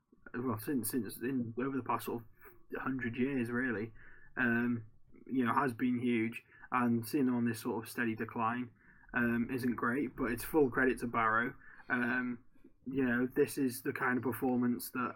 well 0.44 0.58
since 0.58 0.90
since 0.90 1.16
in 1.22 1.54
over 1.58 1.76
the 1.76 1.82
past 1.82 2.06
sort 2.06 2.20
of 2.22 2.80
hundred 2.80 3.16
years, 3.16 3.50
really, 3.50 3.90
um, 4.36 4.82
you 5.26 5.44
know, 5.44 5.54
has 5.54 5.72
been 5.72 5.98
huge. 5.98 6.42
And 6.72 7.06
seeing 7.06 7.26
them 7.26 7.36
on 7.36 7.44
this 7.44 7.60
sort 7.60 7.82
of 7.82 7.88
steady 7.88 8.16
decline 8.16 8.68
um, 9.14 9.48
isn't 9.52 9.76
great, 9.76 10.16
but 10.16 10.32
it's 10.32 10.44
full 10.44 10.68
credit 10.68 10.98
to 11.00 11.06
Barrow. 11.06 11.52
Um, 11.88 12.38
you 12.86 13.04
know, 13.04 13.28
this 13.34 13.56
is 13.56 13.82
the 13.82 13.92
kind 13.92 14.16
of 14.16 14.24
performance 14.24 14.90
that 14.90 15.14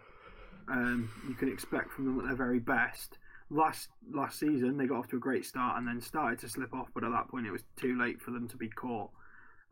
um, 0.69 1.09
you 1.27 1.35
can 1.35 1.49
expect 1.49 1.91
from 1.91 2.05
them 2.05 2.19
at 2.19 2.25
their 2.25 2.35
very 2.35 2.59
best. 2.59 3.17
Last 3.49 3.89
last 4.13 4.39
season, 4.39 4.77
they 4.77 4.85
got 4.85 4.99
off 4.99 5.07
to 5.09 5.17
a 5.17 5.19
great 5.19 5.45
start 5.45 5.77
and 5.77 5.87
then 5.87 5.99
started 5.99 6.39
to 6.39 6.49
slip 6.49 6.73
off, 6.73 6.87
but 6.93 7.03
at 7.03 7.11
that 7.11 7.27
point, 7.27 7.45
it 7.45 7.51
was 7.51 7.63
too 7.75 7.99
late 7.99 8.21
for 8.21 8.31
them 8.31 8.47
to 8.47 8.57
be 8.57 8.69
caught. 8.69 9.09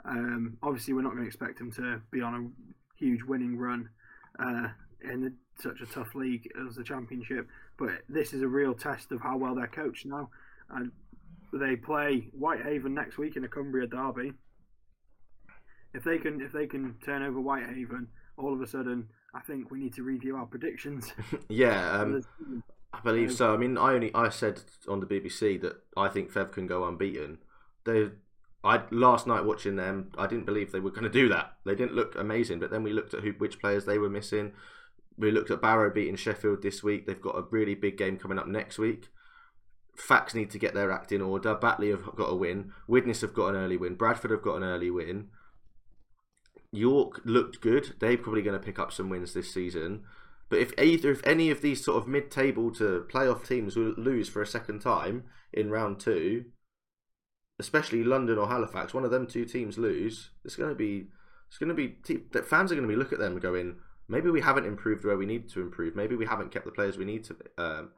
Um, 0.04 0.58
obviously, 0.62 0.94
we're 0.94 1.02
not 1.02 1.12
going 1.12 1.24
to 1.24 1.28
expect 1.28 1.60
them 1.60 1.72
to 1.74 2.02
be 2.12 2.22
on 2.22 2.36
a 2.36 3.02
huge 3.04 3.24
winning 3.24 3.58
run 3.58 3.90
uh, 4.38 4.68
in 5.04 5.36
such 5.60 5.82
a 5.82 5.86
tough 5.86 6.16
league 6.16 6.50
as 6.68 6.76
the 6.76 6.84
Championship. 6.84 7.48
But 7.78 8.02
this 8.08 8.34
is 8.34 8.42
a 8.42 8.48
real 8.48 8.74
test 8.74 9.12
of 9.12 9.22
how 9.22 9.38
well 9.38 9.56
they're 9.56 9.68
coached 9.68 10.06
now. 10.06 10.30
And 10.70 10.92
they 11.54 11.76
play 11.76 12.30
Whitehaven 12.38 12.94
next 12.94 13.18
week 13.18 13.36
in 13.36 13.44
a 13.44 13.48
Cumbria 13.48 13.88
derby. 13.88 14.34
If 15.94 16.04
they 16.04 16.20
can, 16.20 16.42
if 16.42 16.52
they 16.52 16.68
can 16.68 16.96
turn 17.04 17.24
over 17.24 17.40
Whitehaven, 17.40 18.08
all 18.38 18.54
of 18.54 18.62
a 18.62 18.68
sudden, 18.68 19.08
I 19.34 19.42
think 19.42 19.72
we 19.72 19.80
need 19.80 19.94
to 19.96 20.04
review 20.04 20.36
our 20.36 20.46
predictions. 20.46 21.14
yeah, 21.50 21.92
um, 22.00 22.24
I 22.94 23.00
believe 23.02 23.34
so. 23.34 23.54
I 23.54 23.58
mean, 23.58 23.78
I 23.78 23.94
only 23.94 24.12
I 24.14 24.30
said 24.30 24.62
on 24.88 25.00
the 25.00 25.06
BBC 25.06 25.62
that 25.62 25.78
I 25.98 26.10
think 26.10 26.32
Fev 26.32 26.52
can 26.52 26.68
go 26.68 26.88
unbeaten. 26.88 27.40
They, 27.86 28.10
I 28.64 28.82
last 28.92 29.26
night 29.26 29.46
watching 29.46 29.76
them, 29.76 30.12
I 30.18 30.28
didn't 30.28 30.46
believe 30.46 30.72
they 30.72 30.80
were 30.80 30.92
going 30.92 31.04
to 31.04 31.10
do 31.10 31.30
that. 31.30 31.54
They 31.66 31.76
didn't 31.76 31.96
look 31.96 32.16
amazing, 32.16 32.60
but 32.60 32.72
then 32.72 32.84
we 32.84 32.94
looked 32.94 33.14
at 33.14 33.24
who, 33.24 33.32
which 33.34 33.60
players 33.60 33.86
they 33.86 33.98
were 33.98 34.10
missing. 34.10 34.54
We 35.20 35.32
looked 35.32 35.52
at 35.52 35.62
Barrow 35.62 35.94
beating 35.94 36.16
Sheffield 36.16 36.62
this 36.62 36.82
week. 36.82 37.06
They've 37.06 37.22
got 37.22 37.38
a 37.38 37.46
really 37.52 37.76
big 37.76 37.98
game 37.98 38.18
coming 38.18 38.40
up 38.40 38.48
next 38.48 38.80
week. 38.80 39.10
Fax 39.98 40.34
need 40.34 40.50
to 40.52 40.58
get 40.58 40.74
their 40.74 40.92
act 40.92 41.12
in 41.12 41.22
order. 41.22 41.54
Batley 41.54 41.90
have 41.90 42.16
got 42.16 42.32
a 42.32 42.36
win. 42.36 42.72
Widnes 42.88 43.20
have 43.20 43.34
got 43.34 43.50
an 43.50 43.58
early 43.58 43.76
win. 43.76 43.96
Bradford 43.96 44.32
have 44.32 44.42
got 44.42 44.56
an 44.56 44.64
early 44.64 44.90
win. 44.90 45.28
York 46.72 47.20
looked 47.26 47.60
good. 47.60 47.96
They're 48.00 48.18
probably 48.18 48.44
going 48.44 48.58
to 48.58 48.66
pick 48.66 48.80
up 48.80 48.94
some 48.94 49.10
wins 49.10 49.34
this 49.34 49.54
season. 49.54 50.04
But 50.48 50.60
if 50.60 50.72
either, 50.80 51.12
if 51.12 51.26
any 51.28 51.52
of 51.52 51.62
these 51.62 51.84
sort 51.84 52.02
of 52.02 52.08
mid-table 52.08 52.72
to 52.76 53.06
playoff 53.12 53.46
teams 53.46 53.76
will 53.76 53.94
lose 53.98 54.30
for 54.30 54.42
a 54.42 54.48
second 54.48 54.80
time 54.80 55.26
in 55.52 55.70
round 55.70 56.00
two, 56.00 56.46
especially 57.60 58.04
London 58.04 58.38
or 58.38 58.48
Halifax, 58.48 58.94
one 58.94 59.04
of 59.04 59.12
them 59.12 59.28
two 59.28 59.46
teams 59.46 59.78
lose, 59.78 60.30
it's 60.46 60.56
going 60.56 60.70
to 60.70 60.76
be, 60.76 61.08
it's 61.50 61.58
going 61.58 61.70
to 61.70 61.76
be 61.76 61.98
fans 62.42 62.72
are 62.72 62.76
going 62.76 62.88
to 62.88 62.94
be 62.94 62.96
look 62.96 63.12
at 63.12 63.20
them 63.20 63.38
going, 63.38 63.76
maybe 64.10 64.30
we 64.30 64.42
haven't 64.42 64.66
improved 64.66 65.06
where 65.06 65.18
we 65.18 65.26
need 65.26 65.48
to 65.50 65.62
improve. 65.62 65.96
Maybe 65.96 66.16
we 66.16 66.26
haven't 66.26 66.52
kept 66.52 66.66
the 66.66 66.72
players 66.72 66.98
we 66.98 67.06
need 67.06 67.24
to, 67.26 67.36
um, 67.58 67.92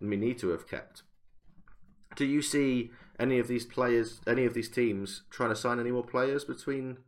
we 0.00 0.16
need 0.16 0.38
to 0.38 0.50
have 0.50 0.68
kept. 0.68 1.02
Do 2.14 2.24
you 2.24 2.42
see 2.42 2.90
any 3.18 3.38
of 3.38 3.48
these 3.48 3.64
players, 3.64 4.20
any 4.26 4.44
of 4.44 4.54
these 4.54 4.68
teams 4.68 5.22
trying 5.30 5.48
to 5.48 5.56
sign 5.56 5.80
any 5.80 5.90
more 5.90 6.04
players 6.04 6.44
between 6.44 6.98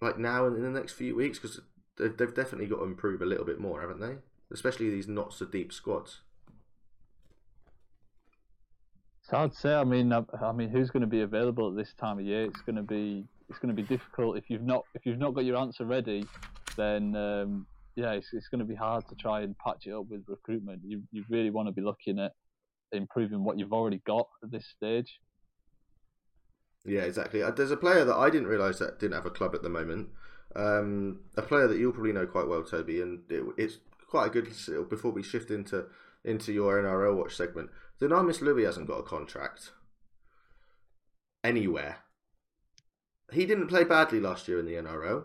like 0.00 0.18
now 0.18 0.46
and 0.46 0.56
in 0.56 0.62
the 0.62 0.70
next 0.70 0.92
few 0.92 1.14
weeks? 1.16 1.38
Because 1.38 1.60
they've, 1.98 2.16
they've 2.16 2.34
definitely 2.34 2.66
got 2.66 2.76
to 2.76 2.84
improve 2.84 3.20
a 3.20 3.26
little 3.26 3.44
bit 3.44 3.60
more, 3.60 3.80
haven't 3.80 4.00
they? 4.00 4.16
Especially 4.52 4.88
these 4.88 5.08
not 5.08 5.34
so 5.34 5.44
deep 5.44 5.72
squads. 5.72 6.20
It's 9.20 9.30
hard 9.30 9.52
to 9.52 9.58
say. 9.58 9.74
I 9.74 9.84
mean, 9.84 10.12
I, 10.12 10.24
I 10.40 10.52
mean, 10.52 10.70
who's 10.70 10.90
going 10.90 11.02
to 11.02 11.06
be 11.06 11.20
available 11.20 11.68
at 11.68 11.76
this 11.76 11.92
time 11.94 12.18
of 12.18 12.24
year? 12.24 12.44
It's 12.44 12.62
going 12.62 12.76
to 12.76 12.82
be 12.82 13.26
it's 13.48 13.58
going 13.58 13.74
to 13.74 13.80
be 13.80 13.86
difficult 13.86 14.36
if 14.36 14.48
you've 14.48 14.62
not 14.62 14.84
if 14.94 15.04
you've 15.04 15.18
not 15.18 15.34
got 15.34 15.44
your 15.44 15.56
answer 15.56 15.84
ready. 15.84 16.24
Then 16.76 17.16
um, 17.16 17.66
yeah, 17.96 18.12
it's, 18.12 18.28
it's 18.32 18.48
going 18.48 18.60
to 18.60 18.64
be 18.64 18.74
hard 18.74 19.08
to 19.08 19.14
try 19.14 19.42
and 19.42 19.56
patch 19.58 19.86
it 19.86 19.92
up 19.92 20.06
with 20.08 20.22
recruitment. 20.26 20.80
You 20.84 21.02
you 21.12 21.24
really 21.28 21.50
want 21.50 21.68
to 21.68 21.72
be 21.72 21.82
looking 21.82 22.18
at 22.18 22.32
improving 22.92 23.44
what 23.44 23.58
you've 23.58 23.72
already 23.72 24.00
got 24.06 24.26
at 24.42 24.50
this 24.50 24.66
stage. 24.66 25.20
Yeah, 26.84 27.02
exactly. 27.02 27.42
Uh, 27.42 27.50
there's 27.50 27.70
a 27.70 27.76
player 27.76 28.04
that 28.04 28.16
I 28.16 28.30
didn't 28.30 28.48
realise 28.48 28.78
that 28.78 28.98
didn't 28.98 29.16
have 29.16 29.26
a 29.26 29.30
club 29.30 29.54
at 29.54 29.62
the 29.62 29.68
moment. 29.68 30.08
Um, 30.56 31.20
a 31.36 31.42
player 31.42 31.68
that 31.68 31.78
you'll 31.78 31.92
probably 31.92 32.12
know 32.12 32.26
quite 32.26 32.48
well, 32.48 32.62
Toby, 32.62 33.00
and 33.00 33.20
it, 33.28 33.44
it's 33.56 33.78
quite 34.08 34.26
a 34.26 34.30
good 34.30 34.48
before 34.88 35.12
we 35.12 35.22
shift 35.22 35.50
into 35.50 35.86
into 36.24 36.52
your 36.52 36.82
NRL 36.82 37.16
watch 37.16 37.36
segment. 37.36 37.70
Dunamis 38.00 38.40
Lui 38.40 38.64
hasn't 38.64 38.88
got 38.88 38.98
a 38.98 39.02
contract 39.02 39.72
anywhere. 41.44 41.98
He 43.32 43.46
didn't 43.46 43.68
play 43.68 43.84
badly 43.84 44.20
last 44.20 44.48
year 44.48 44.58
in 44.58 44.66
the 44.66 44.74
NRL. 44.74 45.24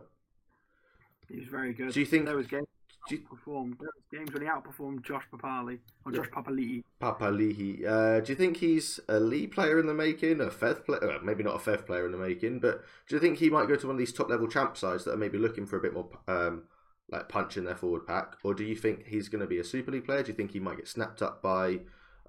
He 1.30 1.40
was 1.40 1.48
very 1.48 1.74
good. 1.74 1.94
Do 1.94 2.00
you 2.00 2.06
think 2.06 2.26
there 2.26 2.36
was 2.36 2.48
games 2.48 2.68
you, 3.10 3.20
outperformed 3.20 3.80
there 3.80 3.90
was 3.96 4.06
games 4.12 4.34
when 4.34 4.42
he 4.42 4.48
outperformed 4.48 5.04
Josh 5.04 5.24
Papali 5.32 5.80
or 6.06 6.12
Josh 6.12 6.30
Papali'i? 6.30 6.84
Papali'i. 7.02 7.86
Uh, 7.86 8.20
do 8.20 8.32
you 8.32 8.36
think 8.36 8.58
he's 8.58 9.00
a 9.08 9.20
Leigh 9.20 9.48
player 9.48 9.80
in 9.80 9.86
the 9.86 9.94
making, 9.94 10.42
a 10.42 10.48
Fev 10.48 10.86
player? 10.86 11.00
Well, 11.02 11.20
maybe 11.24 11.44
not 11.44 11.56
a 11.56 11.60
Fev 11.60 11.86
player 11.86 12.06
in 12.06 12.12
the 12.12 12.18
making, 12.18 12.60
but 12.60 12.84
do 13.08 13.16
you 13.16 13.22
think 13.22 13.38
he 13.38 13.50
might 13.50 13.68
go 13.68 13.76
to 13.76 13.88
one 13.88 13.96
of 13.96 14.00
these 14.00 14.14
top 14.14 14.30
level 14.30 14.48
champ 14.48 14.78
sides 14.78 15.04
that 15.06 15.14
are 15.14 15.18
maybe 15.18 15.38
looking 15.38 15.66
for 15.66 15.78
a 15.78 15.82
bit 15.82 15.94
more 15.94 16.10
um, 16.28 16.64
like 17.10 17.30
punch 17.30 17.58
in 17.58 17.66
their 17.66 17.76
forward 17.76 18.08
pack, 18.08 18.36
or 18.44 18.54
do 18.54 18.64
you 18.64 18.76
think 18.76 19.08
he's 19.08 19.30
going 19.30 19.42
to 19.42 19.48
be 19.48 19.60
a 19.60 19.64
Super 19.64 19.92
League 19.92 20.06
player? 20.06 20.24
Do 20.24 20.30
you 20.30 20.38
think 20.38 20.52
he 20.52 20.60
might 20.60 20.78
get 20.78 20.88
snapped 20.88 21.22
up 21.22 21.42
by 21.42 21.82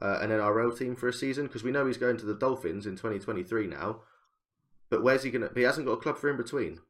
uh, 0.02 0.18
an 0.20 0.30
NRL 0.30 0.76
team 0.76 0.96
for 0.96 1.08
a 1.08 1.12
season? 1.12 1.46
Because 1.46 1.64
we 1.64 1.70
know 1.70 1.86
he's 1.86 1.96
going 1.96 2.18
to 2.18 2.26
the 2.26 2.34
Dolphins 2.34 2.86
in 2.86 2.92
2023 2.92 3.66
now. 3.66 4.00
But 4.88 5.02
where's 5.02 5.22
he 5.22 5.30
going 5.30 5.48
to? 5.48 5.54
He 5.54 5.62
hasn't 5.62 5.86
got 5.86 5.94
a 5.94 6.00
club 6.00 6.18
for 6.18 6.30
in 6.30 6.36
between. 6.36 6.80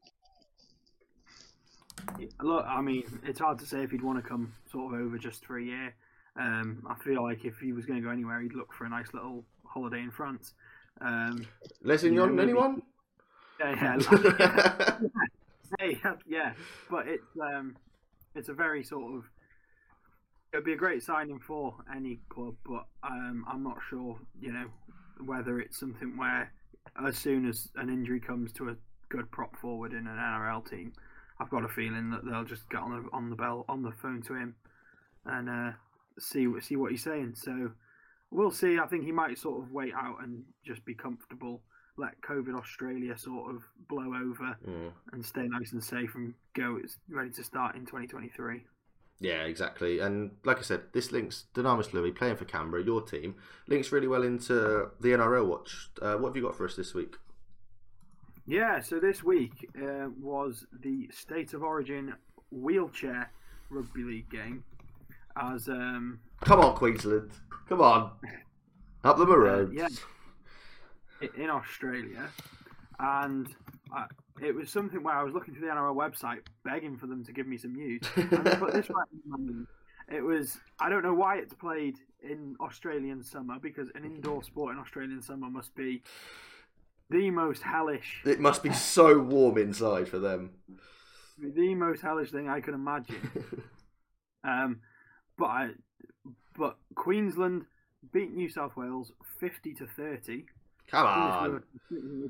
Look, 2.42 2.64
I 2.66 2.80
mean, 2.80 3.04
it's 3.24 3.40
hard 3.40 3.59
to 3.61 3.66
say 3.66 3.82
if 3.82 3.90
he'd 3.90 4.02
want 4.02 4.22
to 4.22 4.28
come 4.28 4.54
sort 4.70 4.94
of 4.94 5.00
over 5.00 5.18
just 5.18 5.44
for 5.44 5.59
a 5.59 5.62
year. 5.62 5.94
Um, 6.38 6.86
I 6.88 6.94
feel 7.02 7.22
like 7.22 7.44
if 7.44 7.59
he 7.59 7.72
was 7.72 7.86
going 7.86 8.00
to 8.00 8.04
go 8.04 8.12
anywhere, 8.12 8.40
he'd 8.40 8.54
look 8.54 8.72
for 8.72 8.84
a 8.84 8.88
nice 8.88 9.12
little 9.14 9.44
holiday 9.64 10.00
in 10.00 10.11
France. 10.11 10.52
Um, 11.00 11.46
Lézignan, 11.84 12.34
you 12.34 12.40
anyone? 12.40 12.82
Yeah, 13.59 13.96
yeah, 13.98 14.98
hey, 15.78 15.98
yeah, 16.26 16.52
but 16.90 17.09
it's 17.09 17.24
um, 17.40 17.74
it's 18.34 18.50
a 18.50 18.52
very 18.52 18.84
sort 18.84 19.14
of 19.14 19.24
it'd 20.52 20.64
be 20.64 20.74
a 20.74 20.76
great 20.76 21.02
signing 21.02 21.38
for 21.38 21.74
any 21.94 22.20
club, 22.28 22.54
but 22.64 22.84
um, 23.02 23.44
I'm 23.48 23.62
not 23.62 23.78
sure, 23.88 24.18
you 24.40 24.52
know, 24.52 24.66
whether 25.24 25.59
it's 25.59 25.78
something 25.78 26.16
where 26.16 26.52
as 27.07 27.16
soon 27.16 27.48
as 27.48 27.68
an 27.76 27.88
injury 27.88 28.20
comes 28.20 28.52
to 28.54 28.68
a 28.68 28.76
good 29.09 29.30
prop 29.30 29.57
forward 29.57 29.92
in 29.92 30.07
an 30.07 30.16
NRL 30.16 30.68
team, 30.68 30.92
I've 31.39 31.51
got 31.51 31.64
a 31.64 31.68
feeling 31.68 32.11
that 32.11 32.24
they'll 32.24 32.45
just 32.45 32.68
get 32.70 32.80
on 32.80 32.91
the 32.91 33.09
on 33.12 33.30
the 33.30 33.37
bell 33.37 33.64
on 33.68 33.82
the 33.82 33.93
phone 33.93 34.22
to 34.22 34.34
him 34.34 34.55
and 35.24 35.49
uh, 35.49 35.72
see 36.18 36.49
see 36.61 36.76
what 36.76 36.93
he's 36.93 37.03
saying. 37.03 37.34
So 37.37 37.72
we'll 38.30 38.51
see. 38.51 38.78
I 38.78 38.87
think 38.87 39.05
he 39.05 39.12
might 39.12 39.39
sort 39.39 39.62
of 39.62 39.72
wait 39.72 39.95
out 39.95 40.22
and 40.22 40.45
just 40.64 40.84
be 40.84 40.95
comfortable, 40.95 41.62
let 41.97 42.20
COVID 42.22 42.59
Australia 42.59 43.16
sort 43.18 43.55
of 43.55 43.62
blow 43.89 44.14
over, 44.14 44.57
mm. 44.66 44.93
and 45.12 45.24
stay 45.24 45.47
nice 45.47 45.72
and 45.72 45.82
safe 45.82 46.14
and 46.14 46.34
go. 46.55 46.78
It's 46.82 46.97
ready 47.09 47.30
to 47.30 47.45
start 47.45 47.76
in 47.76 47.82
2023. 47.82 48.64
Yeah, 49.18 49.45
exactly. 49.45 49.99
And 50.01 50.32
like 50.45 50.59
I 50.59 50.62
said, 50.62 50.82
this 50.93 51.11
links 51.11 51.45
Dunamis 51.55 51.93
Lui 51.93 52.12
playing 52.12 52.37
for 52.37 52.45
Canberra, 52.45 52.84
your 52.84 53.01
team, 53.01 53.37
links 53.66 53.91
really 53.91 54.09
well 54.09 54.22
into 54.22 54.91
the 55.01 55.09
NRL 55.09 55.47
watch. 55.47 55.89
Uh, 56.01 56.16
what 56.16 56.30
have 56.30 56.37
you 56.37 56.43
got 56.43 56.55
for 56.55 56.66
us 56.66 56.76
this 56.76 56.93
week? 56.93 57.16
Yeah, 58.47 58.80
so 58.80 59.01
this 59.01 59.24
week 59.24 59.68
uh, 59.76 60.09
was 60.20 60.66
the 60.80 61.09
State 61.12 61.53
of 61.53 61.62
Origin 61.62 62.14
wheelchair 62.51 63.30
rugby 63.70 64.05
league 64.05 64.30
game. 64.30 64.62
As 65.36 65.68
um, 65.68 66.20
come 66.42 66.61
on, 66.61 66.76
Queensland, 66.76 67.32
come 67.68 67.80
on, 67.80 68.12
up 69.05 69.18
the 69.18 69.26
road. 69.26 69.70
Uh, 69.70 69.88
yeah, 71.20 71.28
in 71.36 71.51
Australia, 71.51 72.30
and 73.01 73.49
I, 73.92 74.07
it 74.40 74.55
was 74.55 74.70
something 74.70 75.03
where 75.03 75.14
I 75.14 75.24
was 75.24 75.34
looking 75.34 75.53
through 75.53 75.66
the 75.66 75.74
NRL 75.74 75.97
website, 75.97 76.40
begging 76.64 76.97
for 76.97 77.07
them 77.09 77.24
to 77.24 77.32
give 77.32 77.49
me 77.49 77.59
some 77.59 77.74
news. 77.74 78.03
and 78.16 78.30
this 78.30 78.88
right 78.90 79.66
it 80.09 80.22
was 80.22 80.59
I 80.78 80.88
don't 80.88 81.03
know 81.03 81.14
why 81.14 81.38
it's 81.38 81.55
played 81.55 81.97
in 82.22 82.57
Australian 82.61 83.22
summer 83.22 83.59
because 83.61 83.88
an 83.94 84.05
indoor 84.05 84.42
sport 84.42 84.74
in 84.74 84.80
Australian 84.80 85.20
summer 85.20 85.51
must 85.51 85.74
be 85.74 86.03
the 87.11 87.30
most 87.30 87.62
hellish. 87.62 88.22
It 88.24 88.40
must 88.40 88.62
be 88.62 88.72
so 88.72 89.18
warm 89.18 89.59
inside 89.59 90.09
for 90.09 90.18
them. 90.18 90.50
The 91.38 91.74
most 91.74 92.02
hellish 92.02 92.30
thing 92.30 92.48
I 92.48 92.61
can 92.61 92.74
imagine. 92.74 93.30
um, 94.44 94.80
but 95.38 95.46
I, 95.46 95.68
but 96.57 96.78
Queensland 96.94 97.66
beat 98.12 98.32
New 98.32 98.48
South 98.48 98.76
Wales 98.76 99.12
fifty 99.38 99.74
to 99.74 99.86
thirty. 99.86 100.46
Come 100.90 101.07
on, 101.07 101.62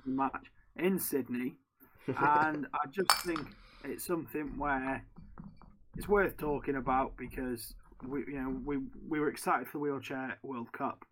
match 0.04 0.46
in 0.76 0.98
Sydney, 0.98 1.54
and 2.06 2.66
I 2.72 2.86
just 2.90 3.12
think 3.24 3.46
it's 3.84 4.04
something 4.04 4.58
where 4.58 5.04
it's 5.96 6.08
worth 6.08 6.36
talking 6.36 6.76
about 6.76 7.16
because 7.16 7.74
we, 8.06 8.20
you 8.26 8.40
know, 8.40 8.60
we 8.64 8.78
we 9.08 9.20
were 9.20 9.28
excited 9.28 9.66
for 9.68 9.74
the 9.74 9.78
wheelchair 9.78 10.38
World 10.42 10.72
Cup 10.72 11.04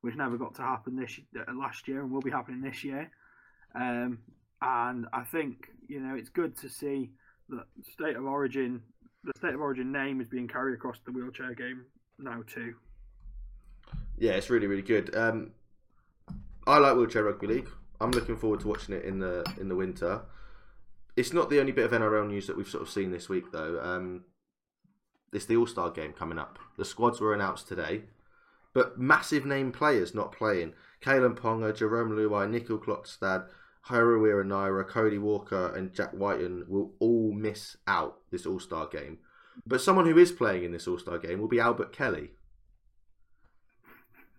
which 0.00 0.16
never 0.16 0.36
got 0.36 0.54
to 0.54 0.62
happen 0.62 0.96
this 0.96 1.20
uh, 1.36 1.52
last 1.54 1.86
year 1.88 2.00
and 2.02 2.10
will 2.10 2.20
be 2.20 2.30
happening 2.30 2.60
this 2.60 2.84
year. 2.84 3.10
Um, 3.74 4.18
and 4.62 5.06
I 5.12 5.24
think 5.24 5.68
you 5.88 6.00
know 6.00 6.14
it's 6.14 6.28
good 6.28 6.56
to 6.58 6.68
see 6.68 7.10
that 7.48 7.66
state 7.92 8.16
of 8.16 8.24
origin, 8.24 8.82
the 9.24 9.32
state 9.36 9.54
of 9.54 9.60
origin 9.60 9.92
name 9.92 10.20
is 10.20 10.28
being 10.28 10.48
carried 10.48 10.74
across 10.74 10.98
the 11.04 11.12
wheelchair 11.12 11.54
game 11.54 11.84
now 12.18 12.42
too. 12.46 12.74
Yeah, 14.18 14.32
it's 14.32 14.50
really 14.50 14.66
really 14.66 14.82
good. 14.82 15.14
Um, 15.14 15.52
I 16.66 16.78
like 16.78 16.96
wheelchair 16.96 17.24
rugby 17.24 17.46
league. 17.46 17.68
I'm 18.00 18.10
looking 18.10 18.36
forward 18.36 18.60
to 18.60 18.68
watching 18.68 18.94
it 18.94 19.04
in 19.04 19.18
the 19.18 19.44
in 19.58 19.68
the 19.68 19.76
winter. 19.76 20.22
It's 21.16 21.32
not 21.32 21.50
the 21.50 21.60
only 21.60 21.72
bit 21.72 21.84
of 21.84 21.92
NRL 21.92 22.28
news 22.28 22.46
that 22.46 22.56
we've 22.56 22.68
sort 22.68 22.82
of 22.82 22.90
seen 22.90 23.10
this 23.10 23.28
week 23.28 23.52
though. 23.52 23.80
Um, 23.82 24.24
it's 25.32 25.46
the 25.46 25.56
All 25.56 25.66
Star 25.66 25.90
game 25.90 26.12
coming 26.12 26.38
up. 26.38 26.58
The 26.76 26.84
squads 26.84 27.20
were 27.20 27.34
announced 27.34 27.68
today. 27.68 28.04
But 28.72 28.98
massive 28.98 29.44
name 29.44 29.72
players 29.72 30.14
not 30.14 30.32
playing. 30.32 30.74
Kalyn 31.02 31.36
Ponga, 31.36 31.72
Jarome 31.72 32.12
Luai, 32.12 32.46
Nicoll-Klokstad, 32.48 33.46
Haruira 33.88 34.44
Naira, 34.44 34.86
Cody 34.86 35.18
Walker, 35.18 35.74
and 35.74 35.92
Jack 35.92 36.12
Wighton 36.12 36.64
will 36.68 36.92
all 36.98 37.32
miss 37.32 37.76
out 37.86 38.18
this 38.30 38.46
All 38.46 38.60
Star 38.60 38.86
game. 38.86 39.18
But 39.66 39.80
someone 39.80 40.06
who 40.06 40.18
is 40.18 40.32
playing 40.32 40.64
in 40.64 40.72
this 40.72 40.86
All 40.86 40.98
Star 40.98 41.18
game 41.18 41.40
will 41.40 41.48
be 41.48 41.60
Albert 41.60 41.92
Kelly. 41.92 42.30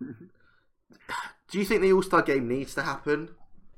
Do 0.00 1.58
you 1.58 1.64
think 1.64 1.82
the 1.82 1.92
All 1.92 2.02
Star 2.02 2.22
game 2.22 2.48
needs 2.48 2.74
to 2.74 2.82
happen 2.82 3.30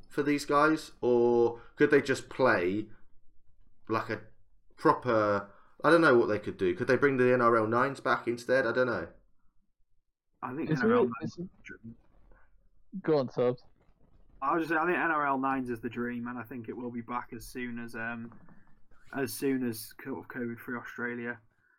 for 0.08 0.22
these 0.22 0.44
guys, 0.44 0.92
or 1.00 1.60
could 1.76 1.90
they 1.90 2.00
just 2.00 2.28
play 2.28 2.86
like 3.88 4.10
a 4.10 4.20
proper? 4.76 5.48
I 5.82 5.90
don't 5.90 6.00
know 6.00 6.16
what 6.16 6.28
they 6.28 6.38
could 6.38 6.56
do. 6.56 6.74
Could 6.74 6.86
they 6.86 6.96
bring 6.96 7.16
the 7.16 7.24
NRL 7.24 7.68
nines 7.68 8.00
back 8.00 8.28
instead? 8.28 8.66
I 8.66 8.72
don't 8.72 8.86
know. 8.86 9.08
I 10.44 10.54
think 10.54 10.70
It's 10.70 10.80
NRL 10.82 10.88
real- 10.90 11.10
nines. 11.20 11.38
it's- 11.38 11.78
Go 13.02 13.18
on, 13.18 13.28
subs. 13.30 13.62
I 14.42 14.52
was 14.54 14.62
just 14.62 14.68
saying, 14.68 14.80
I 14.82 14.86
think 14.86 14.98
NRL 14.98 15.40
nines 15.40 15.70
is 15.70 15.80
the 15.80 15.88
dream, 15.88 16.28
and 16.28 16.38
I 16.38 16.42
think 16.42 16.68
it 16.68 16.76
will 16.76 16.90
be 16.90 17.00
back 17.00 17.32
as 17.32 17.44
soon 17.46 17.78
as 17.78 17.94
um 17.96 18.30
as 19.16 19.32
soon 19.32 19.66
as 19.66 19.92
COVID 20.04 20.58
free 20.58 20.76
Australia 20.76 21.38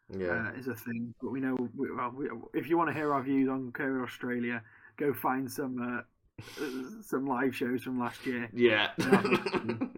Yeah. 0.09 0.49
uh, 0.49 0.59
is 0.59 0.68
a 0.68 0.76
thing. 0.76 1.13
But 1.22 1.30
we 1.32 1.39
know, 1.41 1.55
we, 1.76 1.91
well, 1.91 2.11
we, 2.11 2.30
if 2.53 2.68
you 2.70 2.78
want 2.78 2.89
to 2.89 2.93
hear 2.93 3.13
our 3.13 3.22
views 3.22 3.47
on 3.49 3.72
COVID 3.74 4.03
Australia, 4.03 4.63
go 4.97 5.13
find 5.13 5.49
some 5.51 5.80
uh, 5.82 6.01
uh, 6.61 7.01
some 7.01 7.26
live 7.28 7.55
shows 7.55 7.84
from 7.84 7.99
last 7.99 8.26
year. 8.26 8.49
Yeah. 8.53 8.91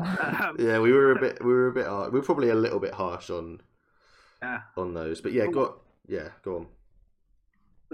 Um, 0.00 0.56
yeah, 0.58 0.78
we 0.78 0.92
were 0.92 1.12
a 1.12 1.20
bit, 1.20 1.44
we 1.44 1.52
were 1.52 1.66
a 1.68 1.72
bit, 1.72 1.86
har- 1.86 2.08
we 2.08 2.18
were 2.18 2.24
probably 2.24 2.48
a 2.48 2.54
little 2.54 2.80
bit 2.80 2.94
harsh 2.94 3.28
on 3.28 3.60
yeah, 4.40 4.62
on 4.74 4.94
those, 4.94 5.20
but 5.20 5.32
yeah, 5.32 5.46
go, 5.46 5.80
yeah, 6.06 6.28
go 6.42 6.56
on. 6.56 6.66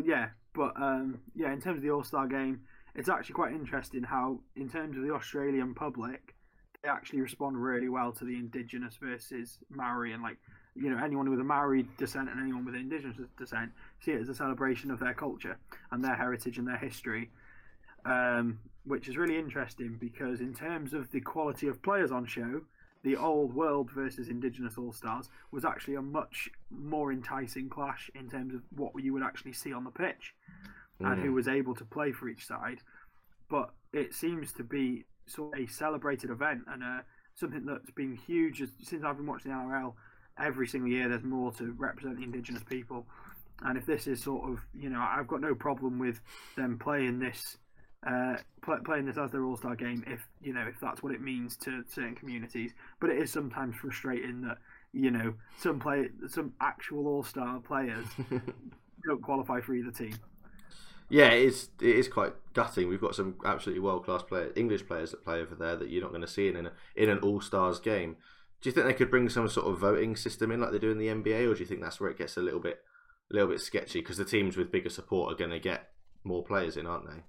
Yeah, 0.03 0.29
but 0.55 0.73
um, 0.81 1.21
yeah, 1.35 1.53
in 1.53 1.61
terms 1.61 1.79
of 1.79 1.83
the 1.83 1.91
All 1.91 2.05
Star 2.05 2.27
game, 2.27 2.61
it's 2.95 3.09
actually 3.09 3.35
quite 3.35 3.53
interesting 3.53 4.03
how, 4.03 4.41
in 4.57 4.69
terms 4.69 4.97
of 4.97 5.03
the 5.03 5.13
Australian 5.13 5.75
public, 5.75 6.35
they 6.83 6.89
actually 6.89 7.21
respond 7.21 7.57
really 7.63 7.89
well 7.89 8.13
to 8.13 8.25
the 8.25 8.35
Indigenous 8.35 8.97
versus 9.01 9.59
Maori, 9.71 10.13
and 10.13 10.23
like 10.23 10.39
you 10.75 10.91
know 10.91 11.03
anyone 11.03 11.31
with 11.31 11.41
a 11.41 11.45
Maori 11.45 11.87
descent 11.99 12.29
and 12.29 12.41
anyone 12.41 12.65
with 12.65 12.75
Indigenous 12.75 13.17
descent 13.39 13.73
see 14.01 14.13
it 14.13 14.21
as 14.21 14.29
a 14.29 14.35
celebration 14.35 14.91
of 14.91 15.01
their 15.01 15.15
culture 15.15 15.59
and 15.91 16.05
their 16.05 16.15
heritage 16.15 16.59
and 16.59 16.69
their 16.69 16.77
history, 16.77 17.31
um, 18.05 18.59
which 18.85 19.09
is 19.09 19.17
really 19.17 19.39
interesting 19.39 19.97
because 19.99 20.41
in 20.41 20.55
terms 20.55 20.93
of 20.93 21.11
the 21.11 21.21
quality 21.21 21.69
of 21.69 21.83
players 21.83 22.13
on 22.13 22.27
show. 22.27 22.61
The 23.07 23.17
old 23.17 23.55
world 23.55 23.93
versus 23.93 24.29
Indigenous 24.29 24.77
All 24.77 24.93
Stars 24.93 25.29
was 25.53 25.65
actually 25.65 25.95
a 25.95 26.03
much 26.03 26.51
more 26.71 27.13
enticing 27.13 27.69
clash 27.69 28.11
in 28.17 28.29
terms 28.29 28.53
of 28.53 28.63
what 28.75 29.01
you 29.01 29.13
would 29.13 29.23
actually 29.23 29.53
see 29.53 29.73
on 29.73 29.85
the 29.85 29.93
pitch 29.93 30.35
and 30.99 31.23
who 31.23 31.33
was 31.33 31.47
able 31.47 31.77
to 31.77 31.85
play 31.85 32.11
for 32.11 32.29
each 32.29 32.45
side. 32.45 32.81
But 33.49 33.71
it 33.93 34.13
seems 34.13 34.53
to 34.55 34.65
be 34.65 35.05
sort 35.27 35.55
of 35.55 35.61
a 35.61 35.69
celebrated 35.69 36.31
event 36.31 36.63
and 36.67 36.83
uh, 36.83 37.03
something 37.37 37.65
that's 37.65 37.93
been 37.93 38.17
huge 38.17 38.61
since 38.83 39.05
I've 39.05 39.19
been 39.19 39.27
watching 39.27 39.53
the 39.53 39.57
NRL. 39.57 39.95
Every 40.37 40.67
single 40.67 40.91
year, 40.91 41.09
there's 41.09 41.23
more 41.23 41.53
to 41.53 41.77
represent 41.79 42.17
the 42.17 42.25
Indigenous 42.25 42.65
people, 42.65 43.07
and 43.63 43.79
if 43.79 43.87
this 43.87 44.09
is 44.09 44.21
sort 44.21 44.51
of, 44.51 44.59
you 44.75 44.91
know, 44.91 45.01
I've 45.01 45.29
got 45.29 45.41
no 45.41 45.55
problem 45.55 46.01
with 46.01 46.21
them 46.57 46.77
playing 46.77 47.21
this, 47.21 47.57
uh, 48.07 48.37
play, 48.63 48.77
playing 48.85 49.07
this 49.07 49.19
as 49.19 49.31
their 49.33 49.45
All 49.45 49.57
Star 49.57 49.75
game. 49.75 50.05
If 50.07 50.27
you 50.41 50.53
know, 50.53 50.67
if 50.67 50.79
that's 50.81 51.03
what 51.03 51.13
it 51.13 51.21
means 51.21 51.57
to 51.59 51.85
certain 51.89 52.15
communities, 52.15 52.73
but 53.01 53.11
it 53.11 53.19
is 53.19 53.33
sometimes 53.33 53.77
frustrating 53.77 54.43
that 54.43 54.59
you 54.93 55.11
know 55.11 55.35
some 55.59 55.81
play 55.81 56.09
some 56.29 56.53
actual 56.61 57.07
All 57.09 57.25
Star 57.25 57.59
players 57.61 58.07
don't 59.07 59.23
qualify 59.23 59.61
for 59.61 59.75
either 59.75 59.91
team. 59.91 60.15
Yeah, 61.09 61.29
it 61.29 61.45
is. 61.45 61.69
It 61.81 61.97
is 61.97 62.09
quite 62.09 62.33
gutting. 62.53 62.89
We've 62.89 63.01
got 63.01 63.15
some 63.15 63.37
absolutely 63.45 63.81
world 63.81 64.05
class 64.05 64.23
players, 64.23 64.53
English 64.57 64.87
players 64.87 65.13
that 65.13 65.25
play 65.25 65.41
over 65.41 65.55
there 65.55 65.77
that 65.77 65.89
you're 65.89 66.03
not 66.03 66.11
going 66.11 66.23
to 66.23 66.29
see 66.29 66.49
in 66.49 66.57
an 66.57 66.71
in 66.95 67.09
an 67.09 67.19
All 67.19 67.41
Stars 67.41 67.81
game. 67.81 68.17
Do 68.61 68.69
you 68.69 68.73
think 68.73 68.87
they 68.87 68.95
could 68.95 69.11
bring 69.11 69.29
some 69.29 69.49
sort 69.49 69.67
of 69.67 69.79
voting 69.79 70.17
system 70.17 70.51
in 70.51 70.61
like 70.61 70.73
they 70.73 70.79
do 70.79 70.91
in 70.91 70.99
the 70.99 71.09
NBA, 71.09 71.51
or 71.51 71.55
do 71.55 71.61
you 71.61 71.67
think 71.67 71.81
that's 71.81 72.01
where 72.01 72.11
it 72.11 72.19
gets 72.19 72.37
a 72.37 72.41
little 72.41 72.61
bit, 72.61 72.83
a 73.31 73.35
little 73.35 73.49
bit 73.49 73.61
sketchy? 73.61 74.01
Because 74.01 74.17
the 74.17 74.25
teams 74.25 74.57
with 74.57 74.73
bigger 74.73 74.89
support 74.89 75.33
are 75.33 75.37
going 75.37 75.51
to 75.51 75.61
get 75.61 75.91
more 76.25 76.43
players 76.43 76.77
in, 76.77 76.87
aren't 76.87 77.07
they? 77.07 77.23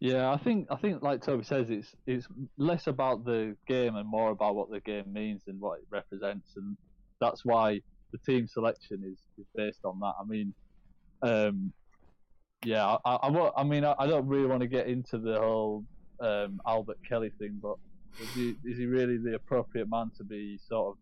Yeah, 0.00 0.32
I 0.32 0.38
think 0.38 0.68
I 0.70 0.76
think 0.76 1.02
like 1.02 1.22
Toby 1.22 1.44
says, 1.44 1.66
it's 1.68 1.94
it's 2.06 2.26
less 2.56 2.86
about 2.86 3.24
the 3.26 3.54
game 3.68 3.96
and 3.96 4.08
more 4.08 4.30
about 4.30 4.54
what 4.54 4.70
the 4.70 4.80
game 4.80 5.12
means 5.12 5.42
and 5.46 5.60
what 5.60 5.80
it 5.80 5.86
represents, 5.90 6.56
and 6.56 6.76
that's 7.20 7.44
why 7.44 7.80
the 8.12 8.18
team 8.18 8.48
selection 8.48 9.02
is, 9.04 9.18
is 9.38 9.46
based 9.54 9.80
on 9.84 10.00
that. 10.00 10.14
I 10.18 10.24
mean, 10.24 10.54
um, 11.22 11.72
yeah, 12.64 12.96
I, 13.04 13.14
I, 13.14 13.50
I, 13.58 13.64
mean, 13.64 13.84
I, 13.84 13.94
I 13.98 14.06
don't 14.06 14.26
really 14.26 14.46
want 14.46 14.60
to 14.60 14.66
get 14.66 14.86
into 14.86 15.18
the 15.18 15.38
whole 15.38 15.84
um, 16.20 16.60
Albert 16.66 16.98
Kelly 17.08 17.30
thing, 17.38 17.58
but 17.62 17.76
is 18.20 18.28
he, 18.34 18.56
is 18.64 18.78
he 18.78 18.86
really 18.86 19.18
the 19.18 19.34
appropriate 19.34 19.88
man 19.88 20.10
to 20.16 20.24
be 20.24 20.58
sort 20.68 20.96
of 20.96 20.98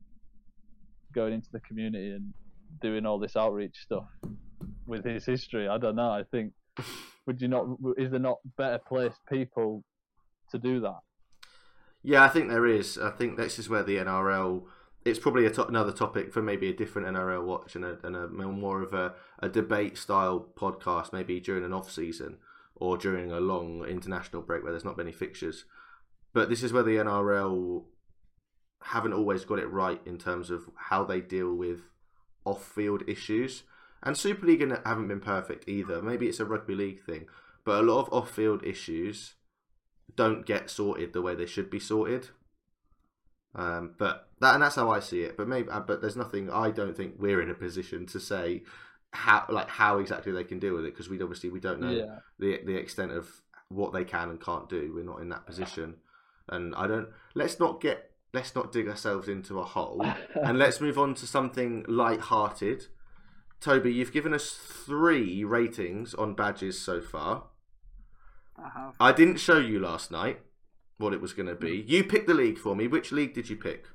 going 1.14 1.32
into 1.34 1.48
the 1.52 1.60
community 1.60 2.10
and 2.10 2.32
doing 2.82 3.06
all 3.06 3.18
this 3.18 3.36
outreach 3.36 3.76
stuff 3.78 4.08
with 4.86 5.04
his 5.04 5.24
history? 5.24 5.68
I 5.68 5.78
don't 5.78 5.96
know. 5.96 6.10
I 6.10 6.24
think 6.30 6.52
would 7.28 7.42
you 7.42 7.46
not? 7.46 7.66
Is 7.98 8.10
there 8.10 8.18
not 8.18 8.38
better 8.56 8.78
placed 8.78 9.20
people 9.30 9.84
to 10.50 10.58
do 10.58 10.80
that? 10.80 11.00
Yeah, 12.02 12.24
I 12.24 12.28
think 12.28 12.48
there 12.48 12.66
is. 12.66 12.96
I 12.96 13.10
think 13.10 13.36
this 13.36 13.58
is 13.58 13.68
where 13.68 13.82
the 13.82 13.98
NRL. 13.98 14.64
It's 15.04 15.18
probably 15.18 15.44
a 15.44 15.50
to- 15.50 15.66
another 15.66 15.92
topic 15.92 16.32
for 16.32 16.42
maybe 16.42 16.70
a 16.70 16.74
different 16.74 17.06
NRL 17.06 17.44
watch 17.44 17.76
and 17.76 17.84
a, 17.84 17.98
and 18.02 18.16
a 18.16 18.28
more 18.28 18.82
of 18.82 18.94
a, 18.94 19.14
a 19.40 19.48
debate 19.48 19.98
style 19.98 20.48
podcast, 20.56 21.12
maybe 21.12 21.38
during 21.38 21.64
an 21.64 21.72
off 21.72 21.92
season 21.92 22.38
or 22.74 22.96
during 22.96 23.30
a 23.30 23.40
long 23.40 23.84
international 23.84 24.42
break 24.42 24.62
where 24.62 24.72
there's 24.72 24.84
not 24.84 24.96
many 24.96 25.12
fixtures. 25.12 25.66
But 26.32 26.48
this 26.48 26.62
is 26.62 26.72
where 26.72 26.82
the 26.82 26.96
NRL 26.96 27.84
haven't 28.84 29.12
always 29.12 29.44
got 29.44 29.58
it 29.58 29.70
right 29.70 30.00
in 30.06 30.16
terms 30.16 30.50
of 30.50 30.70
how 30.76 31.04
they 31.04 31.20
deal 31.20 31.54
with 31.54 31.80
off 32.44 32.64
field 32.64 33.02
issues. 33.06 33.64
And 34.02 34.16
Super 34.16 34.46
League 34.46 34.60
haven't 34.84 35.08
been 35.08 35.20
perfect 35.20 35.68
either. 35.68 36.00
Maybe 36.00 36.28
it's 36.28 36.40
a 36.40 36.44
rugby 36.44 36.74
league 36.74 37.02
thing, 37.04 37.26
but 37.64 37.80
a 37.80 37.82
lot 37.82 38.00
of 38.00 38.12
off 38.12 38.30
field 38.30 38.64
issues 38.64 39.34
don't 40.14 40.46
get 40.46 40.70
sorted 40.70 41.12
the 41.12 41.22
way 41.22 41.34
they 41.34 41.46
should 41.46 41.68
be 41.70 41.80
sorted. 41.80 42.28
Um, 43.54 43.94
but 43.98 44.28
that 44.40 44.54
and 44.54 44.62
that's 44.62 44.76
how 44.76 44.90
I 44.90 45.00
see 45.00 45.22
it. 45.22 45.36
But 45.36 45.48
maybe, 45.48 45.68
uh, 45.68 45.80
but 45.80 46.00
there's 46.00 46.16
nothing. 46.16 46.50
I 46.50 46.70
don't 46.70 46.96
think 46.96 47.14
we're 47.18 47.40
in 47.42 47.50
a 47.50 47.54
position 47.54 48.06
to 48.06 48.20
say 48.20 48.62
how 49.12 49.46
like 49.48 49.68
how 49.68 49.98
exactly 49.98 50.32
they 50.32 50.44
can 50.44 50.58
deal 50.58 50.74
with 50.74 50.84
it 50.84 50.92
because 50.92 51.08
we 51.08 51.20
obviously 51.20 51.48
we 51.50 51.60
don't 51.60 51.80
know 51.80 51.90
Yeah. 51.90 52.18
the 52.38 52.60
the 52.64 52.76
extent 52.76 53.10
of 53.12 53.28
what 53.68 53.92
they 53.92 54.04
can 54.04 54.28
and 54.30 54.40
can't 54.40 54.68
do. 54.68 54.92
We're 54.94 55.04
not 55.04 55.20
in 55.20 55.30
that 55.30 55.46
position, 55.46 55.96
and 56.48 56.74
I 56.76 56.86
don't. 56.86 57.08
Let's 57.34 57.58
not 57.58 57.80
get. 57.80 58.10
Let's 58.34 58.54
not 58.54 58.70
dig 58.70 58.86
ourselves 58.88 59.26
into 59.28 59.58
a 59.58 59.64
hole, 59.64 60.04
and 60.34 60.58
let's 60.58 60.80
move 60.80 60.98
on 60.98 61.14
to 61.14 61.26
something 61.26 61.84
light-hearted. 61.88 62.86
Toby, 63.60 63.92
you've 63.92 64.12
given 64.12 64.32
us 64.32 64.52
three 64.52 65.44
ratings 65.44 66.14
on 66.14 66.34
badges 66.34 66.80
so 66.80 67.00
far. 67.00 67.44
I 68.56 68.68
have. 68.68 68.94
I 69.00 69.12
didn't 69.12 69.38
show 69.38 69.58
you 69.58 69.80
last 69.80 70.10
night 70.10 70.40
what 70.98 71.12
it 71.12 71.20
was 71.20 71.32
going 71.32 71.48
to 71.48 71.54
be. 71.54 71.84
You 71.86 72.04
picked 72.04 72.26
the 72.26 72.34
league 72.34 72.58
for 72.58 72.74
me. 72.74 72.86
Which 72.86 73.12
league 73.12 73.34
did 73.34 73.48
you 73.48 73.56
pick? 73.56 73.86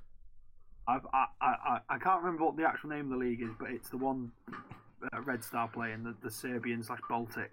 I've, 0.88 1.06
I, 1.14 1.26
I, 1.42 1.80
I 1.90 1.98
can't 1.98 2.22
remember 2.22 2.46
what 2.46 2.58
the 2.58 2.66
actual 2.66 2.90
name 2.90 3.12
of 3.12 3.20
the 3.20 3.26
league 3.26 3.42
is, 3.42 3.52
but 3.58 3.70
it's 3.72 3.90
the 3.90 3.98
one 3.98 4.32
uh, 4.52 5.22
Red 5.22 5.44
Star 5.44 5.68
playing, 5.68 6.04
the, 6.04 6.16
the 6.22 6.32
Serbian 6.32 6.84
slash 6.84 7.00
Baltic. 7.10 7.52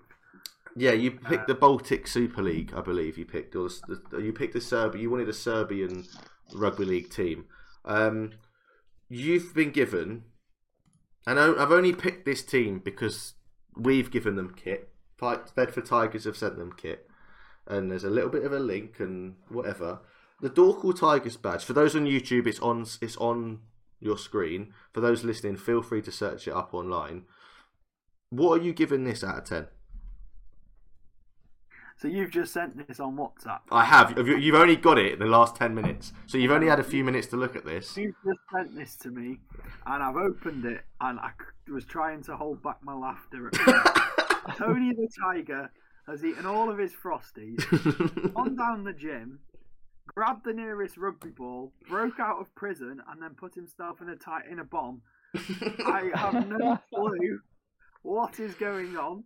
Yeah, 0.77 0.93
you 0.93 1.13
picked 1.13 1.49
the 1.49 1.55
Baltic 1.55 2.07
Super 2.07 2.43
League, 2.43 2.73
I 2.77 2.81
believe 2.81 3.19
you 3.19 3.25
picked, 3.25 3.57
or 3.57 3.69
the, 3.89 4.03
the, 4.11 4.19
you 4.19 4.33
picked 4.33 4.55
the 4.55 4.61
Serbia. 4.61 5.03
You 5.03 5.11
wanted 5.11 5.29
a 5.29 5.33
Serbian 5.33 6.07
rugby 6.55 6.85
league 6.85 7.11
team. 7.11 7.47
Um, 7.85 8.33
you've 9.09 9.53
been 9.53 9.71
given, 9.71 10.25
and 11.27 11.39
I- 11.39 11.63
I've 11.63 11.73
only 11.73 11.93
picked 11.93 12.25
this 12.25 12.43
team 12.43 12.79
because 12.79 13.35
we've 13.77 14.11
given 14.11 14.37
them 14.37 14.55
kit. 14.55 14.93
Bedford 15.55 15.85
Tigers 15.85 16.25
have 16.25 16.37
sent 16.37 16.57
them 16.57 16.73
kit, 16.73 17.09
and 17.67 17.91
there's 17.91 18.05
a 18.05 18.11
little 18.11 18.31
bit 18.31 18.45
of 18.45 18.53
a 18.53 18.59
link 18.59 19.01
and 19.01 19.37
whatever. 19.49 20.01
The 20.41 20.49
Dorćol 20.49 20.99
Tigers 20.99 21.37
badge. 21.37 21.65
For 21.65 21.75
those 21.75 21.95
on 21.95 22.07
YouTube, 22.07 22.47
it's 22.47 22.61
on 22.61 22.87
it's 23.03 23.17
on 23.19 23.61
your 24.01 24.17
screen. 24.17 24.73
For 24.95 25.01
those 25.01 25.23
listening, 25.23 25.57
feel 25.57 25.83
free 25.83 26.01
to 26.03 26.11
search 26.11 26.49
it 26.49 26.55
up 26.55 26.73
online. 26.73 27.27
What 28.31 28.61
are 28.61 28.65
you 28.65 28.73
giving 28.73 29.05
this 29.05 29.23
out 29.23 29.39
of 29.39 29.45
ten? 29.45 29.67
So 32.01 32.09
you've 32.09 32.31
just 32.31 32.55
sent 32.55 32.89
this 32.89 32.99
on 32.99 33.15
WhatsApp. 33.15 33.59
I 33.71 33.85
have. 33.85 34.17
You've 34.17 34.43
you've 34.43 34.55
only 34.55 34.77
got 34.77 34.99
it 34.99 35.13
in 35.13 35.19
the 35.19 35.27
last 35.27 35.55
10 35.57 35.75
minutes. 35.75 36.15
So 36.27 36.39
you've 36.39 36.51
only 36.51 36.67
had 36.67 36.81
a 36.81 36.85
few 36.85 37.05
minutes 37.05 37.27
to 37.27 37.37
look 37.37 37.57
at 37.57 37.67
this. 37.67 37.95
You've 37.95 38.15
just 38.25 38.39
sent 38.51 38.75
this 38.75 38.97
to 38.97 39.11
me, 39.11 39.41
and 39.85 40.03
I've 40.03 40.17
opened 40.17 40.65
it, 40.65 40.81
and 41.03 41.21
I 41.21 41.33
was 41.71 41.85
trying 41.85 42.23
to 42.23 42.37
hold 42.39 42.63
back 42.63 42.79
my 42.83 42.95
laughter. 42.95 43.51
At 43.53 44.57
Tony 44.57 44.95
the 44.95 45.09
Tiger 45.23 45.71
has 46.07 46.25
eaten 46.25 46.47
all 46.47 46.71
of 46.71 46.79
his 46.79 46.95
frosties, 46.95 47.59
gone 48.33 48.57
down 48.57 48.85
the 48.85 48.95
gym, 48.95 49.41
grabbed 50.07 50.47
the 50.47 50.55
nearest 50.55 50.97
rugby 50.97 51.29
ball, 51.29 51.75
broke 51.87 52.19
out 52.19 52.41
of 52.41 52.55
prison, 52.55 53.03
and 53.13 53.23
then 53.23 53.35
put 53.35 53.55
himself 53.55 54.01
in 54.01 54.09
a 54.09 54.17
tight 54.17 54.47
in 54.51 54.59
a 54.59 54.65
bomb. 54.65 55.03
I 55.35 56.11
have 56.15 56.49
no 56.49 56.79
clue 56.95 57.41
what 58.01 58.41
is 58.41 58.55
going 58.55 58.97
on, 58.97 59.25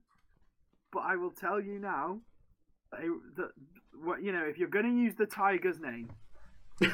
but 0.93 1.05
I 1.05 1.14
will 1.14 1.31
tell 1.31 1.61
you 1.61 1.79
now 1.79 2.18
that, 3.01 3.20
that 3.36 3.51
what 4.03 4.22
you 4.22 4.32
know, 4.32 4.45
if 4.45 4.59
you're 4.59 4.68
going 4.68 4.84
to 4.86 4.90
use 5.03 5.14
the 5.16 5.26
tiger's 5.26 5.80
name, 5.80 6.11
make 6.80 6.92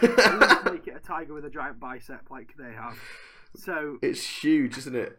it 0.86 0.94
a 0.96 1.00
tiger 1.04 1.34
with 1.34 1.44
a 1.44 1.50
giant 1.50 1.80
bicep 1.80 2.30
like 2.30 2.52
they 2.58 2.72
have. 2.72 2.96
So 3.56 3.98
it's 4.02 4.24
huge, 4.24 4.78
isn't 4.78 4.96
it? 4.96 5.18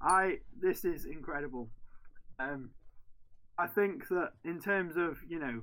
I 0.00 0.38
this 0.60 0.84
is 0.84 1.04
incredible. 1.04 1.68
Um, 2.38 2.70
I 3.58 3.66
think 3.66 4.08
that 4.08 4.32
in 4.44 4.60
terms 4.60 4.96
of 4.96 5.18
you 5.28 5.38
know, 5.38 5.60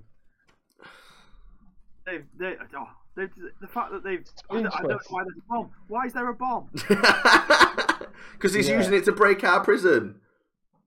they've 2.05 2.25
they 2.37 2.55
oh, 2.77 2.87
they've, 3.15 3.29
the 3.59 3.67
fact 3.67 3.91
that 3.91 4.03
they've 4.03 4.23
I 4.49 4.61
don't, 4.61 4.63
know 4.63 4.99
why 5.09 5.23
there's 5.23 5.37
a 5.37 5.49
bomb. 5.49 5.71
Why 5.87 6.05
is 6.05 6.13
there 6.13 6.29
a 6.29 6.33
bomb? 6.33 6.69
Because 8.33 8.55
he's 8.55 8.69
Yeah. 8.69 8.77
using 8.77 8.95
it 8.95 9.05
to 9.05 9.11
break 9.11 9.43
out 9.43 9.59
of 9.59 9.63
prison. 9.65 10.19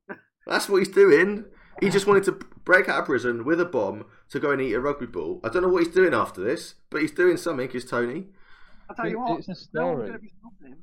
That's 0.47 0.69
what 0.69 0.79
he's 0.79 0.89
doing. 0.89 1.45
He 1.81 1.91
just 1.91 2.07
wanted 2.07 2.25
to 2.25 2.33
break 2.65 2.89
out 2.89 3.01
of 3.01 3.05
prison 3.07 3.45
with 3.45 3.61
a 3.61 3.65
bomb 3.65 4.07
to 4.31 4.41
go 4.41 4.51
and 4.51 4.61
eat 4.61 4.75
a 4.75 4.81
rugby 4.81 5.07
ball. 5.07 5.41
I 5.45 5.49
don't 5.49 5.63
know 5.63 5.69
what 5.69 5.85
he's 5.85 5.95
doing 5.95 6.15
after 6.15 6.43
this, 6.43 6.75
but 6.91 7.01
he's 7.01 7.13
doing 7.13 7.37
something. 7.37 7.69
Is 7.71 7.85
Tony? 7.85 8.27
I 8.89 8.95
tell 8.95 9.09
you 9.09 9.19
what, 9.19 9.39
it's 9.39 9.49
a 9.49 9.53
no 9.53 9.55
story. 9.55 9.97
going 9.97 10.13
to 10.13 10.19
be 10.19 10.33
stopping. 10.39 10.77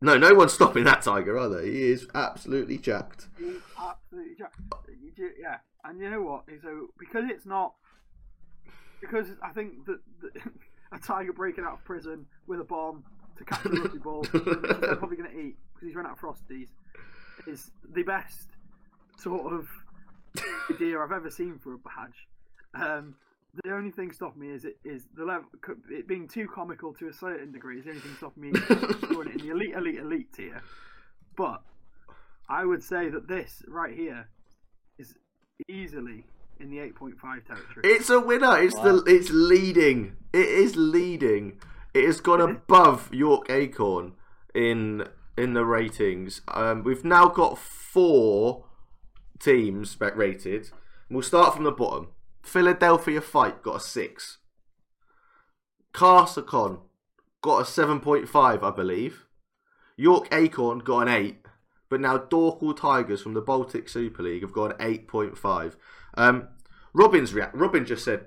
No, 0.00 0.18
no 0.18 0.34
one's 0.34 0.52
stopping 0.52 0.84
that 0.84 1.02
tiger, 1.02 1.38
are 1.38 1.48
they? 1.48 1.70
He 1.70 1.82
is 1.82 2.08
absolutely 2.14 2.78
jacked. 2.78 3.28
He's 3.38 3.56
absolutely 3.78 4.34
jacked. 4.36 4.56
You 4.88 5.12
do, 5.16 5.30
yeah, 5.40 5.58
and 5.84 6.00
you 6.00 6.10
know 6.10 6.22
what? 6.22 6.44
So 6.62 6.88
because 6.98 7.24
it's 7.28 7.46
not, 7.46 7.74
because 9.00 9.28
I 9.42 9.50
think 9.50 9.86
that, 9.86 10.00
that 10.22 10.42
a 10.92 10.98
tiger 10.98 11.32
breaking 11.32 11.64
out 11.64 11.74
of 11.74 11.84
prison 11.84 12.26
with 12.46 12.60
a 12.60 12.64
bomb 12.64 13.04
to 13.38 13.44
catch 13.44 13.64
a 13.64 13.68
rugby 13.68 13.98
ball, 13.98 14.24
which 14.24 14.42
he's 14.42 14.98
probably 14.98 15.16
going 15.16 15.30
to 15.30 15.38
eat 15.38 15.56
because 15.72 15.86
he's 15.86 15.94
run 15.94 16.06
out 16.06 16.12
of 16.12 16.20
frosties, 16.20 16.68
is 17.46 17.70
the 17.94 18.02
best 18.02 18.48
sort 19.18 19.52
of 19.52 19.68
idea 20.70 20.98
I've 20.98 21.12
ever 21.12 21.30
seen 21.30 21.58
for 21.58 21.74
a 21.74 21.78
badge. 21.78 22.26
Um, 22.74 23.14
the 23.64 23.72
only 23.72 23.90
thing 23.90 24.12
stopping 24.12 24.40
me 24.40 24.50
is 24.50 24.64
it 24.64 24.78
is 24.82 25.04
the 25.14 25.24
level 25.24 25.44
it 25.90 26.08
being 26.08 26.26
too 26.26 26.48
comical 26.48 26.94
to 26.94 27.08
a 27.08 27.12
certain 27.12 27.52
degree 27.52 27.78
is 27.78 27.84
the 27.84 27.90
only 27.90 28.00
thing 28.00 28.14
stopping 28.16 28.42
me 28.44 28.52
scoring 29.02 29.28
it 29.28 29.40
in 29.40 29.46
the 29.46 29.50
elite 29.50 29.74
elite 29.74 29.98
elite 29.98 30.32
tier. 30.32 30.62
But 31.36 31.62
I 32.48 32.64
would 32.64 32.82
say 32.82 33.08
that 33.10 33.28
this 33.28 33.62
right 33.68 33.94
here 33.94 34.28
is 34.98 35.14
easily 35.68 36.24
in 36.60 36.70
the 36.70 36.78
8.5 36.78 37.20
territory. 37.46 37.82
It's 37.84 38.08
a 38.10 38.20
winner. 38.20 38.58
It's 38.58 38.74
the. 38.76 39.02
It's 39.06 39.30
leading. 39.30 40.16
It 40.32 40.48
is 40.48 40.76
leading. 40.76 41.58
It 41.94 42.04
has 42.06 42.20
gone 42.20 42.40
above 42.40 43.12
York 43.12 43.50
Acorn 43.50 44.14
in 44.54 45.08
in 45.36 45.54
the 45.54 45.64
ratings. 45.64 46.42
Um, 46.48 46.84
we've 46.84 47.04
now 47.04 47.26
got 47.26 47.58
four 47.58 48.64
teams 49.42 49.96
rated. 50.00 50.70
We'll 51.10 51.22
start 51.22 51.54
from 51.54 51.64
the 51.64 51.72
bottom. 51.72 52.08
Philadelphia 52.42 53.20
Fight 53.20 53.62
got 53.62 53.76
a 53.76 53.80
six. 53.80 54.38
Carsacon 55.92 56.80
got 57.42 57.62
a 57.62 57.64
seven 57.64 58.00
point 58.00 58.28
five, 58.28 58.62
I 58.62 58.70
believe. 58.70 59.26
York 59.96 60.28
Acorn 60.32 60.78
got 60.78 61.00
an 61.00 61.08
eight, 61.08 61.44
but 61.90 62.00
now 62.00 62.16
Dorćol 62.16 62.76
Tigers 62.76 63.22
from 63.22 63.34
the 63.34 63.40
Baltic 63.42 63.88
Super 63.88 64.22
League 64.22 64.42
have 64.42 64.52
got 64.52 64.80
an 64.80 64.86
eight 64.86 65.06
point 65.06 65.36
five. 65.36 65.76
Um, 66.14 66.48
Robin's 66.94 67.34
react. 67.34 67.54
Robin 67.54 67.84
just 67.84 68.04
said, 68.04 68.26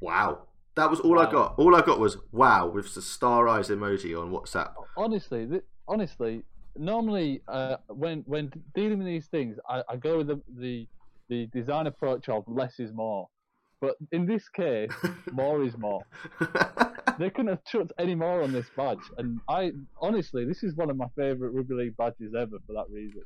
"Wow." 0.00 0.42
That 0.74 0.90
was 0.90 1.00
all 1.00 1.18
I 1.18 1.30
got. 1.30 1.54
All 1.58 1.74
I 1.74 1.80
got 1.80 1.98
was 1.98 2.18
"Wow" 2.32 2.68
with 2.68 2.94
the 2.94 3.00
star 3.00 3.48
eyes 3.48 3.70
emoji 3.70 4.18
on 4.20 4.30
WhatsApp. 4.30 4.74
honestly, 4.96 5.46
th- 5.46 5.64
honestly, 5.88 6.42
normally 6.78 7.42
uh, 7.48 7.76
when 7.88 8.22
when 8.26 8.52
dealing 8.74 8.98
with 8.98 9.06
these 9.06 9.26
things, 9.26 9.58
I, 9.68 9.82
I 9.88 9.96
go 9.96 10.18
with 10.18 10.28
the, 10.28 10.40
the 10.58 10.86
the 11.28 11.46
design 11.46 11.86
approach 11.86 12.28
of 12.28 12.44
less 12.46 12.78
is 12.78 12.92
more. 12.92 13.28
But 13.80 13.96
in 14.12 14.26
this 14.26 14.48
case, 14.48 14.90
more 15.32 15.62
is 15.62 15.76
more. 15.76 16.02
They 17.18 17.30
couldn't 17.30 17.48
have 17.48 17.64
chucked 17.64 17.92
any 17.98 18.14
more 18.14 18.42
on 18.42 18.52
this 18.52 18.66
badge, 18.76 18.98
and 19.18 19.40
I 19.48 19.72
honestly, 20.00 20.44
this 20.44 20.62
is 20.62 20.74
one 20.76 20.90
of 20.90 20.96
my 20.96 21.06
favourite 21.16 21.54
rugby 21.54 21.74
league 21.74 21.96
badges 21.96 22.34
ever 22.34 22.58
for 22.66 22.72
that 22.74 22.86
reason. 22.90 23.22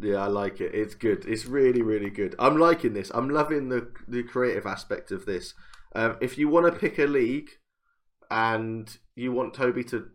Yeah, 0.00 0.16
I 0.16 0.26
like 0.26 0.60
it. 0.60 0.74
It's 0.74 0.94
good. 0.94 1.24
It's 1.26 1.44
really, 1.44 1.82
really 1.82 2.10
good. 2.10 2.34
I'm 2.38 2.58
liking 2.58 2.94
this. 2.94 3.10
I'm 3.14 3.28
loving 3.28 3.68
the 3.68 3.88
the 4.08 4.22
creative 4.22 4.66
aspect 4.66 5.10
of 5.10 5.26
this. 5.26 5.54
Um, 5.94 6.16
if 6.20 6.38
you 6.38 6.48
want 6.48 6.72
to 6.72 6.78
pick 6.78 6.98
a 6.98 7.04
league 7.04 7.50
and 8.30 8.96
you 9.14 9.32
want 9.32 9.54
Toby 9.54 9.84
to 9.84 10.08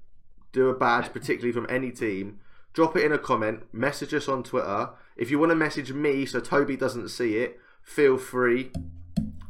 do 0.52 0.70
a 0.70 0.76
badge, 0.76 1.12
particularly 1.14 1.52
from 1.52 1.68
any 1.70 1.91
team, 1.91 2.39
drop 2.74 2.95
it 2.95 3.04
in 3.04 3.12
a 3.12 3.18
comment. 3.18 3.74
Message 3.74 4.14
us 4.14 4.28
on 4.28 4.43
Twitter. 4.43 4.89
If 5.16 5.30
you 5.32 5.39
want 5.39 5.52
to 5.52 5.56
message 5.56 5.91
me 5.91 6.26
so 6.26 6.39
Toby 6.39 6.78
doesn't 6.78 7.10
see 7.10 7.38
it, 7.38 7.60
feel 7.84 8.18
free. 8.18 8.72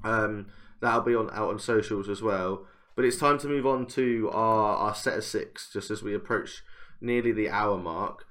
Um, 0.04 0.48
that'll 0.82 1.02
be 1.02 1.16
on 1.16 1.30
out 1.32 1.50
on 1.50 1.60
socials 1.60 2.10
as 2.10 2.22
well. 2.22 2.66
But 2.96 3.06
it's 3.06 3.18
time 3.18 3.38
to 3.40 3.48
move 3.48 3.66
on 3.66 3.86
to 3.88 4.30
our, 4.34 4.76
our 4.76 4.96
set 4.96 5.18
of 5.18 5.24
six, 5.24 5.72
just 5.72 5.90
as 5.90 6.04
we 6.04 6.14
approach 6.14 6.64
nearly 7.00 7.32
the 7.32 7.50
hour 7.50 7.78
mark. 7.78 8.26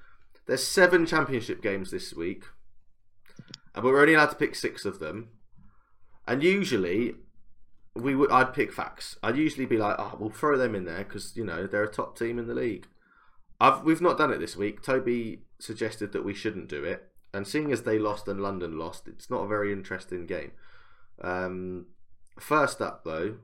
There's 0.46 0.66
seven 0.66 1.06
championship 1.06 1.62
games 1.62 1.90
this 1.90 2.12
week, 2.14 2.44
and 3.74 3.84
we're 3.84 4.00
only 4.00 4.14
allowed 4.14 4.30
to 4.30 4.36
pick 4.36 4.54
six 4.54 4.84
of 4.84 4.98
them. 4.98 5.28
And 6.26 6.42
usually, 6.42 7.14
we 8.02 8.14
would 8.14 8.30
I'd 8.30 8.54
pick 8.54 8.72
Fax. 8.72 9.16
I'd 9.22 9.36
usually 9.36 9.66
be 9.66 9.76
like, 9.76 9.96
"Oh, 9.98 10.16
we'll 10.18 10.30
throw 10.30 10.56
them 10.56 10.74
in 10.74 10.84
there 10.84 11.04
because 11.04 11.36
you 11.36 11.44
know 11.44 11.66
they're 11.66 11.84
a 11.84 11.92
top 11.92 12.18
team 12.18 12.38
in 12.38 12.46
the 12.46 12.54
league." 12.54 12.86
I've 13.60 13.82
we've 13.82 14.00
not 14.00 14.18
done 14.18 14.32
it 14.32 14.38
this 14.38 14.56
week. 14.56 14.82
Toby 14.82 15.42
suggested 15.58 16.12
that 16.12 16.24
we 16.24 16.34
shouldn't 16.34 16.68
do 16.68 16.84
it, 16.84 17.08
and 17.34 17.46
seeing 17.46 17.72
as 17.72 17.82
they 17.82 17.98
lost 17.98 18.28
and 18.28 18.40
London 18.40 18.78
lost, 18.78 19.08
it's 19.08 19.30
not 19.30 19.44
a 19.44 19.48
very 19.48 19.72
interesting 19.72 20.26
game. 20.26 20.52
Um, 21.22 21.86
first 22.38 22.80
up, 22.80 23.04
though, 23.04 23.38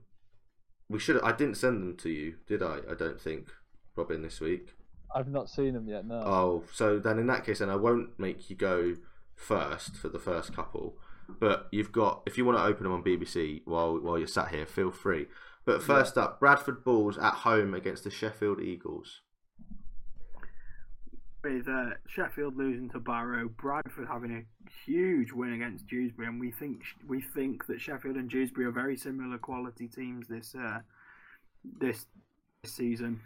we 0.88 0.98
should. 0.98 1.20
I 1.22 1.32
didn't 1.32 1.56
send 1.56 1.82
them 1.82 1.96
to 1.98 2.10
you, 2.10 2.36
did 2.46 2.62
I? 2.62 2.78
I 2.90 2.94
don't 2.94 3.20
think, 3.20 3.48
Robin, 3.96 4.22
this 4.22 4.40
week. 4.40 4.74
I've 5.14 5.28
not 5.28 5.48
seen 5.48 5.74
them 5.74 5.88
yet. 5.88 6.06
No. 6.06 6.16
Oh, 6.16 6.64
so 6.72 6.98
then 6.98 7.18
in 7.18 7.26
that 7.28 7.44
case, 7.44 7.60
then 7.60 7.70
I 7.70 7.76
won't 7.76 8.18
make 8.18 8.50
you 8.50 8.56
go 8.56 8.94
first 9.36 9.96
for 9.96 10.08
the 10.08 10.18
first 10.18 10.54
couple. 10.54 10.96
But 11.28 11.68
you've 11.70 11.92
got, 11.92 12.22
if 12.26 12.38
you 12.38 12.44
want 12.44 12.58
to 12.58 12.64
open 12.64 12.84
them 12.84 12.92
on 12.92 13.02
BBC 13.02 13.62
while 13.64 13.98
while 13.98 14.18
you're 14.18 14.26
sat 14.26 14.48
here, 14.48 14.66
feel 14.66 14.90
free. 14.90 15.26
But 15.64 15.82
first 15.82 16.18
up, 16.18 16.40
Bradford 16.40 16.84
Bulls 16.84 17.16
at 17.16 17.32
home 17.32 17.72
against 17.72 18.04
the 18.04 18.10
Sheffield 18.10 18.60
Eagles. 18.60 19.22
With 21.42 21.68
uh, 21.68 21.90
Sheffield 22.06 22.56
losing 22.56 22.90
to 22.90 23.00
Barrow, 23.00 23.48
Bradford 23.48 24.08
having 24.08 24.32
a 24.32 24.44
huge 24.86 25.32
win 25.32 25.54
against 25.54 25.86
Dewsbury, 25.86 26.28
and 26.28 26.40
we 26.40 26.50
think 26.50 26.82
we 27.06 27.20
think 27.20 27.66
that 27.66 27.80
Sheffield 27.80 28.16
and 28.16 28.30
Dewsbury 28.30 28.66
are 28.66 28.72
very 28.72 28.96
similar 28.96 29.38
quality 29.38 29.88
teams 29.88 30.26
this 30.28 30.54
uh, 30.54 30.80
this, 31.80 32.06
this 32.62 32.72
season. 32.72 33.20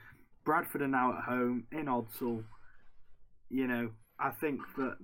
Bradford 0.44 0.82
are 0.82 0.88
now 0.88 1.18
at 1.18 1.24
home 1.24 1.64
in 1.72 1.86
Odsal. 1.86 2.44
You 3.50 3.66
know, 3.66 3.90
I 4.18 4.30
think 4.30 4.60
that 4.76 4.96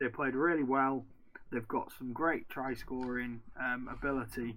they 0.00 0.08
played 0.08 0.34
really 0.34 0.62
well. 0.62 1.04
They've 1.52 1.66
got 1.68 1.92
some 1.98 2.12
great 2.12 2.48
try 2.48 2.74
scoring 2.74 3.40
um, 3.60 3.88
ability, 3.92 4.56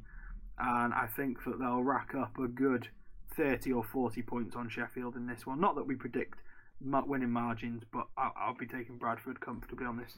and 0.58 0.94
I 0.94 1.08
think 1.16 1.44
that 1.46 1.60
they'll 1.60 1.84
rack 1.84 2.14
up 2.16 2.38
a 2.40 2.48
good 2.48 2.88
30 3.36 3.72
or 3.72 3.84
40 3.84 4.22
points 4.24 4.56
on 4.56 4.70
Sheffield 4.70 5.16
in 5.16 5.28
this 5.28 5.46
one. 5.46 5.60
Not 5.60 5.76
that 5.76 5.86
we 5.88 5.96
predict 5.96 6.40
winning 6.82 7.30
margins, 7.32 7.84
but 7.92 8.08
I'll, 8.18 8.34
I'll 8.38 8.58
be 8.58 8.66
taking 8.68 8.98
Bradford 8.98 9.40
comfortably 9.40 9.86
on 9.86 9.98
this. 9.98 10.14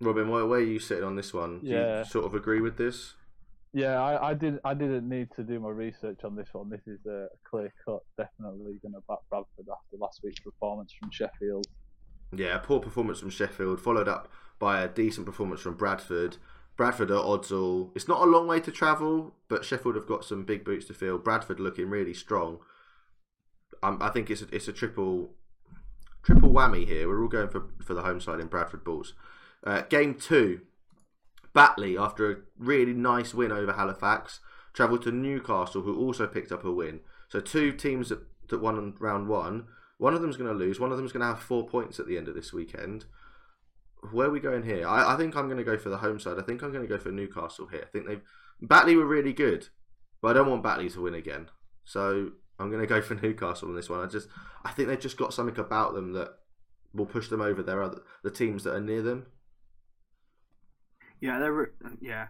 Robin, 0.00 0.28
where, 0.30 0.46
where 0.46 0.60
are 0.60 0.62
you 0.62 0.78
sitting 0.78 1.04
on 1.04 1.16
this 1.16 1.34
one? 1.34 1.60
Do 1.60 1.66
Yeah. 1.66 1.98
you 1.98 2.04
sort 2.04 2.24
of 2.24 2.34
agree 2.34 2.60
with 2.60 2.76
this? 2.78 3.14
Yeah, 3.72 4.02
I, 4.02 4.30
I 4.30 4.34
did. 4.34 4.58
I 4.64 4.74
didn't 4.74 5.08
need 5.08 5.28
to 5.36 5.44
do 5.44 5.60
my 5.60 5.68
research 5.68 6.24
on 6.24 6.34
this 6.34 6.48
one. 6.52 6.68
This 6.70 6.80
is 6.88 6.98
a 7.06 7.28
clear 7.48 7.72
cut. 7.84 8.00
Definitely 8.16 8.80
going 8.82 8.94
to 8.94 9.00
back 9.06 9.18
Bradford 9.28 9.68
after 9.70 9.96
last 9.96 10.20
week's 10.24 10.40
performance 10.40 10.92
from 10.98 11.10
Sheffield. 11.12 11.66
Yeah, 12.34 12.58
poor 12.58 12.80
performance 12.80 13.20
from 13.20 13.30
Sheffield, 13.30 13.80
followed 13.80 14.08
up 14.08 14.28
by 14.60 14.80
a 14.80 14.88
decent 14.88 15.26
performance 15.26 15.60
from 15.60 15.74
Bradford. 15.74 16.36
Bradford 16.76 17.10
are 17.10 17.24
Odsal. 17.24 17.90
It's 17.96 18.06
not 18.06 18.22
a 18.22 18.30
long 18.30 18.46
way 18.46 18.60
to 18.60 18.70
travel, 18.70 19.34
but 19.48 19.64
Sheffield 19.64 19.96
have 19.96 20.06
got 20.06 20.24
some 20.24 20.44
big 20.44 20.64
boots 20.64 20.86
to 20.86 20.94
fill. 20.94 21.18
Bradford 21.18 21.58
looking 21.58 21.90
really 21.90 22.14
strong. 22.14 22.60
Um, 23.82 23.98
I 24.00 24.10
think 24.10 24.30
it's 24.30 24.42
a, 24.42 24.54
it's 24.54 24.68
a 24.68 24.72
triple 24.72 25.30
triple 26.22 26.50
whammy 26.50 26.86
here. 26.86 27.08
We're 27.08 27.22
all 27.22 27.28
going 27.28 27.48
for 27.48 27.64
for 27.82 27.94
the 27.94 28.02
home 28.02 28.20
side 28.20 28.38
in 28.38 28.46
Bradford 28.46 28.84
Bulls. 28.84 29.14
Uh, 29.64 29.82
game 29.82 30.14
two, 30.14 30.60
Batley 31.52 31.98
after 31.98 32.30
a 32.30 32.36
really 32.58 32.92
nice 32.92 33.34
win 33.34 33.50
over 33.50 33.72
Halifax 33.72 34.40
travelled 34.72 35.02
to 35.02 35.10
Newcastle, 35.10 35.82
who 35.82 35.98
also 35.98 36.26
picked 36.26 36.52
up 36.52 36.64
a 36.64 36.70
win. 36.70 37.00
So 37.28 37.40
two 37.40 37.72
teams 37.72 38.08
that, 38.10 38.20
that 38.48 38.60
won 38.60 38.94
round 39.00 39.28
one. 39.28 39.66
One 39.98 40.14
of 40.14 40.22
them's 40.22 40.36
going 40.36 40.50
to 40.50 40.56
lose. 40.56 40.80
One 40.80 40.92
of 40.92 40.96
them's 40.96 41.12
going 41.12 41.20
to 41.20 41.26
have 41.26 41.40
four 41.40 41.66
points 41.66 41.98
at 41.98 42.06
the 42.06 42.16
end 42.16 42.28
of 42.28 42.34
this 42.34 42.52
weekend. 42.52 43.04
Where 44.12 44.28
are 44.28 44.30
we 44.30 44.40
going 44.40 44.62
here? 44.62 44.86
I, 44.86 45.14
I 45.14 45.16
think 45.16 45.36
I'm 45.36 45.46
going 45.46 45.58
to 45.58 45.64
go 45.64 45.76
for 45.76 45.90
the 45.90 45.98
home 45.98 46.18
side. 46.18 46.38
I 46.38 46.42
think 46.42 46.62
I'm 46.62 46.72
going 46.72 46.86
to 46.86 46.88
go 46.88 46.98
for 46.98 47.10
Newcastle 47.10 47.66
here. 47.66 47.82
I 47.82 47.90
think 47.90 48.06
they've 48.06 48.22
Batley 48.62 48.96
were 48.96 49.06
really 49.06 49.32
good, 49.32 49.68
but 50.20 50.28
I 50.28 50.32
don't 50.34 50.50
want 50.50 50.62
Batley 50.62 50.88
to 50.90 51.02
win 51.02 51.14
again. 51.14 51.48
So 51.84 52.30
I'm 52.58 52.70
going 52.70 52.80
to 52.80 52.86
go 52.86 53.00
for 53.00 53.14
Newcastle 53.22 53.68
on 53.68 53.76
this 53.76 53.90
one. 53.90 54.00
I 54.00 54.06
just 54.06 54.28
I 54.64 54.70
think 54.70 54.88
they've 54.88 55.00
just 55.00 55.16
got 55.16 55.34
something 55.34 55.58
about 55.58 55.94
them 55.94 56.12
that 56.14 56.34
will 56.92 57.06
push 57.06 57.28
them 57.28 57.40
over 57.40 57.62
their 57.62 57.82
other 57.82 58.02
the 58.22 58.30
teams 58.30 58.64
that 58.64 58.74
are 58.74 58.80
near 58.80 59.02
them. 59.02 59.26
Yeah, 61.20 61.38
they're 61.38 61.72
yeah. 62.00 62.28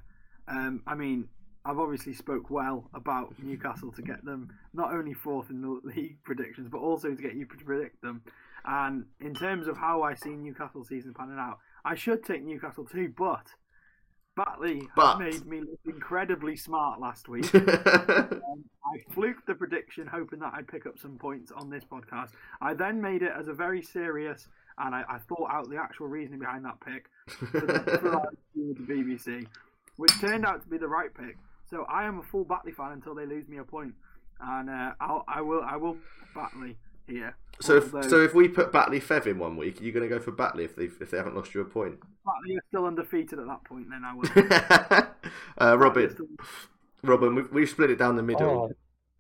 Um, 0.49 0.83
I 0.87 0.95
mean, 0.95 1.29
I've 1.65 1.79
obviously 1.79 2.15
spoke 2.15 2.51
well 2.51 2.91
about 2.95 3.35
Newcastle 3.43 3.93
to 3.93 4.03
get 4.03 4.25
them 4.25 4.51
not 4.73 4.93
only 4.93 5.13
fourth 5.13 5.51
in 5.51 5.61
the 5.61 5.81
league 5.85 6.23
predictions, 6.25 6.69
but 6.71 6.79
also 6.79 7.15
to 7.15 7.23
get 7.23 7.35
you 7.35 7.45
to 7.47 7.65
predict 7.65 8.03
them. 8.03 8.23
And 8.65 9.07
in 9.21 9.35
terms 9.35 9.67
of 9.69 9.77
how 9.77 10.03
I 10.03 10.15
see 10.15 10.31
Newcastle 10.31 10.85
season 10.85 11.15
panning 11.15 11.39
out, 11.39 11.59
I 11.85 11.95
should 11.95 12.25
take 12.25 12.45
Newcastle 12.45 12.85
too, 12.85 13.13
but 13.17 13.47
Batley 14.37 14.83
But- 14.97 15.19
made 15.19 15.47
me 15.47 15.61
look 15.61 15.81
incredibly 15.87 16.57
smart 16.57 17.01
last 17.01 17.29
week. 17.29 17.51
Um, 18.51 18.65
I 18.85 19.13
fluked 19.15 19.47
the 19.47 19.55
prediction, 19.55 20.07
hoping 20.09 20.41
that 20.41 20.53
I'd 20.55 20.67
pick 20.67 20.85
up 20.87 20.99
some 20.99 21.17
points 21.19 21.53
on 21.53 21.71
this 21.71 21.85
podcast. 21.85 22.31
I 22.61 22.75
then 22.75 23.01
made 23.01 23.23
it 23.23 23.31
as 23.39 23.47
a 23.47 23.53
very 23.53 23.83
serious, 23.83 24.49
and 24.79 24.95
I, 24.95 25.05
I 25.09 25.19
thought 25.29 25.49
out 25.51 25.71
the 25.71 25.77
actual 25.77 26.09
reasoning 26.09 26.41
behind 26.41 26.65
that 26.65 26.81
pick 26.81 27.07
for 27.29 27.61
the, 27.61 27.99
for 28.01 28.17
our 28.17 28.29
interview 28.57 28.69
with 28.69 28.87
the 28.89 28.93
BBC, 28.93 29.47
which 29.97 30.11
turned 30.21 30.45
out 30.45 30.63
to 30.63 30.69
be 30.69 30.79
the 30.79 30.89
right 30.89 31.15
pick. 31.15 31.37
So 31.69 31.85
I 31.85 32.05
am 32.05 32.19
a 32.19 32.23
full 32.23 32.45
Batley 32.45 32.73
fan 32.73 32.93
until 32.93 33.15
they 33.15 33.27
lose 33.27 33.47
me 33.47 33.59
a 33.59 33.65
point, 33.65 33.95
and 34.41 34.69
uh, 34.69 34.93
I'll, 35.01 35.25
I 35.29 35.41
will 35.43 35.63
I 35.63 35.77
will 35.77 35.97
Batley 36.35 36.77
here. 37.11 37.37
so 37.61 37.77
if 37.77 37.95
Although 37.95 38.09
so 38.09 38.23
if 38.23 38.35
we 38.35 38.49
put 38.49 38.73
Batley 38.73 39.01
Fev 39.01 39.27
in 39.27 39.39
one 39.39 39.57
week, 39.57 39.81
are 39.81 39.85
you 39.85 39.93
going 39.93 40.09
to 40.09 40.15
go 40.15 40.21
for 40.21 40.33
Batley 40.33 40.65
if 40.65 40.77
they 40.77 40.85
if 40.85 41.11
they 41.11 41.17
haven't 41.17 41.37
lost 41.37 41.55
you 41.55 41.61
a 41.61 41.65
point? 41.65 41.99
Batley 42.25 42.57
are 42.57 42.65
still 42.69 42.87
undefeated 42.87 43.39
at 43.39 43.47
that 43.47 43.65
point, 43.65 43.87
then 43.91 44.03
I 44.05 44.15
will. 44.15 45.09
uh, 45.59 45.79
Robin, 45.79 46.17
Robin, 47.03 47.35
we've, 47.35 47.53
we've 47.53 47.69
split 47.69 47.91
it 47.91 47.99
down 47.99 48.17
the 48.17 48.23
middle. 48.23 48.49
Oh, 48.49 48.73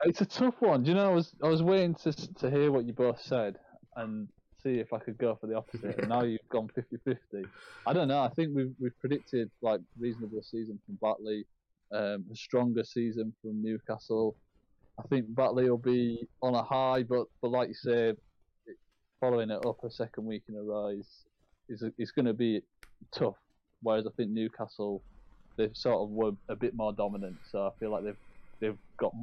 it's 0.05 0.21
a 0.21 0.27
tough 0.27 0.55
one. 0.61 0.83
Do 0.83 0.91
you 0.91 0.97
know, 0.97 1.11
I 1.11 1.15
was 1.15 1.35
I 1.43 1.49
was 1.49 1.63
waiting 1.63 1.95
to 1.97 2.13
to 2.13 2.51
hear 2.51 2.73
what 2.73 2.85
you 2.85 2.93
both 2.93 3.21
said 3.21 3.57
and 3.97 4.29
see 4.63 4.79
if 4.79 4.93
I 4.93 4.99
could 4.99 5.19
go 5.19 5.37
for 5.41 5.47
the 5.47 5.57
opposite. 5.57 5.99
and 5.99 6.09
now 6.09 6.23
you've 6.23 6.49
gone 6.49 6.69
50-50. 6.77 7.45
I 7.87 7.93
don't 7.93 8.09
know. 8.09 8.23
I 8.23 8.29
think 8.29 8.51
we've 8.55 8.73
we've 8.79 8.99
predicted 9.01 9.51
like 9.63 9.81
reasonable 9.99 10.43
season 10.43 10.79
from 10.87 10.99
Batley, 11.01 11.45
um, 11.93 12.25
a 12.31 12.37
stronger 12.37 12.85
season 12.85 13.33
from 13.43 13.63
Newcastle. 13.63 14.37
I 15.01 15.09
think 15.09 15.35
Batley 15.35 15.71
will 15.71 15.79
be 15.79 16.29
on 16.43 16.55
a 16.55 16.63
high, 16.63 17.03
but 17.03 17.27
but 17.41 17.51
like 17.51 17.69
you 17.69 17.75
say, 17.75 18.13
following 19.21 19.51
it 19.51 19.65
up 19.65 19.83
a 19.83 19.91
second 19.91 20.27
week 20.27 20.43
in 20.49 20.57
a 20.57 20.63
row 20.63 20.89
is 20.89 21.07
is 21.69 21.85
is 21.99 22.13
going 22.13 22.27
to 22.27 22.35
be 22.35 22.63
tough. 23.17 23.37
Whereas 23.83 24.07
I 24.07 24.11
think 24.17 24.31
Newcastle, 24.31 25.03
they've 25.57 25.75
sort 25.75 26.03
of 26.03 26.11
were 26.11 26.33
a 26.49 26.57
bit 26.57 26.75
more 26.75 26.93
dominant, 26.93 27.37
so 27.51 27.67
I 27.67 27.71
feel 27.79 27.91
like 27.91 28.05
they've 28.05 28.17
they've 28.61 28.79
got 28.99 29.15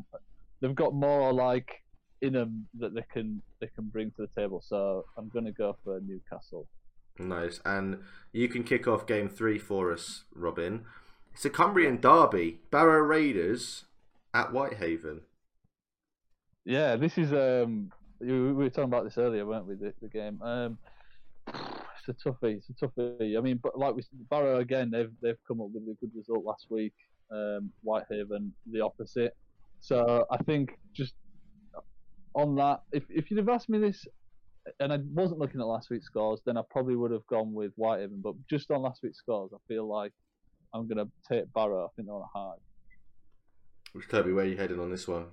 they've 0.61 0.75
got 0.75 0.93
more 0.93 1.31
like 1.31 1.83
in 2.21 2.33
them 2.33 2.67
that 2.79 2.95
they 2.95 3.03
can 3.13 3.41
they 3.61 3.67
can 3.67 3.85
bring 3.85 4.11
to 4.11 4.23
the 4.23 4.41
table. 4.41 4.63
So 4.65 5.05
I'm 5.15 5.29
going 5.29 5.45
to 5.45 5.51
go 5.51 5.77
for 5.83 5.99
Newcastle. 5.99 6.67
Nice, 7.19 7.59
and 7.65 7.99
you 8.31 8.47
can 8.47 8.63
kick 8.63 8.87
off 8.87 9.05
game 9.05 9.29
three 9.29 9.59
for 9.59 9.91
us, 9.91 10.23
Robin. 10.33 10.85
It's 11.33 11.45
a 11.45 11.49
Cumbrian 11.51 12.01
derby, 12.01 12.61
Barrow 12.71 13.01
Raiders 13.01 13.85
at 14.33 14.51
Whitehaven. 14.51 15.21
Yeah, 16.67 16.97
this 16.97 17.17
is 17.17 17.31
um 17.31 17.93
we 18.19 18.27
we 18.27 18.51
were 18.51 18.69
talking 18.69 18.91
about 18.91 19.05
this 19.05 19.17
earlier, 19.17 19.45
weren't 19.45 19.67
we? 19.67 19.75
The, 19.75 19.93
the 20.01 20.09
game. 20.09 20.41
Um, 20.41 20.77
it's 21.47 22.09
a 22.09 22.13
toughie. 22.13 22.57
It's 22.57 22.69
a 22.69 22.73
toughie. 22.73 23.37
I 23.37 23.41
mean, 23.41 23.57
but 23.63 23.79
like 23.79 23.95
we 23.95 24.03
Barrow 24.29 24.59
again, 24.59 24.91
they've 24.91 25.11
they've 25.21 25.37
come 25.47 25.61
up 25.61 25.69
with 25.73 25.83
a 25.83 25.95
good 26.01 26.11
result 26.13 26.43
last 26.43 26.65
week. 26.69 26.93
Um, 27.31 27.71
Whitehaven 27.83 28.53
the 28.69 28.81
opposite. 28.81 29.33
So 29.79 30.25
I 30.29 30.37
think 30.43 30.77
just 30.93 31.13
on 32.35 32.55
that, 32.55 32.81
if 32.91 33.03
if 33.09 33.31
you'd 33.31 33.37
have 33.37 33.47
asked 33.47 33.69
me 33.69 33.79
this, 33.79 34.05
and 34.81 34.91
I 34.91 34.99
wasn't 35.13 35.39
looking 35.39 35.61
at 35.61 35.67
last 35.67 35.89
week's 35.89 36.07
scores, 36.07 36.41
then 36.45 36.57
I 36.57 36.63
probably 36.69 36.97
would 36.97 37.11
have 37.11 37.25
gone 37.27 37.53
with 37.53 37.71
Whitehaven. 37.77 38.19
But 38.21 38.33
just 38.49 38.71
on 38.71 38.81
last 38.81 39.03
week's 39.03 39.19
scores, 39.19 39.51
I 39.53 39.57
feel 39.69 39.87
like 39.87 40.11
I'm 40.73 40.85
gonna 40.85 41.07
take 41.31 41.45
Barrow. 41.53 41.85
I 41.85 41.87
think 41.95 42.09
they're 42.09 42.15
on 42.15 42.23
a 42.23 42.37
high. 42.37 42.57
Which 43.93 44.09
Toby, 44.09 44.33
where 44.33 44.43
are 44.43 44.47
you 44.49 44.57
heading 44.57 44.81
on 44.81 44.91
this 44.91 45.07
one? 45.07 45.27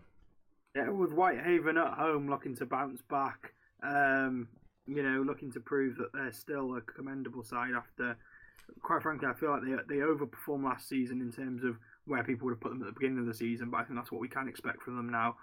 Yeah, 0.75 0.91
with 0.91 1.13
Whitehaven 1.13 1.79
at 1.79 1.95
home 1.95 2.29
looking 2.29 2.57
to 2.57 2.67
bounce 2.67 3.01
back, 3.03 3.53
um, 3.83 4.49
you 4.87 5.03
know, 5.03 5.23
looking 5.23 5.53
to 5.53 5.61
prove 5.61 5.97
that 5.99 6.13
they're 6.13 6.33
still 6.33 6.77
a 6.77 6.81
commendable 6.81 7.45
side 7.45 7.75
after, 7.77 8.17
quite 8.83 9.03
frankly, 9.03 9.29
I 9.29 9.35
feel 9.35 9.51
like 9.51 9.63
they 9.63 9.95
they 9.95 10.01
overperformed 10.01 10.65
last 10.65 10.89
season 10.89 11.21
in 11.21 11.31
terms 11.31 11.63
of 11.63 11.77
where 12.07 12.25
people 12.25 12.47
would 12.47 12.55
have 12.55 12.61
put 12.61 12.71
them 12.71 12.83
at 12.83 12.87
the 12.87 12.93
beginning 12.93 13.21
of 13.21 13.27
the 13.27 13.35
season, 13.35 13.71
but 13.71 13.79
I 13.79 13.85
think 13.85 13.99
that's 13.99 14.11
what 14.11 14.21
we 14.21 14.29
can 14.29 14.49
expect 14.49 14.83
from 14.83 14.97
them 14.97 15.11
now. 15.11 15.37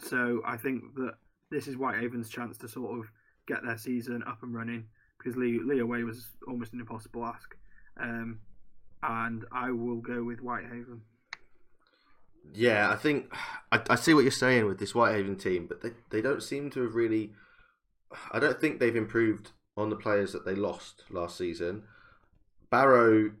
So 0.00 0.42
I 0.46 0.56
think 0.56 0.94
that 0.96 1.14
this 1.50 1.66
is 1.66 1.76
Whitehaven's 1.76 2.28
chance 2.28 2.58
to 2.58 2.68
sort 2.68 2.98
of 2.98 3.06
get 3.46 3.64
their 3.64 3.78
season 3.78 4.22
up 4.26 4.42
and 4.42 4.54
running 4.54 4.84
because 5.16 5.36
Leigh, 5.36 5.58
Leigh 5.64 5.80
away 5.80 6.04
was 6.04 6.28
almost 6.46 6.72
an 6.74 6.80
impossible 6.80 7.24
ask. 7.24 7.56
Um, 8.00 8.40
and 9.02 9.44
I 9.50 9.70
will 9.70 10.00
go 10.00 10.22
with 10.22 10.40
Whitehaven. 10.40 11.00
Yeah, 12.54 12.90
I 12.90 12.96
think 12.96 13.32
I, 13.72 13.80
I 13.90 13.94
see 13.96 14.14
what 14.14 14.22
you're 14.22 14.30
saying 14.30 14.66
with 14.66 14.78
this 14.78 14.94
Whitehaven 14.94 15.36
team, 15.36 15.66
but 15.66 15.82
they, 15.82 15.90
they 16.10 16.22
don't 16.22 16.42
seem 16.42 16.70
to 16.70 16.82
have 16.82 16.94
really. 16.94 17.32
I 18.32 18.38
don't 18.38 18.60
think 18.60 18.78
they've 18.78 18.96
improved 18.96 19.50
on 19.76 19.90
the 19.90 19.96
players 19.96 20.32
that 20.32 20.44
they 20.44 20.54
lost 20.54 21.04
last 21.10 21.36
season. 21.36 21.84
Barrow 22.70 23.32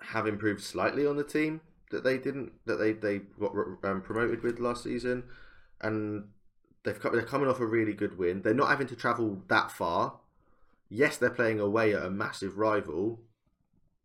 have 0.00 0.26
improved 0.26 0.62
slightly 0.62 1.06
on 1.06 1.16
the 1.16 1.24
team 1.24 1.60
that 1.90 2.04
they 2.04 2.18
didn't 2.18 2.52
that 2.66 2.76
they 2.76 2.92
they 2.92 3.18
got 3.40 3.52
um, 3.84 4.02
promoted 4.02 4.42
with 4.42 4.58
last 4.58 4.84
season, 4.84 5.24
and 5.80 6.24
they've 6.84 7.00
come, 7.00 7.12
they're 7.12 7.22
coming 7.22 7.48
off 7.48 7.60
a 7.60 7.66
really 7.66 7.94
good 7.94 8.18
win. 8.18 8.42
They're 8.42 8.54
not 8.54 8.68
having 8.68 8.86
to 8.88 8.96
travel 8.96 9.42
that 9.48 9.70
far. 9.70 10.20
Yes, 10.88 11.16
they're 11.16 11.30
playing 11.30 11.60
away 11.60 11.94
at 11.94 12.04
a 12.04 12.10
massive 12.10 12.58
rival, 12.58 13.20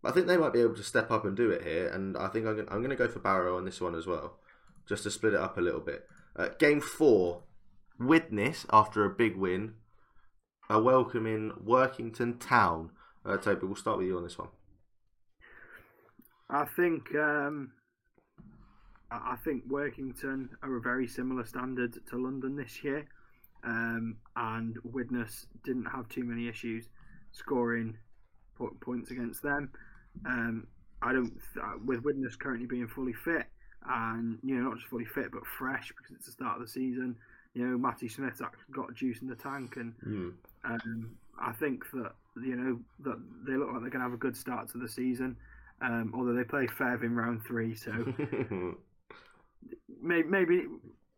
I 0.04 0.12
think 0.12 0.28
they 0.28 0.38
might 0.38 0.54
be 0.54 0.62
able 0.62 0.76
to 0.76 0.84
step 0.84 1.12
up 1.12 1.26
and 1.26 1.36
do 1.36 1.50
it 1.50 1.64
here. 1.64 1.88
And 1.88 2.18
I 2.18 2.28
think 2.28 2.46
I'm 2.46 2.56
going, 2.56 2.68
I'm 2.70 2.88
to 2.88 2.96
go 2.96 3.08
for 3.08 3.20
Barrow 3.20 3.58
on 3.58 3.66
this 3.66 3.82
one 3.82 3.96
as 3.96 4.08
well, 4.08 4.38
just 4.88 5.04
to 5.04 5.12
split 5.12 5.34
it 5.34 5.40
up 5.40 5.58
a 5.58 5.62
little 5.62 5.82
bit. 5.82 6.08
Uh, 6.36 6.50
game 6.58 6.80
four, 6.80 7.44
Widnes 8.00 8.66
after 8.72 9.04
a 9.04 9.10
big 9.10 9.36
win, 9.36 9.74
are 10.70 10.82
welcoming 10.82 11.52
Workington 11.64 12.40
Town. 12.40 12.92
Uh, 13.26 13.38
Toby, 13.38 13.66
we'll 13.66 13.76
start 13.76 13.98
with 13.98 14.08
you 14.08 14.18
on 14.18 14.24
this 14.24 14.38
one. 14.38 14.50
I 16.50 16.66
think 16.66 17.14
um, 17.16 17.72
I 19.12 19.36
think 19.44 19.68
Workington 19.68 20.50
are 20.64 20.78
a 20.78 20.82
very 20.82 21.08
similar 21.08 21.46
standard 21.46 21.98
to 22.10 22.18
London 22.18 22.56
this 22.56 22.84
year, 22.84 23.08
um, 23.64 24.18
and 24.36 24.78
Widnes 24.84 25.48
didn't 25.64 25.86
have 25.86 26.08
too 26.10 26.24
many 26.24 26.48
issues 26.48 26.88
scoring 27.32 27.98
points 28.82 29.12
against 29.12 29.44
them. 29.44 29.72
Um, 30.26 30.68
I 31.02 31.14
don't 31.14 31.32
th- 31.54 31.66
with 31.86 32.04
Widnes 32.04 32.36
currently 32.36 32.68
being 32.68 32.88
fully 32.88 33.14
fit, 33.14 33.46
and 33.88 34.38
you 34.44 34.56
know 34.56 34.70
not 34.70 34.78
just 34.78 34.90
fully 34.90 35.06
fit 35.06 35.32
but 35.32 35.46
fresh 35.58 35.88
because 35.90 36.12
it's 36.16 36.26
the 36.26 36.32
start 36.32 36.56
of 36.58 36.62
the 36.62 36.68
season. 36.72 37.16
You 37.54 37.66
know, 37.68 37.78
Matty 37.78 38.08
Smith's 38.10 38.42
actually 38.42 38.72
got 38.74 38.94
juice 38.94 39.22
in 39.22 39.28
the 39.28 39.36
tank, 39.36 39.76
and 39.78 39.94
Mm. 40.06 40.34
um, 40.66 41.18
I 41.42 41.52
think 41.54 41.84
that 41.94 42.12
you 42.44 42.56
know 42.56 42.80
that 43.06 43.18
they 43.48 43.54
look 43.56 43.72
like 43.72 43.82
they're 43.82 43.90
going 43.90 44.02
to 44.04 44.10
have 44.10 44.14
a 44.14 44.18
good 44.18 44.36
start 44.38 44.70
to 44.70 44.78
the 44.78 44.88
season. 44.90 45.36
Um, 45.82 46.12
although 46.14 46.34
they 46.34 46.44
play 46.44 46.68
Fev 46.68 47.04
in 47.04 47.16
round 47.16 47.42
three, 47.48 47.74
so 47.74 47.92
maybe, 50.02 50.28
maybe 50.28 50.64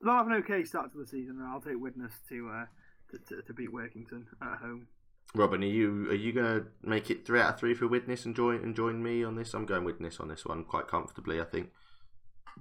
they'll 0.03 0.13
have 0.13 0.27
an 0.27 0.33
okay 0.33 0.63
start 0.63 0.91
to 0.91 0.99
the 0.99 1.07
season. 1.07 1.37
And 1.39 1.47
I'll 1.47 1.61
take 1.61 1.79
Widnes 1.79 2.11
to, 2.29 2.49
uh, 2.49 2.65
to, 3.11 3.17
to 3.35 3.41
to 3.41 3.53
beat 3.53 3.71
Workington 3.73 4.25
at 4.41 4.59
home. 4.59 4.87
Robin, 5.34 5.63
are 5.63 5.67
you 5.67 6.09
are 6.09 6.15
you 6.15 6.34
going 6.34 6.45
to 6.45 6.65
make 6.84 7.09
it 7.09 7.25
three 7.25 7.39
out 7.39 7.53
of 7.53 7.59
three 7.59 7.73
for 7.73 7.88
Widnes 7.88 8.25
and 8.25 8.36
join 8.36 8.57
and 8.57 8.75
join 8.75 9.01
me 9.01 9.23
on 9.23 9.36
this? 9.36 9.53
I'm 9.53 9.65
going 9.65 9.86
Widnes 9.86 10.19
on 10.19 10.27
this 10.27 10.45
one 10.45 10.63
quite 10.65 10.88
comfortably. 10.88 11.39
I 11.39 11.45
think. 11.45 11.69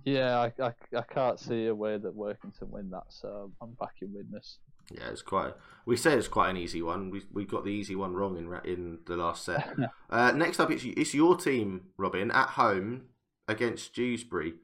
Yeah, 0.04 0.38
I, 0.38 0.62
I, 0.62 0.72
I 0.96 1.02
can't 1.02 1.38
see 1.38 1.66
a 1.66 1.74
way 1.74 1.98
that 1.98 2.16
Workington 2.16 2.70
win 2.70 2.90
that, 2.90 3.06
so 3.08 3.52
I'm 3.60 3.76
backing 3.78 4.14
Widnes. 4.14 4.58
Yeah, 4.90 5.08
it's 5.10 5.22
quite. 5.22 5.54
We 5.84 5.96
say 5.96 6.14
it's 6.14 6.28
quite 6.28 6.50
an 6.50 6.56
easy 6.56 6.80
one. 6.80 7.10
We 7.10 7.22
we 7.32 7.44
got 7.44 7.64
the 7.64 7.70
easy 7.70 7.96
one 7.96 8.14
wrong 8.14 8.36
in 8.36 8.70
in 8.70 8.98
the 9.06 9.16
last 9.16 9.44
set. 9.44 9.68
uh, 10.10 10.32
next 10.32 10.60
up, 10.60 10.70
it's 10.70 10.84
it's 10.84 11.14
your 11.14 11.36
team, 11.36 11.88
Robin, 11.96 12.30
at 12.30 12.50
home 12.50 13.02
against 13.48 13.94
Dewsbury. 13.94 14.54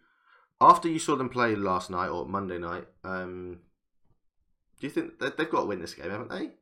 After 0.61 0.89
you 0.89 0.99
saw 0.99 1.17
them 1.17 1.29
play 1.29 1.55
last 1.55 1.91
night 1.91 2.09
or 2.09 2.25
Monday 2.25 2.59
night, 2.59 2.87
um, 3.05 3.59
do 4.81 4.87
you 4.87 4.91
think 4.91 5.19
they've 5.19 5.51
got 5.51 5.61
to 5.61 5.67
win 5.67 5.81
this 5.81 5.95
game, 5.95 6.11
haven't 6.11 6.31
they? 6.31 6.53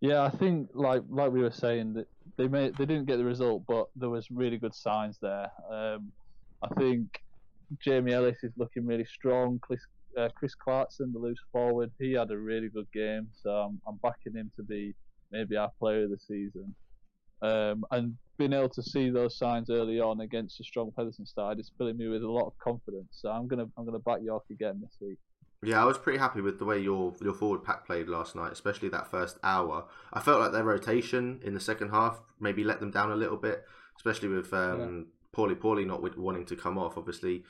Yeah, 0.00 0.22
I 0.22 0.30
think 0.30 0.70
like 0.74 1.02
like 1.08 1.30
we 1.32 1.42
were 1.42 1.50
saying 1.50 1.94
that 1.94 2.08
they 2.38 2.48
made 2.48 2.76
they 2.76 2.86
didn't 2.86 3.06
get 3.06 3.18
the 3.18 3.24
result, 3.24 3.64
but 3.66 3.88
there 3.94 4.08
was 4.08 4.30
really 4.30 4.58
good 4.58 4.74
signs 4.74 5.18
there. 5.20 5.50
Um, 5.70 6.12
I 6.62 6.68
think 6.78 7.08
Jamie 7.84 8.12
Ellis 8.12 8.42
is 8.42 8.52
looking 8.56 8.86
really 8.86 9.04
strong. 9.04 9.58
Chris, 9.60 9.80
uh, 10.18 10.30
Chris 10.36 10.54
Clarkson, 10.54 11.12
the 11.12 11.18
loose 11.18 11.40
forward, 11.52 11.92
he 11.98 12.12
had 12.12 12.30
a 12.30 12.38
really 12.38 12.68
good 12.70 12.90
game, 12.92 13.28
so 13.32 13.50
I'm, 13.50 13.80
I'm 13.86 13.98
backing 13.98 14.34
him 14.34 14.50
to 14.56 14.62
be 14.64 14.94
maybe 15.30 15.56
our 15.56 15.70
player 15.78 16.04
of 16.04 16.10
the 16.10 16.18
season. 16.18 16.74
Um, 17.42 17.84
and 17.90 18.18
being 18.38 18.52
able 18.52 18.70
to 18.70 18.82
see 18.82 19.10
those 19.10 19.38
signs 19.38 19.70
early 19.70 20.00
on 20.00 20.20
against 20.20 20.60
a 20.60 20.64
strong 20.64 20.92
Pedersen 20.96 21.26
side 21.26 21.60
is 21.60 21.72
filling 21.78 21.98
me 21.98 22.08
with 22.08 22.22
a 22.22 22.30
lot 22.30 22.46
of 22.46 22.58
confidence. 22.58 23.18
So 23.22 23.30
I'm 23.30 23.48
gonna 23.48 23.66
I'm 23.76 23.86
gonna 23.86 24.00
back 24.00 24.22
York 24.22 24.44
again 24.50 24.80
this 24.80 24.96
week. 25.00 25.18
Yeah, 25.62 25.82
I 25.82 25.84
was 25.84 25.98
pretty 25.98 26.18
happy 26.18 26.40
with 26.40 26.58
the 26.58 26.64
way 26.64 26.78
your 26.78 27.14
your 27.20 27.34
forward 27.34 27.64
pack 27.64 27.86
played 27.86 28.08
last 28.08 28.34
night, 28.34 28.52
especially 28.52 28.88
that 28.90 29.10
first 29.10 29.38
hour. 29.42 29.86
I 30.12 30.20
felt 30.20 30.40
like 30.40 30.52
their 30.52 30.64
rotation 30.64 31.40
in 31.44 31.52
the 31.54 31.60
second 31.60 31.90
half 31.90 32.22
maybe 32.38 32.64
let 32.64 32.80
them 32.80 32.90
down 32.90 33.10
a 33.12 33.16
little 33.16 33.36
bit. 33.36 33.64
especially 33.96 34.28
with 34.28 34.52
um, 34.54 35.08
Paulie 35.36 35.54
Paulie 35.54 35.86
not 35.86 36.00
wanting 36.18 36.46
to 36.46 36.56
come 36.56 36.78
off. 36.78 36.96
Obviously, 36.96 37.44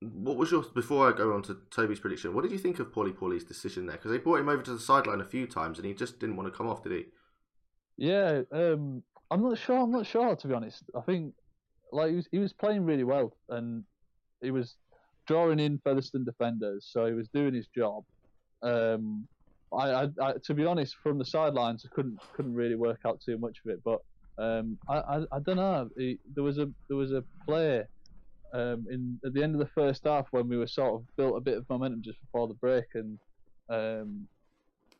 what 0.00 0.36
was 0.36 0.50
your 0.52 0.62
before 0.62 1.08
I 1.12 1.16
go 1.16 1.32
on 1.34 1.42
to 1.42 1.56
Toby's 1.70 1.98
prediction? 2.00 2.34
What 2.34 2.42
did 2.42 2.52
you 2.52 2.58
think 2.58 2.78
of 2.78 2.92
Paulie 2.92 3.12
Paulie's 3.12 3.44
decision 3.44 3.86
there? 3.86 3.96
Because 3.96 4.12
they 4.12 4.18
brought 4.18 4.40
him 4.40 4.48
over 4.48 4.62
to 4.62 4.72
the 4.72 4.80
sideline 4.80 5.20
a 5.20 5.24
few 5.24 5.46
times 5.46 5.78
and 5.78 5.86
he 5.86 5.94
just 5.94 6.20
didn't 6.20 6.36
want 6.36 6.52
to 6.52 6.56
come 6.56 6.68
off, 6.68 6.82
did 6.84 6.92
he? 6.92 7.04
Yeah, 7.96 8.42
um, 8.52 9.02
I'm 9.30 9.42
not 9.42 9.58
sure. 9.58 9.78
I'm 9.78 9.90
not 9.90 10.06
sure 10.06 10.34
to 10.36 10.48
be 10.48 10.54
honest. 10.54 10.84
I 10.96 11.00
think 11.00 11.34
like 11.92 12.10
he 12.10 12.16
was 12.16 12.28
he 12.30 12.38
was 12.38 12.52
playing 12.52 12.84
really 12.86 13.04
well 13.04 13.36
and 13.48 13.84
he 14.40 14.50
was 14.50 14.76
drawing 15.26 15.60
in 15.60 15.78
Featherstone 15.78 16.24
defenders, 16.24 16.88
so 16.90 17.06
he 17.06 17.12
was 17.12 17.28
doing 17.28 17.54
his 17.54 17.68
job. 17.68 18.04
Um, 18.62 19.26
I, 19.72 19.90
I, 19.90 20.08
I 20.20 20.32
to 20.44 20.54
be 20.54 20.64
honest, 20.64 20.96
from 21.02 21.18
the 21.18 21.24
sidelines, 21.24 21.84
I 21.84 21.94
couldn't 21.94 22.18
couldn't 22.34 22.54
really 22.54 22.74
work 22.74 23.00
out 23.06 23.20
too 23.20 23.38
much 23.38 23.58
of 23.64 23.70
it, 23.72 23.80
but 23.84 24.00
um, 24.38 24.78
I, 24.88 24.98
I, 24.98 25.16
I 25.32 25.38
don't 25.40 25.56
know. 25.56 25.88
He, 25.96 26.18
there 26.34 26.44
was 26.44 26.58
a 26.58 26.68
there 26.88 26.96
was 26.96 27.12
a 27.12 27.24
play 27.46 27.84
um, 28.52 28.86
in 28.90 29.18
at 29.24 29.32
the 29.34 29.42
end 29.42 29.54
of 29.54 29.60
the 29.60 29.70
first 29.74 30.04
half 30.04 30.26
when 30.30 30.48
we 30.48 30.56
were 30.56 30.66
sort 30.66 30.94
of 30.94 31.16
built 31.16 31.36
a 31.36 31.40
bit 31.40 31.56
of 31.56 31.68
momentum 31.68 32.02
just 32.02 32.20
before 32.20 32.48
the 32.48 32.54
break, 32.54 32.86
and 32.94 33.18
um, 33.68 34.28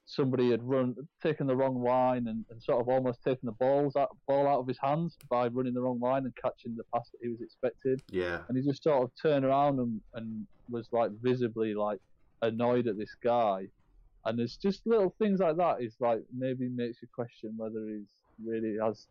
somebody 0.07 0.51
had 0.51 0.63
run 0.63 0.95
taken 1.23 1.47
the 1.47 1.57
wrong 1.57 1.83
line 1.83 2.27
and, 2.29 2.45
and 2.51 2.63
sort 2.63 2.81
of 2.81 2.89
almost 2.89 3.23
taken 3.23 3.47
the 3.47 3.53
balls 3.53 3.97
out, 3.97 4.17
ball 4.27 4.47
out 4.47 4.59
of 4.59 4.67
his 4.67 4.79
hands 4.79 5.17
by 5.31 5.47
running 5.49 5.75
the 5.75 5.81
wrong 5.81 6.01
line 6.01 6.25
and 6.25 6.35
catching 6.37 6.75
the 6.77 6.85
pass 6.93 7.09
that 7.11 7.19
he 7.23 7.29
was 7.29 7.41
expecting. 7.41 8.01
Yeah, 8.11 8.41
And 8.49 8.57
he 8.57 8.65
just 8.65 8.83
sort 8.83 9.03
of 9.03 9.11
turned 9.21 9.45
around 9.45 9.79
and, 9.79 10.01
and 10.15 10.47
was 10.69 10.89
like 10.93 11.11
visibly 11.23 11.75
like 11.75 12.01
annoyed 12.43 12.89
at 12.89 12.99
this 12.99 13.15
guy. 13.23 13.69
And 14.25 14.39
it's 14.39 14.57
just 14.57 14.87
little 14.87 15.15
things 15.19 15.41
like 15.41 15.57
that 15.57 15.83
is 15.83 15.95
like 16.01 16.23
maybe 16.37 16.69
makes 16.69 17.03
you 17.03 17.09
question 17.13 17.55
whether 17.57 17.87
he's 17.89 18.11
really 18.45 18.77
has 18.83 19.07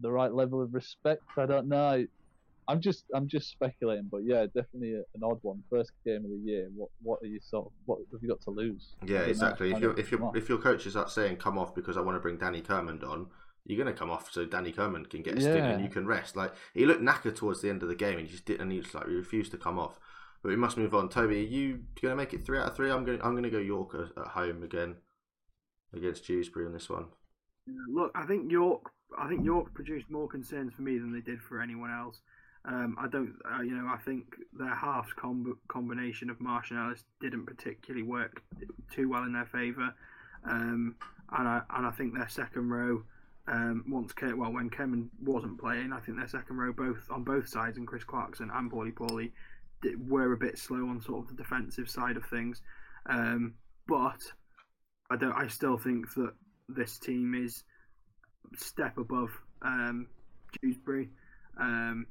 the 0.00 0.10
right 0.10 0.32
level 0.32 0.62
of 0.62 0.74
respect. 0.74 1.22
I 1.36 1.46
don't 1.46 1.68
know. 1.68 2.06
I'm 2.72 2.80
just 2.80 3.04
I'm 3.14 3.28
just 3.28 3.50
speculating, 3.50 4.08
but 4.10 4.22
yeah, 4.24 4.46
definitely 4.46 4.94
an 4.94 5.22
odd 5.22 5.38
one. 5.42 5.62
First 5.68 5.92
game 6.06 6.24
of 6.24 6.30
the 6.30 6.40
year. 6.42 6.68
What 6.74 6.88
what 7.02 7.18
are 7.22 7.26
you 7.26 7.38
sort 7.42 7.66
of 7.66 7.72
what 7.84 7.98
have 8.10 8.22
you 8.22 8.28
got 8.28 8.40
to 8.42 8.50
lose? 8.50 8.94
Yeah, 9.04 9.18
don't 9.18 9.26
know. 9.26 9.30
exactly. 9.30 9.66
If 9.68 9.72
Kind 9.74 9.82
your 9.82 10.00
if 10.00 10.10
come 10.10 10.20
your 10.20 10.36
if 10.36 10.48
your 10.48 10.58
coach 10.58 10.86
is 10.86 10.96
out 10.96 11.10
saying 11.10 11.36
come 11.36 11.58
off 11.58 11.74
because 11.74 11.98
I 11.98 12.00
want 12.00 12.16
to 12.16 12.20
bring 12.20 12.38
Danny 12.38 12.62
Kirmond 12.62 13.04
on, 13.04 13.26
you're 13.66 13.82
going 13.82 13.92
to 13.92 13.98
come 13.98 14.10
off 14.10 14.32
so 14.32 14.46
Danny 14.46 14.72
Kirmond 14.72 15.10
can 15.10 15.22
get 15.22 15.36
a 15.36 15.40
stint 15.40 15.58
and 15.58 15.84
you 15.84 15.90
can 15.90 16.06
rest. 16.06 16.34
Like 16.34 16.54
he 16.72 16.86
looked 16.86 17.02
knackered 17.02 17.36
towards 17.36 17.60
the 17.60 17.68
end 17.68 17.82
of 17.82 17.90
the 17.90 17.94
game 17.94 18.18
and 18.18 18.26
he 18.26 18.32
just 18.32 18.46
didn't. 18.46 18.62
And 18.62 18.72
he 18.72 18.80
just 18.80 18.94
like 18.94 19.06
he 19.06 19.14
refused 19.14 19.50
to 19.52 19.58
come 19.58 19.78
off. 19.78 19.98
But 20.42 20.48
we 20.48 20.56
must 20.56 20.76
move 20.76 20.94
on. 20.94 21.08
Toby, 21.08 21.36
are 21.36 21.48
you 21.48 21.82
going 22.00 22.10
to 22.10 22.16
make 22.16 22.32
it 22.32 22.44
three 22.44 22.58
out 22.58 22.68
of 22.68 22.76
three? 22.76 22.90
I'm 22.90 23.04
going. 23.04 23.20
I'm 23.22 23.32
going 23.32 23.44
to 23.44 23.50
go 23.50 23.58
York 23.58 23.94
at, 23.94 24.22
at 24.22 24.28
home 24.28 24.62
again 24.62 24.96
against 25.94 26.26
Dewsbury 26.26 26.66
on 26.66 26.72
this 26.72 26.88
one. 26.88 27.06
Look, 27.88 28.10
I 28.14 28.24
think 28.24 28.50
York. 28.50 28.90
I 29.16 29.28
think 29.28 29.44
York 29.44 29.74
produced 29.74 30.10
more 30.10 30.26
concerns 30.26 30.72
for 30.74 30.82
me 30.82 30.98
than 30.98 31.12
they 31.12 31.20
did 31.20 31.40
for 31.42 31.60
anyone 31.60 31.92
else. 31.92 32.22
Um, 32.64 32.96
I 32.98 33.08
don't, 33.08 33.34
uh, 33.44 33.62
you 33.62 33.74
know, 33.74 33.88
I 33.92 33.98
think 33.98 34.36
their 34.52 34.74
halves 34.74 35.12
com- 35.14 35.58
combination 35.66 36.30
of 36.30 36.40
Marsh 36.40 36.70
and 36.70 36.78
Ellis 36.78 37.04
didn't 37.20 37.46
particularly 37.46 38.04
work 38.04 38.42
too 38.92 39.08
well 39.08 39.24
in 39.24 39.32
their 39.32 39.46
favour, 39.46 39.92
um, 40.44 40.94
and 41.36 41.48
I 41.48 41.62
and 41.70 41.86
I 41.86 41.90
think 41.90 42.14
their 42.14 42.28
second 42.28 42.70
row, 42.70 43.02
um, 43.48 43.84
once 43.88 44.12
Ke- 44.12 44.36
well 44.36 44.52
when 44.52 44.70
Kirmond 44.70 45.08
wasn't 45.20 45.60
playing, 45.60 45.92
I 45.92 45.98
think 46.00 46.18
their 46.18 46.28
second 46.28 46.56
row 46.56 46.72
both 46.72 47.04
on 47.10 47.24
both 47.24 47.48
sides 47.48 47.78
and 47.78 47.86
Chris 47.86 48.04
Clarkson 48.04 48.50
and 48.54 48.70
Paulie 48.70 48.94
Paulie 48.94 49.32
did, 49.82 50.08
were 50.08 50.32
a 50.32 50.36
bit 50.38 50.56
slow 50.56 50.88
on 50.88 51.00
sort 51.00 51.24
of 51.24 51.36
the 51.36 51.42
defensive 51.42 51.90
side 51.90 52.16
of 52.16 52.24
things, 52.26 52.62
um, 53.06 53.54
but 53.88 54.20
I 55.10 55.16
don't. 55.16 55.32
I 55.32 55.48
still 55.48 55.78
think 55.78 56.14
that 56.14 56.32
this 56.68 57.00
team 57.00 57.34
is 57.34 57.64
step 58.56 58.98
above 58.98 59.30
um, 59.62 60.06
Dewsbury. 60.62 61.10
Um, 61.58 62.06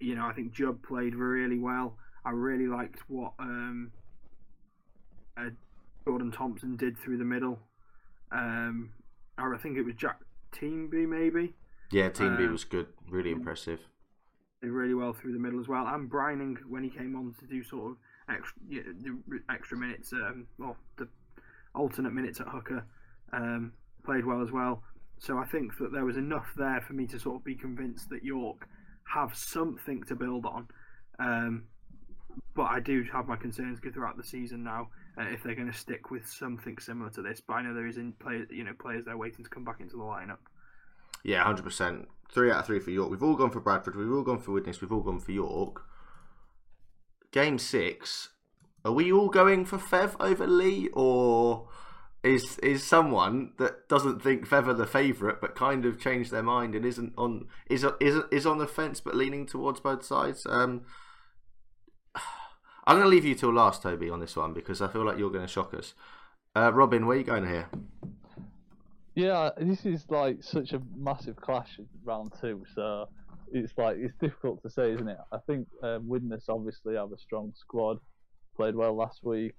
you 0.00 0.14
know, 0.14 0.26
I 0.26 0.32
think 0.32 0.52
Jubb 0.52 0.82
played 0.82 1.14
really 1.14 1.58
well. 1.58 1.96
I 2.24 2.30
really 2.30 2.66
liked 2.66 3.00
what 3.08 3.32
um, 3.38 3.90
uh, 5.36 5.50
Jordan 6.06 6.30
Thompson 6.30 6.76
did 6.76 6.98
through 6.98 7.18
the 7.18 7.24
middle. 7.24 7.58
Um, 8.30 8.90
or 9.38 9.54
I 9.54 9.58
think 9.58 9.76
it 9.76 9.82
was 9.82 9.94
Jack 9.94 10.20
Teanby 10.52 11.08
maybe. 11.08 11.54
Yeah, 11.90 12.08
Teanby 12.10 12.46
Um, 12.46 12.52
was 12.52 12.64
good. 12.64 12.86
Really 13.10 13.30
impressive. 13.30 13.80
did 14.62 14.70
really 14.70 14.94
well 14.94 15.12
through 15.12 15.32
the 15.32 15.38
middle 15.38 15.58
as 15.60 15.68
well. 15.68 15.86
And 15.86 16.08
Brining 16.10 16.58
when 16.68 16.84
he 16.84 16.90
came 16.90 17.16
on 17.16 17.34
to 17.40 17.46
do 17.46 17.64
sort 17.64 17.92
of 17.92 17.96
extra, 18.28 18.62
yeah, 18.68 18.82
the 18.84 19.42
extra 19.50 19.76
minutes, 19.76 20.12
um, 20.12 20.46
well, 20.58 20.76
the 20.96 21.08
alternate 21.74 22.12
minutes 22.12 22.40
at 22.40 22.48
hooker, 22.48 22.86
um, 23.32 23.72
played 24.04 24.24
well 24.24 24.40
as 24.40 24.52
well. 24.52 24.82
So 25.18 25.38
I 25.38 25.44
think 25.46 25.78
that 25.78 25.92
there 25.92 26.04
was 26.04 26.16
enough 26.16 26.46
there 26.56 26.80
for 26.80 26.92
me 26.92 27.06
to 27.08 27.18
sort 27.18 27.36
of 27.36 27.44
be 27.44 27.54
convinced 27.54 28.08
that 28.10 28.24
York 28.24 28.68
have 29.12 29.36
something 29.36 30.02
to 30.04 30.14
build 30.14 30.46
on. 30.46 30.68
Um, 31.18 31.64
but 32.54 32.64
I 32.64 32.80
do 32.80 33.04
have 33.12 33.26
my 33.28 33.36
concerns 33.36 33.78
throughout 33.80 34.16
the 34.16 34.24
season 34.24 34.64
now 34.64 34.88
uh, 35.18 35.24
if 35.24 35.42
they're 35.42 35.54
going 35.54 35.70
to 35.70 35.78
stick 35.78 36.10
with 36.10 36.26
something 36.26 36.78
similar 36.78 37.10
to 37.10 37.22
this. 37.22 37.40
But 37.40 37.54
I 37.54 37.62
know 37.62 37.74
there 37.74 37.86
is 37.86 37.98
in 37.98 38.12
play, 38.12 38.44
you 38.50 38.64
know, 38.64 38.72
players 38.78 39.04
they're 39.04 39.16
waiting 39.16 39.44
to 39.44 39.50
come 39.50 39.64
back 39.64 39.80
into 39.80 39.96
the 39.96 40.02
lineup. 40.02 40.38
Yeah, 41.24 41.42
hundred 41.44 41.64
percent. 41.64 42.08
Three 42.32 42.50
out 42.50 42.60
of 42.60 42.66
three 42.66 42.80
for 42.80 42.90
York. 42.90 43.10
We've 43.10 43.22
all 43.22 43.36
gone 43.36 43.50
for 43.50 43.60
Bradford. 43.60 43.96
We've 43.96 44.10
all 44.10 44.22
gone 44.22 44.40
for 44.40 44.52
Widnes. 44.52 44.80
We've 44.80 44.92
all 44.92 45.02
gone 45.02 45.20
for 45.20 45.32
York. 45.32 45.82
Game 47.30 47.58
six. 47.58 48.30
Are 48.84 48.92
we 48.92 49.12
all 49.12 49.28
going 49.28 49.64
for 49.64 49.78
Fev 49.78 50.16
over 50.18 50.46
Leigh, 50.46 50.88
or 50.92 51.68
is 52.22 52.58
is 52.58 52.84
someone 52.84 53.52
that 53.58 53.88
doesn't 53.88 54.22
think 54.22 54.52
are 54.52 54.74
the 54.74 54.86
favourite, 54.86 55.40
but 55.40 55.56
kind 55.56 55.84
of 55.84 56.00
changed 56.00 56.30
their 56.30 56.42
mind 56.42 56.74
and 56.74 56.84
isn't 56.84 57.12
on 57.16 57.46
is 57.68 57.84
is 58.00 58.22
is 58.30 58.46
on 58.46 58.58
the 58.58 58.66
fence, 58.66 59.00
but 59.00 59.14
leaning 59.14 59.46
towards 59.46 59.80
both 59.80 60.04
sides? 60.04 60.46
Um, 60.48 60.82
I'm 62.86 62.96
going 62.96 63.04
to 63.04 63.08
leave 63.08 63.24
you 63.24 63.34
till 63.34 63.52
last, 63.52 63.82
Toby, 63.82 64.10
on 64.10 64.20
this 64.20 64.36
one 64.36 64.52
because 64.52 64.80
I 64.80 64.88
feel 64.88 65.04
like 65.04 65.18
you're 65.18 65.30
going 65.30 65.46
to 65.46 65.52
shock 65.52 65.74
us. 65.74 65.94
Uh, 66.54 66.72
Robin, 66.72 67.06
where 67.06 67.16
are 67.16 67.18
you 67.18 67.24
going 67.24 67.46
here? 67.46 67.68
Yeah, 69.14 69.50
this 69.56 69.84
is 69.84 70.04
like 70.08 70.42
such 70.42 70.72
a 70.72 70.82
massive 70.96 71.36
clash 71.36 71.78
round 72.04 72.32
two, 72.40 72.64
so 72.74 73.08
it's 73.52 73.72
like 73.76 73.96
it's 73.98 74.14
difficult 74.20 74.62
to 74.62 74.70
say, 74.70 74.92
isn't 74.92 75.08
it? 75.08 75.18
I 75.32 75.38
think 75.46 75.66
um, 75.82 76.08
Widnes 76.08 76.44
obviously 76.48 76.94
have 76.94 77.12
a 77.12 77.18
strong 77.18 77.52
squad, 77.56 77.98
played 78.56 78.74
well 78.74 78.96
last 78.96 79.20
week. 79.22 79.54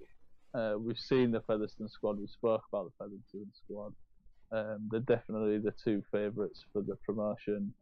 Uh, 0.54 0.76
we've 0.78 1.00
seen 1.00 1.32
the 1.32 1.42
Featherstone 1.42 1.90
squad. 1.90 2.20
We 2.20 2.28
spoke 2.28 2.64
about 2.72 2.86
the 2.86 3.06
Featherstone 3.06 3.52
squad. 3.54 3.94
Um, 4.52 4.88
they're 4.92 5.00
definitely 5.00 5.58
the 5.58 5.74
two 5.84 6.04
favourites 6.12 6.64
for 6.72 6.84
the 6.84 6.96
promotion, 7.06 7.74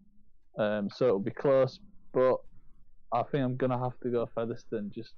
um, 0.58 0.90
so 0.90 1.06
it'll 1.06 1.20
be 1.20 1.32
close. 1.32 1.80
But 2.14 2.38
I 3.12 3.24
think 3.24 3.44
I'm 3.44 3.58
gonna 3.58 3.78
have 3.78 4.00
to 4.04 4.10
go 4.10 4.30
Featherstone 4.34 4.90
just 4.96 5.14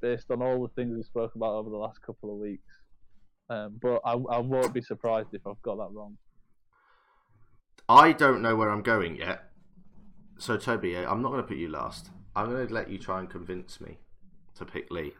based 0.00 0.30
on 0.30 0.42
all 0.42 0.62
the 0.62 0.68
things 0.74 0.96
we 0.96 1.02
spoke 1.02 1.34
about 1.34 1.54
over 1.54 1.70
the 1.70 1.76
last 1.76 2.02
couple 2.02 2.30
of 2.32 2.38
weeks. 2.38 2.62
Um, 3.50 3.78
but 3.80 4.00
I, 4.04 4.12
I 4.12 4.38
won't 4.38 4.74
be 4.74 4.82
surprised 4.82 5.28
if 5.32 5.46
I've 5.46 5.60
got 5.62 5.76
that 5.76 5.88
wrong. 5.92 6.18
I 7.88 8.12
don't 8.12 8.42
know 8.42 8.54
where 8.54 8.68
I'm 8.68 8.82
going 8.82 9.16
yet. 9.16 9.44
So 10.38 10.56
Toby, 10.58 10.96
I'm 10.96 11.22
not 11.22 11.30
going 11.30 11.40
to 11.40 11.48
put 11.48 11.56
you 11.56 11.70
last. 11.70 12.10
I'm 12.36 12.50
going 12.50 12.68
to 12.68 12.72
let 12.74 12.90
you 12.90 12.98
try 12.98 13.18
and 13.18 13.30
convince 13.30 13.80
me 13.80 13.98
to 14.56 14.64
pick 14.64 14.90
Leigh. 14.90 15.14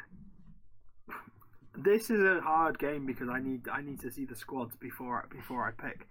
This 1.81 2.11
is 2.11 2.21
a 2.21 2.41
hard 2.41 2.77
game 2.81 3.07
because 3.07 3.29
I 3.29 3.39
need 3.39 3.69
I 3.69 3.83
need 3.83 4.01
to 4.01 4.11
see 4.11 4.25
the 4.25 4.35
squads 4.35 4.75
before 4.77 5.25
I, 5.25 5.35
before 5.35 5.65
I 5.65 5.71
pick. 5.71 6.09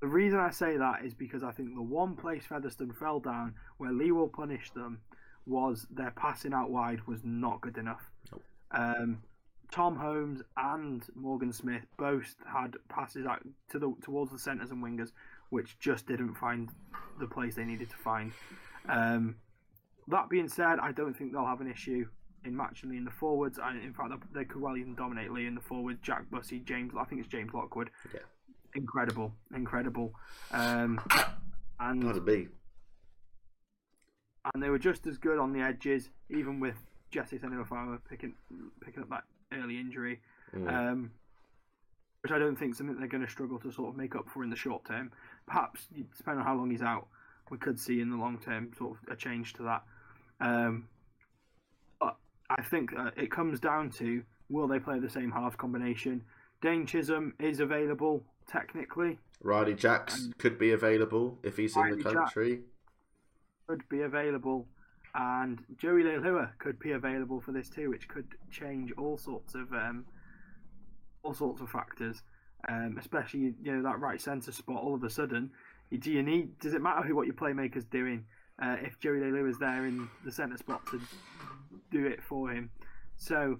The 0.00 0.08
reason 0.08 0.40
I 0.40 0.50
say 0.50 0.76
that 0.76 1.04
is 1.04 1.14
because 1.14 1.44
I 1.44 1.52
think 1.52 1.74
the 1.74 1.82
one 1.82 2.16
place 2.16 2.44
Featherstone 2.44 2.92
fell 2.92 3.20
down 3.20 3.54
where 3.78 3.92
Leigh 3.92 4.10
will 4.10 4.28
punish 4.28 4.72
them 4.72 4.98
was 5.46 5.86
their 5.88 6.10
passing 6.10 6.52
out 6.52 6.70
wide 6.70 7.06
was 7.06 7.20
not 7.22 7.60
good 7.60 7.78
enough. 7.78 8.02
Um, 8.72 9.22
Tom 9.70 9.94
Holmes 9.94 10.42
and 10.56 11.04
Morgan 11.14 11.52
Smith 11.52 11.86
both 11.96 12.34
had 12.44 12.74
passes 12.88 13.26
out 13.26 13.40
to 13.70 13.78
the 13.78 13.94
towards 14.02 14.32
the 14.32 14.38
centres 14.38 14.72
and 14.72 14.82
wingers, 14.82 15.12
which 15.50 15.78
just 15.78 16.08
didn't 16.08 16.34
find 16.34 16.70
the 17.20 17.28
place 17.28 17.54
they 17.54 17.64
needed 17.64 17.88
to 17.90 17.96
find. 17.98 18.32
Um, 18.88 19.36
that 20.08 20.28
being 20.28 20.48
said, 20.48 20.80
I 20.80 20.90
don't 20.90 21.14
think 21.14 21.32
they'll 21.32 21.46
have 21.46 21.60
an 21.60 21.70
issue 21.70 22.06
in 22.44 22.56
matching 22.56 22.90
Leigh 22.90 22.96
in 22.98 23.04
the 23.04 23.10
forwards. 23.10 23.58
And 23.62 23.82
in 23.82 23.92
fact, 23.92 24.12
they 24.34 24.44
could 24.44 24.60
well 24.60 24.76
even 24.76 24.94
dominate 24.94 25.32
Leigh 25.32 25.46
in 25.46 25.54
the 25.54 25.60
forwards. 25.60 25.98
Jack 26.02 26.30
Bussey, 26.30 26.60
James, 26.60 26.92
I 26.98 27.04
think 27.04 27.20
it's 27.20 27.30
James 27.30 27.52
Lockwood. 27.54 27.90
Yeah. 28.12 28.20
Incredible, 28.74 29.32
incredible. 29.54 30.12
Um, 30.50 31.00
and 31.80 32.02
That'd 32.02 32.24
be. 32.24 32.48
and 34.52 34.62
they 34.62 34.68
were 34.70 34.78
just 34.78 35.06
as 35.06 35.16
good 35.16 35.38
on 35.38 35.52
the 35.52 35.60
edges, 35.60 36.10
even 36.30 36.60
with 36.60 36.74
Jesse 37.10 37.38
Sene-Lefao 37.38 37.98
picking 38.08 38.34
picking 38.84 39.02
up 39.02 39.08
that 39.10 39.24
early 39.52 39.78
injury, 39.78 40.20
Mm. 40.54 40.72
um, 40.72 41.10
which 42.22 42.32
I 42.32 42.38
don't 42.38 42.56
think 42.56 42.72
is 42.72 42.78
something 42.78 42.96
they're 42.98 43.08
going 43.08 43.24
to 43.24 43.30
struggle 43.30 43.58
to 43.60 43.70
sort 43.72 43.90
of 43.90 43.96
make 43.96 44.14
up 44.16 44.28
for 44.28 44.42
in 44.44 44.50
the 44.50 44.56
short 44.56 44.84
term. 44.84 45.10
Perhaps, 45.46 45.86
depending 46.16 46.40
on 46.40 46.44
how 46.46 46.54
long 46.56 46.70
he's 46.70 46.82
out, 46.82 47.06
we 47.50 47.58
could 47.58 47.78
see 47.78 48.00
in 48.00 48.10
the 48.10 48.16
long 48.16 48.38
term 48.38 48.72
sort 48.76 48.96
of 48.96 49.12
a 49.12 49.16
change 49.16 49.52
to 49.54 49.62
that. 49.64 49.82
Um, 50.40 50.88
I 52.56 52.62
think 52.62 52.92
uh, 52.96 53.10
it 53.16 53.30
comes 53.30 53.60
down 53.60 53.90
to 53.92 54.22
will 54.48 54.68
they 54.68 54.78
play 54.78 54.98
the 54.98 55.08
same 55.10 55.30
halves 55.30 55.56
combination? 55.56 56.22
Dane 56.62 56.86
Chisholm 56.86 57.34
is 57.38 57.60
available 57.60 58.22
technically. 58.46 59.18
Riley 59.42 59.74
Jacks 59.74 60.28
could 60.38 60.58
be 60.58 60.72
available 60.72 61.38
if 61.42 61.56
he's 61.56 61.76
in 61.76 61.82
Riley 61.82 61.96
the 62.02 62.10
Jack- 62.10 62.14
country. 62.14 62.60
could 63.66 63.86
be 63.88 64.02
available, 64.02 64.66
and 65.14 65.62
Joey 65.78 66.02
Leilua 66.04 66.50
could 66.58 66.78
be 66.78 66.92
available 66.92 67.40
for 67.40 67.52
this 67.52 67.68
too, 67.68 67.90
which 67.90 68.08
could 68.08 68.26
change 68.50 68.92
all 68.96 69.18
sorts 69.18 69.54
of 69.54 69.72
um, 69.72 70.04
all 71.22 71.34
sorts 71.34 71.60
of 71.60 71.68
factors. 71.70 72.22
Um, 72.66 72.96
especially 72.98 73.54
you 73.62 73.76
know 73.76 73.82
that 73.82 74.00
right 74.00 74.20
centre 74.20 74.52
spot. 74.52 74.80
All 74.82 74.94
of 74.94 75.04
a 75.04 75.10
sudden, 75.10 75.50
do 75.98 76.10
you 76.10 76.22
need? 76.22 76.58
Does 76.60 76.72
it 76.72 76.80
matter 76.80 77.02
who 77.06 77.14
what 77.14 77.26
your 77.26 77.34
playmaker's 77.34 77.84
doing? 77.84 78.24
Uh, 78.62 78.76
if 78.82 78.98
Joey 79.00 79.18
Leilua 79.18 79.50
is 79.50 79.58
there 79.58 79.84
in 79.84 80.08
the 80.24 80.30
centre 80.32 80.56
spot 80.56 80.86
to 80.86 81.00
do 81.90 82.06
it 82.06 82.22
for 82.22 82.50
him, 82.50 82.70
so 83.16 83.58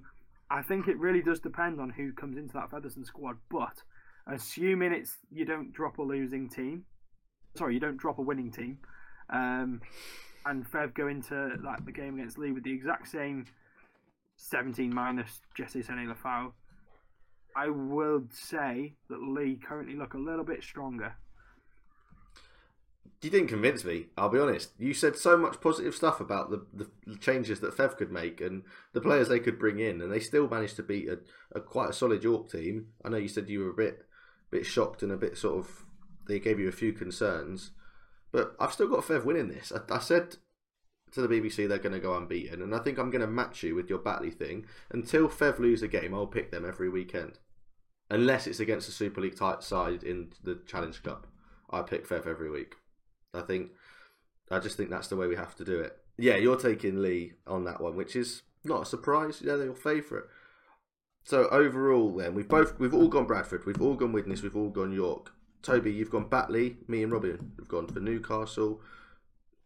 I 0.51 0.63
think 0.63 0.89
it 0.89 0.99
really 0.99 1.23
does 1.23 1.41
depend 1.41 1.81
on 1.81 1.91
who 1.91 2.13
comes 2.13 2.37
into 2.37 2.53
that 2.55 2.71
Featherstone 2.71 3.05
squad. 3.05 3.37
But 3.51 3.83
assuming 4.27 4.93
it's 4.93 5.19
you 5.33 5.45
don't 5.45 5.73
drop 5.73 5.99
a 5.99 6.03
losing 6.03 6.49
team, 6.49 6.85
sorry, 7.57 7.75
you 7.75 7.81
don't 7.81 7.97
drop 7.97 8.19
a 8.19 8.23
winning 8.23 8.51
team, 8.51 8.79
um, 9.31 9.81
and 10.47 10.71
Fev 10.71 10.95
go 10.95 11.09
into 11.09 11.57
like 11.65 11.85
the 11.85 11.93
game 11.93 12.15
against 12.15 12.39
Leigh 12.39 12.53
with 12.53 12.65
the 12.65 12.73
exact 12.73 13.09
same 13.09 13.47
17 14.37 14.93
minus 14.93 15.41
Jesse 15.57 15.83
Sene-Lefao, 15.83 16.53
I 17.57 17.69
would 17.69 18.33
say 18.33 18.95
that 19.09 19.23
Leigh 19.23 19.57
currently 19.57 19.95
look 19.95 20.15
a 20.15 20.19
little 20.19 20.45
bit 20.45 20.63
stronger. 20.63 21.15
You 23.23 23.31
didn't 23.31 23.49
convince 23.49 23.85
me. 23.85 24.07
I'll 24.19 24.29
be 24.29 24.39
honest. 24.39 24.73
You 24.79 24.93
said 24.93 25.17
so 25.17 25.37
much 25.37 25.61
positive 25.61 25.95
stuff 25.95 26.21
about 26.21 26.51
the, 26.51 26.67
the 27.07 27.17
changes 27.17 27.61
that 27.61 27.75
Fev 27.75 27.97
could 27.97 28.13
make 28.13 28.41
and 28.41 28.65
the 28.93 29.01
players 29.01 29.29
they 29.29 29.41
could 29.41 29.59
bring 29.59 29.79
in, 29.79 30.03
and 30.03 30.13
they 30.13 30.21
still 30.21 30.47
managed 30.47 30.77
to 30.77 30.83
beat 30.83 31.09
a, 31.09 31.19
a 31.53 31.61
quite 31.61 31.91
a 31.91 31.95
solid 31.95 32.23
York 32.23 32.51
team. 32.51 32.89
I 33.03 33.09
know 33.09 33.17
you 33.17 33.29
said 33.29 33.49
you 33.49 33.61
were 33.61 33.71
a 33.71 33.75
bit 33.75 34.05
bit 34.51 34.67
shocked 34.67 35.03
and 35.03 35.11
a 35.11 35.17
bit 35.17 35.37
sort 35.37 35.59
of 35.59 35.85
they 36.29 36.39
gave 36.39 36.61
you 36.61 36.69
a 36.69 36.73
few 36.73 36.93
concerns, 36.93 37.73
but 38.31 38.55
I've 38.61 38.73
still 38.73 38.89
got 38.89 39.05
Fev 39.05 39.25
winning 39.25 39.49
this. 39.49 39.73
I, 39.73 39.95
I 39.95 39.99
said 39.99 40.37
to 41.13 41.27
the 41.27 41.29
BBC 41.29 41.69
they're 41.69 41.79
going 41.79 41.95
to 41.95 42.01
go 42.01 42.17
unbeaten, 42.17 42.63
and 42.63 42.75
I 42.75 42.79
think 42.79 42.99
I'm 42.99 43.11
going 43.11 43.21
to 43.21 43.27
match 43.27 43.63
you 43.63 43.75
with 43.75 43.89
your 43.89 43.99
Batley 43.99 44.31
thing. 44.31 44.67
Until 44.91 45.29
Fev 45.29 45.59
lose 45.59 45.83
a 45.83 45.89
game, 45.89 46.15
I'll 46.15 46.27
pick 46.27 46.51
them 46.51 46.67
every 46.67 46.89
weekend, 46.89 47.39
unless 48.11 48.47
it's 48.47 48.61
against 48.61 48.89
a 48.89 48.93
Super 48.93 49.21
League 49.21 49.37
type 49.37 49.63
side 49.63 50.03
in 50.03 50.33
the 50.43 50.61
Challenge 50.67 51.03
Cup. 51.03 51.27
I 51.71 51.83
pick 51.83 52.07
Fev 52.07 52.27
every 52.27 52.51
week. 52.51 52.75
I 53.35 53.41
think 53.43 53.73
I 54.51 54.59
just 54.61 54.77
think 54.77 54.91
that's 54.91 55.09
the 55.09 55.17
way 55.17 55.27
we 55.27 55.37
have 55.37 55.55
to 55.57 55.65
do 55.65 55.81
it. 55.81 55.97
Yeah, 56.17 56.37
you're 56.37 56.57
taking 56.59 57.03
Leigh 57.03 57.33
on 57.47 57.65
that 57.65 57.81
one, 57.81 57.97
which 57.97 58.15
is 58.15 58.43
not 58.63 58.83
a 58.83 58.87
surprise. 58.87 59.43
Yeah, 59.45 59.57
they're 59.57 59.67
your 59.67 59.75
favourite. 59.75 60.25
So 61.25 61.49
overall, 61.49 62.15
then 62.17 62.35
we've 62.35 62.49
both 62.49 62.79
we've 62.79 62.95
all 62.95 63.09
gone 63.09 63.27
Bradford, 63.27 63.65
we've 63.67 63.81
all 63.81 63.95
gone 63.97 64.13
Widnes, 64.13 64.43
we've 64.43 64.57
all 64.57 64.71
gone 64.71 64.93
York. 64.93 65.33
Toby, 65.63 65.93
you've 65.93 66.11
gone 66.11 66.29
Batley. 66.29 66.77
Me 66.87 67.03
and 67.03 67.11
Robin 67.11 67.53
have 67.59 67.69
gone 67.69 67.87
for 67.87 68.01
Newcastle. 68.01 68.81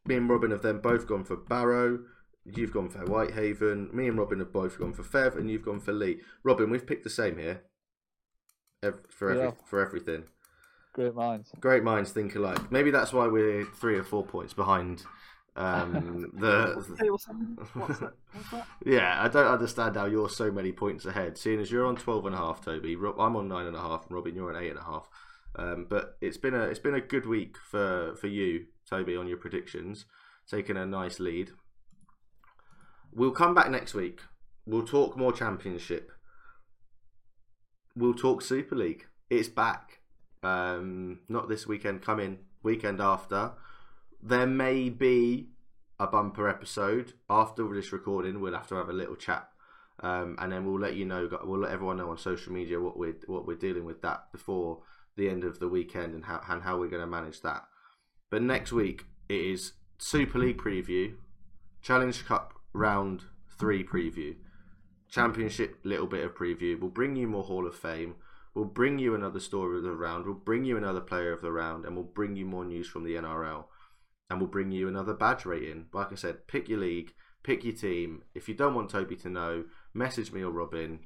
Me 0.06 0.14
and 0.14 0.30
Robin 0.30 0.52
have 0.52 0.62
then 0.62 0.78
both 0.78 1.06
gone 1.08 1.24
for 1.24 1.36
Barrow. 1.36 1.98
You've 2.44 2.72
gone 2.72 2.88
for 2.88 3.00
Whitehaven. 3.00 3.90
Me 3.92 4.06
and 4.08 4.16
Robin 4.16 4.38
have 4.38 4.52
both 4.52 4.78
gone 4.78 4.92
for 4.94 5.02
Fev, 5.02 5.36
and 5.36 5.50
you've 5.50 5.64
gone 5.64 5.80
for 5.80 5.92
Leigh. 5.92 6.20
Robin, 6.44 6.70
we've 6.70 6.86
picked 6.86 7.04
the 7.04 7.10
same 7.10 7.36
here. 7.36 7.62
For 9.10 9.30
every, 9.30 9.42
Yeah. 9.42 9.50
for 9.66 9.80
everything. 9.80 10.24
Great 10.98 11.14
minds. 11.14 11.52
Great 11.60 11.84
minds 11.84 12.10
think 12.10 12.34
alike. 12.34 12.72
Maybe 12.72 12.90
that's 12.90 13.12
why 13.12 13.28
we're 13.28 13.64
three 13.64 13.96
or 13.96 14.02
four 14.02 14.24
points 14.24 14.52
behind 14.52 15.04
um, 15.54 16.32
the. 16.34 16.72
What's 16.74 16.88
that? 16.88 17.62
What's 17.74 18.00
that? 18.00 18.14
Yeah, 18.84 19.22
I 19.22 19.28
don't 19.28 19.46
understand 19.46 19.94
how 19.94 20.06
you're 20.06 20.28
so 20.28 20.50
many 20.50 20.72
points 20.72 21.04
ahead. 21.04 21.38
Seeing 21.38 21.60
as 21.60 21.70
you're 21.70 21.86
on 21.86 21.94
twelve 21.94 22.26
and 22.26 22.34
a 22.34 22.38
half, 22.38 22.64
Toby. 22.64 22.96
Rob, 22.96 23.20
I'm 23.20 23.36
on 23.36 23.46
nine 23.46 23.66
and 23.66 23.76
a 23.76 23.80
half, 23.80 24.06
and 24.06 24.16
Robin, 24.16 24.34
you're 24.34 24.52
on 24.52 24.60
eight 24.60 24.70
and 24.70 24.78
a 24.80 24.82
half. 24.82 25.08
Um, 25.54 25.86
but 25.88 26.16
it's 26.20 26.36
been 26.36 26.54
a 26.54 26.62
it's 26.62 26.80
been 26.80 26.94
a 26.94 27.00
good 27.00 27.26
week 27.26 27.56
for 27.70 28.16
for 28.16 28.26
you, 28.26 28.66
Toby, 28.90 29.16
on 29.16 29.28
your 29.28 29.38
predictions, 29.38 30.04
taking 30.50 30.76
a 30.76 30.84
nice 30.84 31.20
lead. 31.20 31.52
We'll 33.12 33.30
come 33.30 33.54
back 33.54 33.70
next 33.70 33.94
week. 33.94 34.22
We'll 34.66 34.84
talk 34.84 35.16
more 35.16 35.32
championship. 35.32 36.10
We'll 37.94 38.14
talk 38.14 38.42
Super 38.42 38.74
League. 38.74 39.06
It's 39.30 39.48
back. 39.48 39.97
Um, 40.42 41.20
not 41.28 41.48
this 41.48 41.66
weekend. 41.66 42.02
Coming 42.02 42.38
weekend 42.62 43.00
after. 43.00 43.52
There 44.22 44.46
may 44.46 44.88
be 44.88 45.50
a 45.98 46.06
bumper 46.06 46.48
episode 46.48 47.14
after 47.28 47.72
this 47.74 47.92
recording. 47.92 48.40
We'll 48.40 48.54
have 48.54 48.68
to 48.68 48.76
have 48.76 48.88
a 48.88 48.92
little 48.92 49.16
chat, 49.16 49.48
um, 50.00 50.36
and 50.38 50.52
then 50.52 50.66
we'll 50.66 50.80
let 50.80 50.94
you 50.94 51.04
know. 51.04 51.28
We'll 51.44 51.60
let 51.60 51.72
everyone 51.72 51.98
know 51.98 52.10
on 52.10 52.18
social 52.18 52.52
media 52.52 52.80
what 52.80 52.96
we're 52.96 53.16
what 53.26 53.46
we're 53.46 53.56
dealing 53.56 53.84
with 53.84 54.02
that 54.02 54.30
before 54.32 54.80
the 55.16 55.28
end 55.28 55.44
of 55.44 55.58
the 55.58 55.68
weekend 55.68 56.14
and 56.14 56.24
how 56.24 56.40
and 56.48 56.62
how 56.62 56.78
we're 56.78 56.88
going 56.88 57.02
to 57.02 57.06
manage 57.06 57.42
that. 57.42 57.64
But 58.30 58.42
next 58.42 58.72
week 58.72 59.04
it 59.28 59.40
is 59.40 59.72
Super 59.98 60.38
League 60.38 60.58
preview, 60.58 61.14
Challenge 61.82 62.24
Cup 62.24 62.54
round 62.72 63.24
three 63.58 63.82
preview, 63.82 64.36
Championship 65.10 65.78
little 65.84 66.06
bit 66.06 66.24
of 66.24 66.34
preview. 66.34 66.78
We'll 66.78 66.90
bring 66.90 67.16
you 67.16 67.26
more 67.26 67.44
Hall 67.44 67.66
of 67.66 67.74
Fame. 67.74 68.14
We'll 68.58 68.66
bring 68.66 68.98
you 68.98 69.14
another 69.14 69.38
story 69.38 69.76
of 69.76 69.84
the 69.84 69.92
round. 69.92 70.24
We'll 70.24 70.34
bring 70.34 70.64
you 70.64 70.76
another 70.76 71.00
player 71.00 71.32
of 71.32 71.42
the 71.42 71.52
round, 71.52 71.84
and 71.84 71.94
we'll 71.94 72.04
bring 72.04 72.34
you 72.34 72.44
more 72.44 72.64
news 72.64 72.88
from 72.88 73.04
the 73.04 73.14
NRL 73.14 73.66
and 74.28 74.40
we'll 74.40 74.50
bring 74.50 74.72
you 74.72 74.88
another 74.88 75.14
badge 75.14 75.44
rating. 75.44 75.86
Like 75.92 76.10
I 76.10 76.16
said, 76.16 76.48
pick 76.48 76.68
your 76.68 76.80
league, 76.80 77.12
pick 77.44 77.62
your 77.62 77.76
team. 77.76 78.24
If 78.34 78.48
you 78.48 78.54
don't 78.56 78.74
want 78.74 78.90
Toby 78.90 79.14
to 79.14 79.28
know, 79.28 79.66
message 79.94 80.32
me 80.32 80.42
or 80.42 80.50
Robin, 80.50 80.98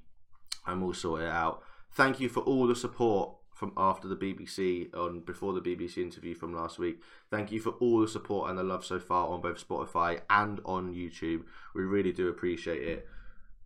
and 0.67 0.83
we'll 0.83 0.95
sort 0.95 1.21
it 1.21 1.29
out. 1.29 1.63
Thank 1.93 2.21
you 2.21 2.31
for 2.31 2.41
all 2.41 2.67
the 2.67 2.75
support 2.75 3.35
from 3.55 3.75
after 3.77 4.09
the 4.09 4.17
BBC 4.17 4.89
on 4.97 5.21
before 5.21 5.53
the 5.53 5.61
BBC 5.61 5.99
interview 5.99 6.35
from 6.35 6.55
last 6.55 6.79
week. 6.79 7.03
Thank 7.31 7.53
you 7.53 7.61
for 7.61 7.73
all 7.81 8.01
the 8.01 8.09
support 8.09 8.49
and 8.49 8.59
the 8.59 8.65
love 8.65 8.83
so 8.83 8.99
far 8.99 9.29
on 9.29 9.43
both 9.43 9.63
Spotify 9.69 10.23
and 10.31 10.59
on 10.65 10.95
YouTube. 10.95 11.43
We 11.75 11.83
really 11.83 12.13
do 12.13 12.29
appreciate 12.29 12.83
it. 12.83 13.07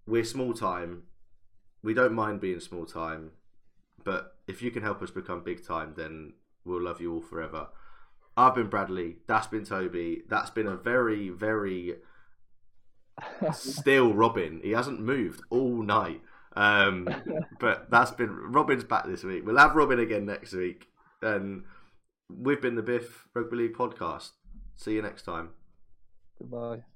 We're 0.09 0.25
small 0.25 0.55
time. 0.55 1.05
We 1.85 1.95
don't 1.95 2.15
mind 2.15 2.41
being 2.41 2.59
small 2.59 2.85
time, 2.85 3.31
but 4.07 4.37
if 4.47 4.63
you 4.63 4.71
can 4.71 4.85
help 4.85 5.03
us 5.03 5.11
become 5.11 5.43
big 5.43 5.67
time, 5.67 5.95
then 5.97 6.35
we'll 6.65 6.81
love 6.81 7.01
you 7.01 7.13
all 7.13 7.21
forever. 7.21 7.67
I've 8.37 8.55
been 8.55 8.69
Bradley. 8.69 9.17
That's 9.27 9.49
been 9.49 9.65
Toby. 9.65 10.23
That's 10.29 10.51
been 10.51 10.69
a 10.69 10.77
very, 10.77 11.29
very 11.31 11.97
still 13.53 14.15
Robin. 14.15 14.61
He 14.63 14.71
hasn't 14.71 15.01
moved 15.01 15.43
all 15.51 15.83
night. 15.83 16.23
Um, 16.55 17.09
but 17.61 17.91
that's 17.91 18.13
been 18.13 18.31
Robin's 18.31 18.85
back 18.85 19.07
this 19.07 19.25
week. 19.25 19.45
We'll 19.45 19.59
have 19.59 19.75
Robin 19.75 19.99
again 19.99 20.25
next 20.25 20.53
week. 20.53 20.87
And 21.21 21.65
we've 22.31 22.63
been 22.63 22.77
the 22.77 22.83
Biff 22.83 23.27
Rugby 23.35 23.57
League 23.57 23.75
podcast. 23.75 24.31
See 24.77 24.93
you 24.93 25.03
next 25.03 25.23
time. 25.23 25.51
Goodbye. 26.39 26.83